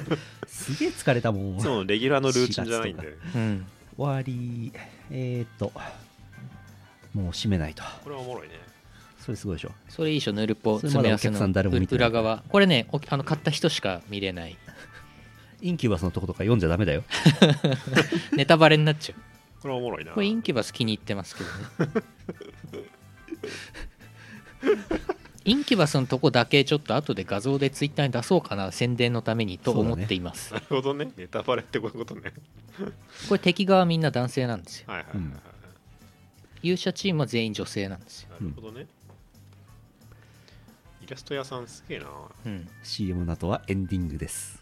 [0.47, 3.67] すげえ疲れたもんいつものレギュラーのルーチンじゃないん4でうん
[3.97, 4.71] 終わり。
[5.11, 5.71] えー、っと
[7.13, 7.83] もう閉めないと。
[8.03, 8.53] これはおもろいね。
[9.19, 9.71] それすごいでしょ。
[9.89, 12.07] それいいでしょヌルポ詰め合わせお客さん誰も見てない。
[12.07, 12.43] 裏側。
[12.49, 14.55] これねおあの買った人しか見れない。
[15.61, 17.03] インキュバスのとことか読んじゃダメだよ。
[18.37, 19.61] ネタバレになっちゃう。
[19.61, 20.11] これはおもろいな。
[20.11, 22.03] これインキュバス気に入ってますけどね
[25.47, 31.09] インキュバスのとこだけちょっと後で画像でツイッターに出そうかな宣伝のためにと思っています、なるほどね。
[31.15, 32.33] ネタバレってこういうことね。
[33.29, 34.87] これ敵側みんな男性なんですよ。
[34.89, 35.25] はいはいはい、
[36.63, 38.87] 勇者チームは全員女性なんですよ、なるほどね、
[41.01, 42.07] イラスト屋さんすげえな。
[42.45, 44.61] うん、CM の後はエンディングです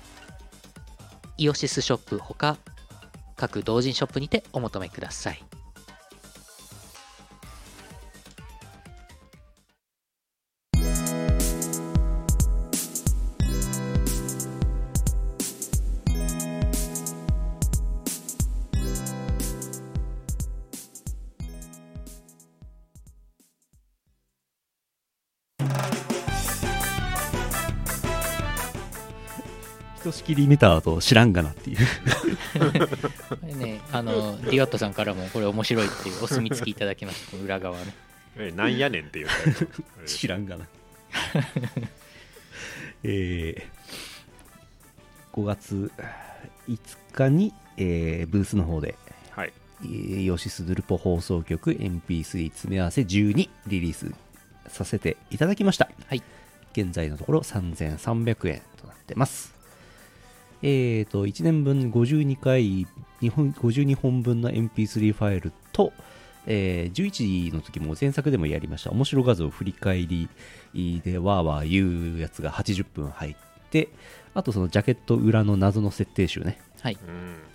[1.37, 2.57] イオシスショップほか
[3.35, 5.50] 各同人ショップにてお求めください。
[30.21, 31.77] しきり見た後知らんがなっていう。
[33.29, 37.93] これねあのディワットさんからもこれ面白いっていうお墨付きいただきました裏側ね。
[38.37, 39.27] えなんやねんっていう。
[40.05, 40.67] 知らんがな。
[43.03, 45.91] えー、5月
[46.69, 46.79] 5
[47.13, 48.95] 日に、えーブースの方で
[49.31, 49.53] はい。
[49.83, 54.13] えーヨシスヌルポ放送局 MP3 詰め合わせ12リリース
[54.67, 55.89] させていただきました。
[56.05, 56.21] はい。
[56.73, 59.60] 現在のところ3300円となってます。
[60.63, 62.87] えーと、1年分52回、
[63.19, 65.93] 日本52本分の MP3 ファイルと、
[66.45, 68.91] えー11時の時も前作でもやりました。
[68.91, 70.29] 面白画像振り返り
[71.03, 73.35] でわーわー言うやつが80分入っ
[73.69, 73.89] て
[74.33, 76.59] あとそのジャケット裏の謎の設定集ね。
[76.81, 76.97] はい。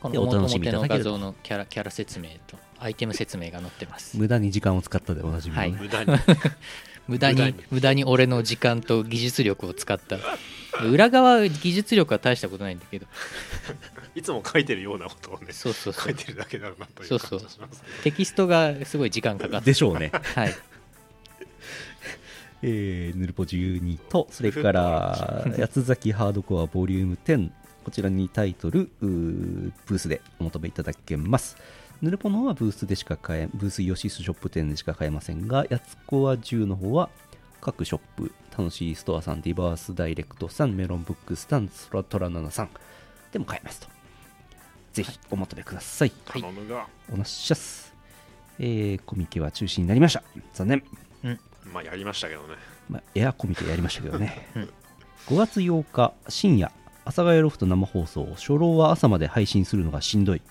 [0.04, 0.12] うん。
[0.12, 4.16] でこの表お楽しみいたのだけると画像のキャラキャラ説明とアイテム説明が載ってます。
[4.18, 5.62] 無駄に時間を使ったでおなじみの。
[5.62, 6.18] ね、は い無駄に。
[7.08, 10.18] 無駄に無駄に俺の時間と技術力を使った
[10.84, 13.06] 裏側技術力は大したことないんだけど。
[14.14, 16.04] いつも書いてるようなことをねそうそうそう。
[16.04, 17.38] 書いてるだけだなというそうそう。
[17.38, 19.66] 感じがしますテキストがすごい時間かかって。
[19.66, 20.10] でしょうね。
[20.34, 20.54] はい。
[22.62, 27.50] えー、ヌルポ12と、それから、 八つ崎ハードコアボリューム10、
[27.84, 31.56] こちらにタイトル、ブースでお求めいただけます。
[32.02, 37.10] ヌルポの方はブースでしか買え、ブースイオシスショップ店でしか買えませんが、八つコア10の方は、
[37.60, 42.70] 各ショップ、楽しいストアさん、ディバースダイレクトさん、メロンブックスタン、ソラトラナナさん
[43.32, 43.88] でも買えますと。
[44.92, 46.12] ぜひお求めください。
[46.26, 47.94] はい頼むがおなっしゃす。
[48.58, 50.22] えー、コミケは中止になりました。
[50.54, 50.82] 残念。
[51.72, 52.54] まあやりましたけどね
[52.88, 54.72] まあ、エアコミケやりましたけどね、 うん
[55.26, 56.70] 5月8日深夜
[57.04, 60.42] 阿佐ヶ谷ロフト生放送初老は朝まで配信するのがしんどい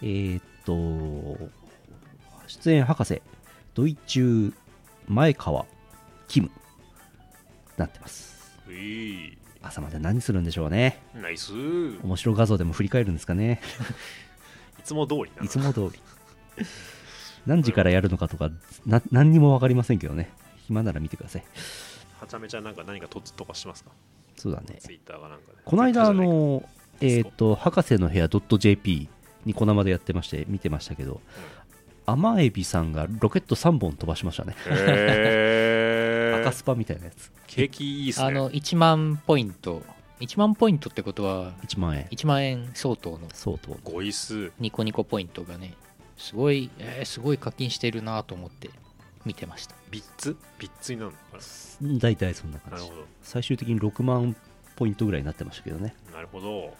[0.00, 1.50] えー、っと
[2.46, 3.20] 出演博士
[3.74, 4.54] ドイチュー
[5.08, 5.66] 前川
[6.28, 6.50] キム
[7.80, 8.52] なってます。
[8.68, 9.36] うい。
[9.62, 11.02] 朝まで何するんでしょうね。
[11.14, 11.52] ナイス。
[11.52, 11.54] い
[12.02, 13.60] 面白画像でも振り返るんですかね。
[14.84, 15.44] つも通りな。
[15.44, 16.64] いつも通り。
[17.46, 18.50] 何時からやるのかとか
[18.86, 20.30] な何にも分かりませんけどね。
[20.66, 21.44] 暇なら見てください。
[22.20, 23.90] はちゃめちゃなんか何か突とかしますか？
[24.36, 24.78] そうだね。
[24.78, 25.58] ツイッターがなんかで。
[25.64, 26.62] この間、あの、
[27.00, 29.08] えっ、と、博士の部屋 .jp
[29.44, 31.20] にこのまでやってまして、見てましたけど、
[32.06, 34.54] 甘エビさんがロケット3本飛ばしましたね。
[36.40, 37.30] 赤スパみたいなやつ。
[37.46, 38.26] 景気いいっすね。
[38.26, 39.82] あの1万ポイント。
[40.20, 42.06] 1万ポイントってことは1万円。
[42.10, 43.20] 1万円相当の。
[43.32, 43.78] 相当。
[43.84, 45.74] ごい数ニコニコポイントがね
[46.16, 48.70] すごい、えーすごい課金してるなと思って
[49.24, 49.74] 見てました。
[49.90, 50.36] ビッツ？
[50.58, 51.44] ビッツになるのか
[51.98, 52.84] 大体そんな感じ。
[52.84, 53.08] ななるほ。
[53.22, 54.36] 最終的に6万
[54.76, 55.94] ポイントぐらいになってましたけどね。
[56.08, 56.74] どなるほど。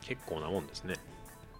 [0.00, 0.94] 結構なもんですね。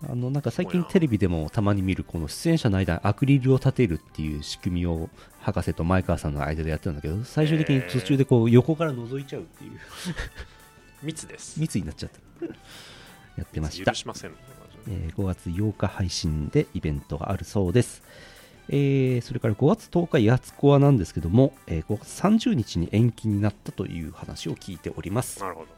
[0.08, 5.08] あの、なんか最近テレビでもたまに見る、この出演者の間にアクリルを立てるっていう仕組みを
[5.52, 9.72] 博士と前川さんの間でやってるんだけど、最終的に途中でこう横から覗いちゃうっていう
[11.02, 12.46] 密です密になっちゃった。
[13.36, 13.94] やってました許。
[13.94, 14.32] しません
[14.88, 18.02] えー5月8日配信でイベントがあるそうです。
[18.68, 25.40] えーそれから5月10日、やつこわなんですけども、えー5月30日に延期になったという話を聞いております。
[25.40, 25.68] なるほど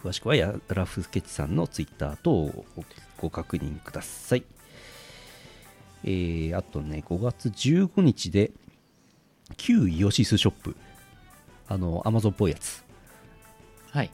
[0.00, 2.84] 詳しくはやラフスケッチさんのツイッター等をご
[3.22, 4.44] ご確認ください。
[6.04, 8.52] えーあとね、5月15日で、
[9.56, 10.76] 旧イオシスショップ、
[11.68, 12.84] あの、アマゾンっぽいやつ。
[13.90, 14.10] はい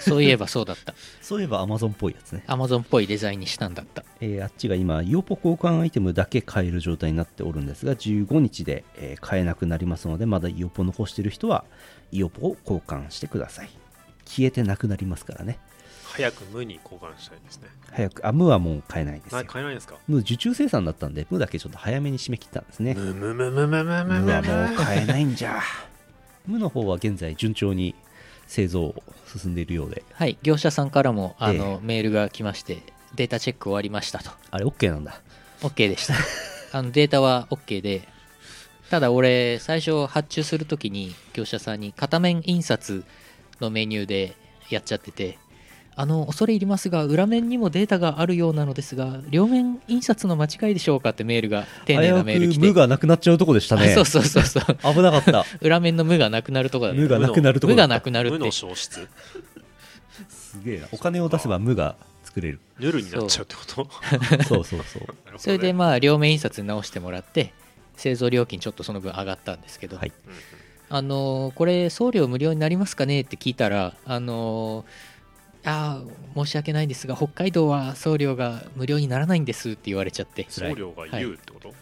[0.00, 2.42] そういえばそうだった そういえばアマゾンっぽいやつね。
[2.46, 11.64] アマゾンっぽいデザインにしたんだったえーあっちが今、イオポ交換アイテムだけ買える状態になっておるんですが、15日で、えー買えなくなりますので、まだイオポ残してる人は、
[12.12, 13.70] イオポを交換してください。
[14.24, 15.58] 消えてなくなりますからね。
[16.12, 19.46] 早く無に交換したいですね早く、あ、ムはもう買えないんですなよ。
[19.46, 19.96] 買えないんですか？
[20.08, 22.94] ム受注生産だったんで、ムだけちょっと早めに締め切ったんですね。
[22.94, 25.60] むむむむむむむムはもう買えないんじゃ。
[26.46, 27.94] ムの方は現在順調に
[28.46, 28.94] 製造
[29.38, 32.82] 進んでいるようで、はい業者さんからもあの、えメールが来まして
[33.14, 35.20] データチェック終わりましたとあれ OK なんだ。
[35.62, 36.14] OK でした
[36.76, 38.08] あのデータは OK で
[38.90, 43.04] ただ俺最初発注するときに業者さんに片面印刷
[43.60, 44.34] のメニューで
[44.70, 45.38] やっちゃってて
[46.00, 52.66] あの恐れ入りますが裏面にもデータがあるようなのですが両面印刷の間違いでしょうかってメールが丁寧なメール来て。
[52.68, 54.64] 無がなくなっちゃうとこでしたねそうそうそうそう。
[54.94, 55.44] 危なかった。
[55.60, 58.52] 裏面の無がなくなるとこだね無がなくなるとこ無がなくなる無のって。
[58.52, 59.06] 消失
[60.30, 60.86] すげえな。
[60.90, 62.60] お金を出せば無が作れる。
[62.78, 63.86] ヌルになっちゃうってこと？
[64.44, 64.64] そう。
[64.64, 65.04] そうそう
[65.36, 67.52] それでまあ両面印刷に直してもらって
[67.96, 70.12] 製造料金ちょっとその分上がったんですけど、はい。
[70.88, 75.09] あのーこれ送料無料になりますかねって聞いたらあのー
[75.64, 80.46] あー申し訳ないんですが北海道は送料が無料にならないんですって言われちゃって。
[80.48, 81.74] 送料が言うってこと、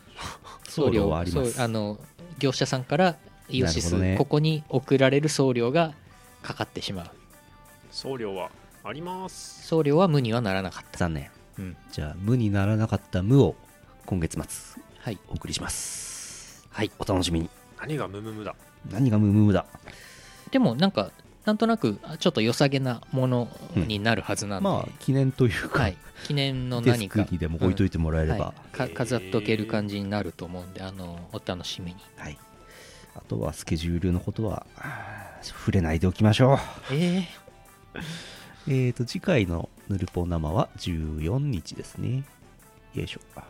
[0.69, 1.53] 送料はあります。
[1.53, 1.99] そうあの
[2.39, 3.17] 業者さんから
[3.49, 4.17] イオシス、ね。
[4.17, 5.95] ここに送られる送料が
[6.43, 7.11] かかってしまう。
[7.91, 8.51] 送料は
[8.85, 9.67] あります。
[9.67, 11.31] 送料は無にはならなかった、残念。
[11.59, 11.77] うん。
[11.93, 13.55] じゃあ無にならなかった無を
[14.07, 16.67] 今月末はい、お送りします。
[16.71, 17.51] はいお楽しみに。
[17.81, 18.55] 何がムムムだ？
[18.91, 19.67] 何が無無無だ？
[20.51, 21.11] でもなんか
[21.49, 25.97] なんとなくちょっと良さげなものになるはずなんで、まあ記念というか、はい、
[26.27, 27.25] 記念の何か。
[27.25, 28.71] クにでも置いといてもらえれば、はい。
[28.77, 31.97] か飾っとける感じになると思うんであのお楽しみに。
[32.19, 32.37] はい、
[33.15, 34.67] あとはスケジュールのことは
[35.41, 36.59] 触れないでおきましょう。
[36.93, 37.27] え
[38.69, 42.25] えーと次回のぬるぽ生は14日ですね。
[42.93, 43.21] よいしょ。
[43.37, 43.43] ー、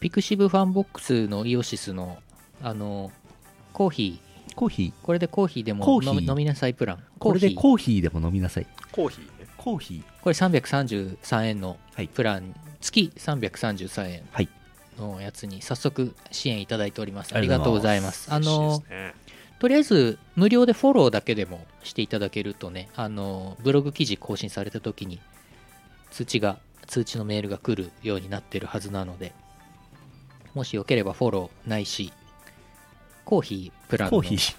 [0.00, 2.18] ピクシブファンボックスのイオシスの
[2.60, 3.12] あの
[3.72, 4.25] コーヒー
[4.56, 4.92] コーヒー。
[5.04, 6.30] これでコーヒーでもコーヒー。
[6.30, 7.04] 飲みなさいプラン。
[7.18, 8.00] これでコーヒー。
[8.00, 8.66] でも飲みなさい。
[8.90, 9.24] コーヒー。
[9.24, 10.02] ねコーヒー。
[10.22, 12.08] これ333円のはい。
[12.08, 14.48] プラン、月333円はい。
[14.98, 17.34] のやつに早速支援いただいております。
[17.34, 18.32] あありがとうございます。
[18.32, 18.82] あの
[19.58, 25.18] とりあえず無料でフォローだけでもしていただけるとねあのブログ記事更新された時に
[26.10, 29.32] 通知が通知のメールが来るようになってるはずなので
[30.54, 32.12] もしよければフォローないし
[33.26, 34.56] コーヒープランのコーヒー。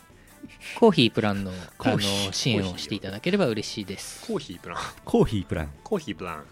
[0.77, 2.33] コーヒープランのあーヒー。
[2.33, 4.27] 支援をしていただければ嬉しいです。
[4.27, 4.77] コーヒープラン。
[5.05, 5.69] コーヒープラン。
[5.85, 6.43] コーヒープラン。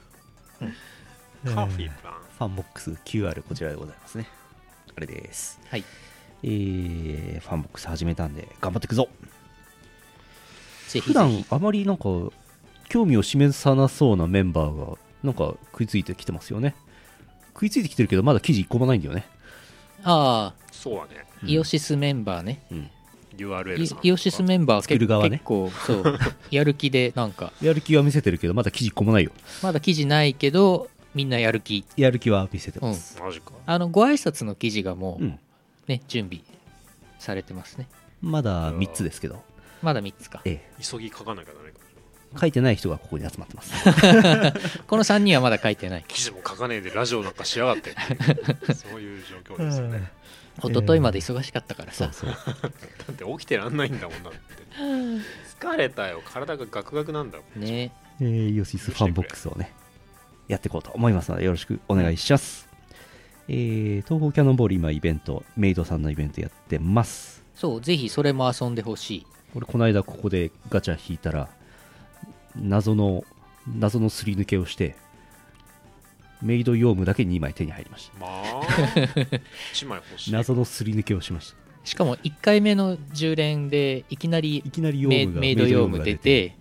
[0.61, 1.53] うん。
[1.53, 2.13] カーフィープラン。
[2.13, 4.29] ファンボックス QR こちらでございますね。
[4.95, 5.59] あれです。
[5.69, 5.83] はい。
[6.43, 9.09] えー、ファンボックス始めたんで頑張っていくぞ。
[10.87, 12.05] ぜひ普段ぜひあまりなんか
[12.87, 16.75] 興味を示さなそうなメンバーがなんか食いついてきてますよね。
[17.53, 19.27] 食いついてきてるけどまだ記事1個もないんだよね。
[20.05, 21.25] ああそうはね。
[21.29, 22.89] うんイオシスメンバーね、うん。
[23.37, 23.99] URL イさん。
[24.01, 25.29] イオシスメンバー作る側ね。
[25.31, 26.19] 結構そう。
[26.51, 27.51] やる気でなんか。
[27.61, 29.31] やる気は見せてるけどまだ記事1個もないよ。
[29.61, 31.85] まだ記事ないけどみんなやる気。
[31.97, 33.19] やる気は見せてます。
[33.21, 33.51] マジか。
[33.65, 35.39] あのご挨拶の記事がもう、うん。
[35.87, 36.43] ね準備
[37.19, 37.87] されてますね。
[38.21, 39.43] まだ3つですけど。
[39.81, 40.41] まだ3つか。
[40.45, 43.71] え急ぎ書かなきゃダメかえ書いてない人がここに集まってます。
[44.87, 46.05] この3人はまだ書いてない。
[46.07, 47.95] 記事も書かねえでラジオなんかしやがって。
[48.73, 50.11] そういう状況ですよね
[50.57, 52.53] 一昨日まで忙しかったからさ、そうそう。
[52.63, 52.69] だ
[53.11, 54.39] って起きてらんないんだもんだって。
[55.59, 56.21] 疲れたよ。
[56.25, 57.61] 体がガクガクなんだもん。
[57.61, 57.91] ね。
[58.21, 59.73] えー、イオシスファンボックスをね
[60.47, 62.69] やっていこうと思いますのでよろしくお願いします、
[63.47, 67.43] えー、東方キャノンボール今イベントメイドさんのイベントやってます。
[67.55, 69.27] そうぜひそれも遊んでほしい。
[69.53, 71.49] 俺この間ここでガチャ引いたら
[72.55, 73.23] 謎の
[73.67, 74.95] 謎のすり抜けをして
[76.45, 78.19] メイド妖夢だけ2枚手に入りました。
[78.19, 78.61] まあ。
[79.73, 80.31] 1枚欲しい。
[80.31, 86.55] 謎のすり抜けをしましたしかも1回目の10連でいきなりいきなり用メイド用務出て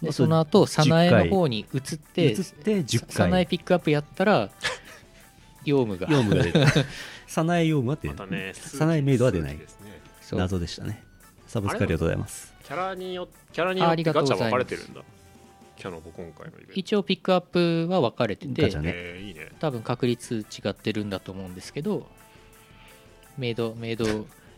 [0.00, 4.50] でその後早苗の方に移って移って10早苗回ピックアップやったら
[5.64, 6.06] 用務が。
[6.10, 6.86] 用務が出て。
[7.26, 9.56] 早苗用務は出またね早苗メイドは出ない。
[9.58, 10.00] ですね。
[10.22, 10.38] そう。
[10.38, 11.02] 謎でしたね。
[11.46, 12.54] サブスクありがとうございます。
[12.64, 15.02] キャラによキャラによあありってがとうございますガチャ分かれてるんだ
[15.80, 16.72] キャノコ今回のイベント。
[16.74, 18.92] 一応ピックアップは分かれててガチャね。
[18.94, 19.48] えーいいね。
[19.58, 22.06] 多分確率違ってるんだと思うんですけど
[23.38, 24.04] メイドメイド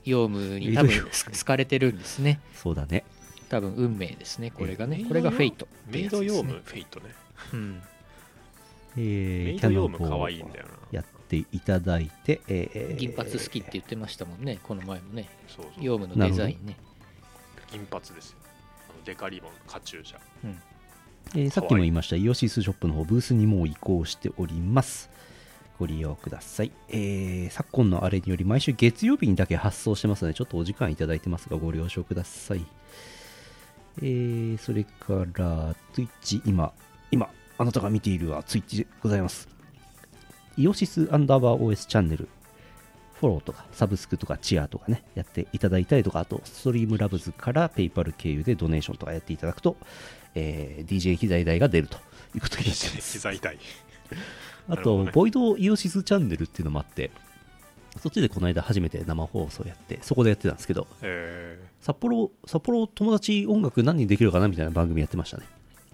[0.05, 2.41] 用務に多メイド用分す好かれてるんですね。
[2.55, 3.05] そうだね。
[3.49, 5.05] 多分運命ですねこれがね。
[5.07, 7.15] これがフェイトメイド用務フェイトね。
[7.53, 7.83] うん。
[8.97, 10.73] えー、メイキャノンボ務可ー愛いんだよな。
[10.91, 15.29] やっていただいて、えー銀髪好きって言ってましたもんねこの前もね。
[15.47, 15.85] そうそう。
[15.85, 16.77] 用務のデザインね。
[17.71, 18.39] 銀髪ですよ。
[18.89, 20.19] あのデカリボンカチューシャ
[21.35, 25.11] えーさっきも言いましたイオシスショップの方ブースにもう移行しております。
[25.79, 32.65] ご利用ください、えー昨今のあれにより毎週月曜日にだけ発送してますのでちょっとお時間いただいてますがご了承ください。
[33.99, 36.73] えーそれから Twitch 今
[37.11, 37.29] 今
[37.59, 39.49] あなたが見ているは Twitch でございます。
[40.57, 42.29] イオシスアンダーバー OS チャンネル。
[43.15, 49.77] フォローとかサブスクとかチアとかねやっていただいたりとかあとストリームラブズからペイパル経由でドネーションとかやっていただくと、
[50.35, 51.97] えー DJ 機材代が出ると
[52.35, 53.13] いうことになってます。
[53.13, 53.59] 機材代
[54.69, 55.11] あと、ね。
[55.13, 57.11] ボイドイオシスチャンネルっていうのもあって
[58.01, 65.47] そっちでこの間初めて生放送やってそこでやってたんですけどえ札幌札幌友達音楽何人できるかなみたいな番組やってましたね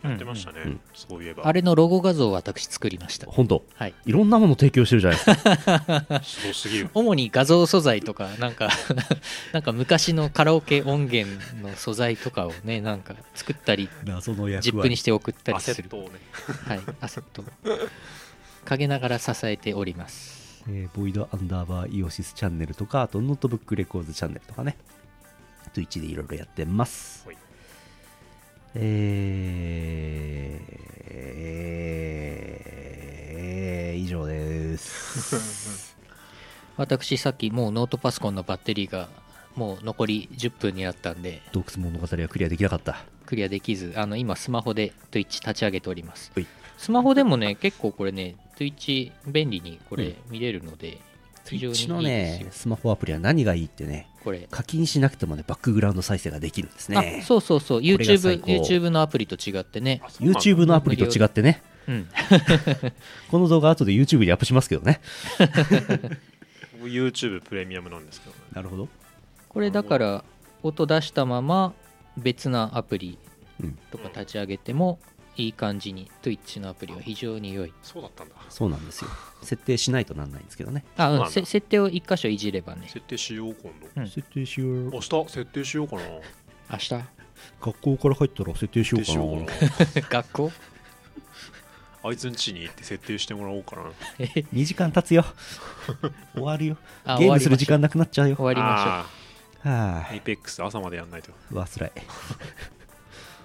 [0.03, 0.81] やってましたね、うん。
[0.95, 1.47] そういえば。
[1.47, 3.27] あれのロゴ画像を私作りました。
[3.27, 3.65] 本当。
[3.75, 3.95] はい。
[4.07, 6.23] いろんなもの提供してるじゃないですか。
[6.23, 6.91] すごすぎる。
[6.95, 8.71] 主に画像素材とかなんか
[9.53, 11.29] なんか昔のカラオケ音源
[11.63, 15.75] の素材とかをねなんか作ったり謎の役 zip にして送ったアりする。
[15.75, 16.11] セットをね。
[16.67, 16.81] はい。
[17.01, 17.45] アセット。
[18.65, 20.65] 陰ながら支えております。
[20.69, 24.77] えー void アンダーバーイオシスチャンネルとかあとノートブックレコーズチャンネルとかね。
[25.75, 27.27] Twitch でいろいろやってます。
[27.27, 27.48] はい
[28.81, 30.79] えー、
[33.91, 35.97] えー以上です。
[36.79, 39.09] 私さっきもうノートパソコンのバッテリーが
[39.57, 43.05] もう残り10分になったんで洞窟物語はクリアできなかった。
[43.27, 46.31] クリアできずあの今スマホで Twitch 立ち上げております。
[46.35, 46.47] はい。
[46.77, 50.05] スマホでもね結構これね Twitch 便利にこうん。
[50.05, 50.99] れ見れるので、
[51.49, 54.47] 非常にい Twitch いのですよ、ねスマホアプリは何がいいってねこれ。
[54.51, 57.19] 課金しなくてもねバックグラウンド再生ができるんですね。
[57.21, 57.81] あそうそうそう。
[57.81, 58.47] YouTube, 高。
[58.47, 60.03] YouTube のアプリと違ってね。
[60.21, 61.63] YouTube のアプリと違ってね。
[61.87, 62.09] うん。
[63.31, 65.01] この動画後で YouTube にアップしますけどね。
[66.79, 68.43] 僕 YouTube プレミアムなんですけどね。
[68.53, 68.89] なるほど。
[69.49, 70.25] これだから
[70.63, 71.73] 音出したまま
[72.19, 73.19] 別なアプリ
[73.61, 73.79] うん。
[73.91, 74.99] とか立ち上げても
[75.39, 77.73] いい感じに Twitch のアプリは非常に良い。
[77.83, 78.35] そうだったんだ。
[78.51, 79.11] そうなんですよ。
[79.43, 80.85] 設定しないとなんないんですけどね。
[80.97, 82.89] あ、うん、せ設定を一箇所いじればね。
[82.89, 84.09] 設定しよう今度、うん。
[84.09, 84.91] 設定しよう。
[84.91, 85.09] 明日？
[85.29, 86.03] 設定しようかな。
[86.73, 86.95] 明日？
[87.63, 89.53] 学校から入ったら設定しようか
[90.03, 90.09] な。
[90.11, 90.53] 学校？
[92.03, 93.83] あいつん家に行って設定してもらおうかな。
[94.19, 95.25] 2時間経つよ。
[96.35, 96.77] 終わるよ。
[97.05, 98.37] あゲームする時間終なくなっちゃうよ。
[98.39, 99.07] わりま
[99.63, 101.33] あはー Apex 朝までやんないと。
[101.53, 101.93] あわつらい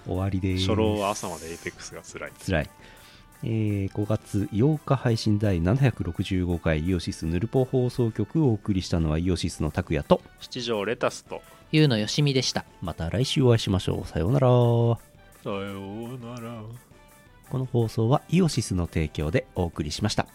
[0.06, 0.68] 終わりでーす。
[0.68, 2.32] 初老は朝まで Apex が辛い。
[2.38, 2.70] つらい。
[3.46, 11.42] えー5月8日配信第765回イオシスヌルポ放送局をお送りしたのはイオシスの拓也と七条レタスと
[11.72, 12.66] 夕野ヨシミでした。
[12.82, 14.08] また来週お会いしましょう。
[14.08, 14.48] さようなら。
[14.48, 16.62] さようなら。
[17.50, 20.26] この放送はイオシスの提供でお送りしました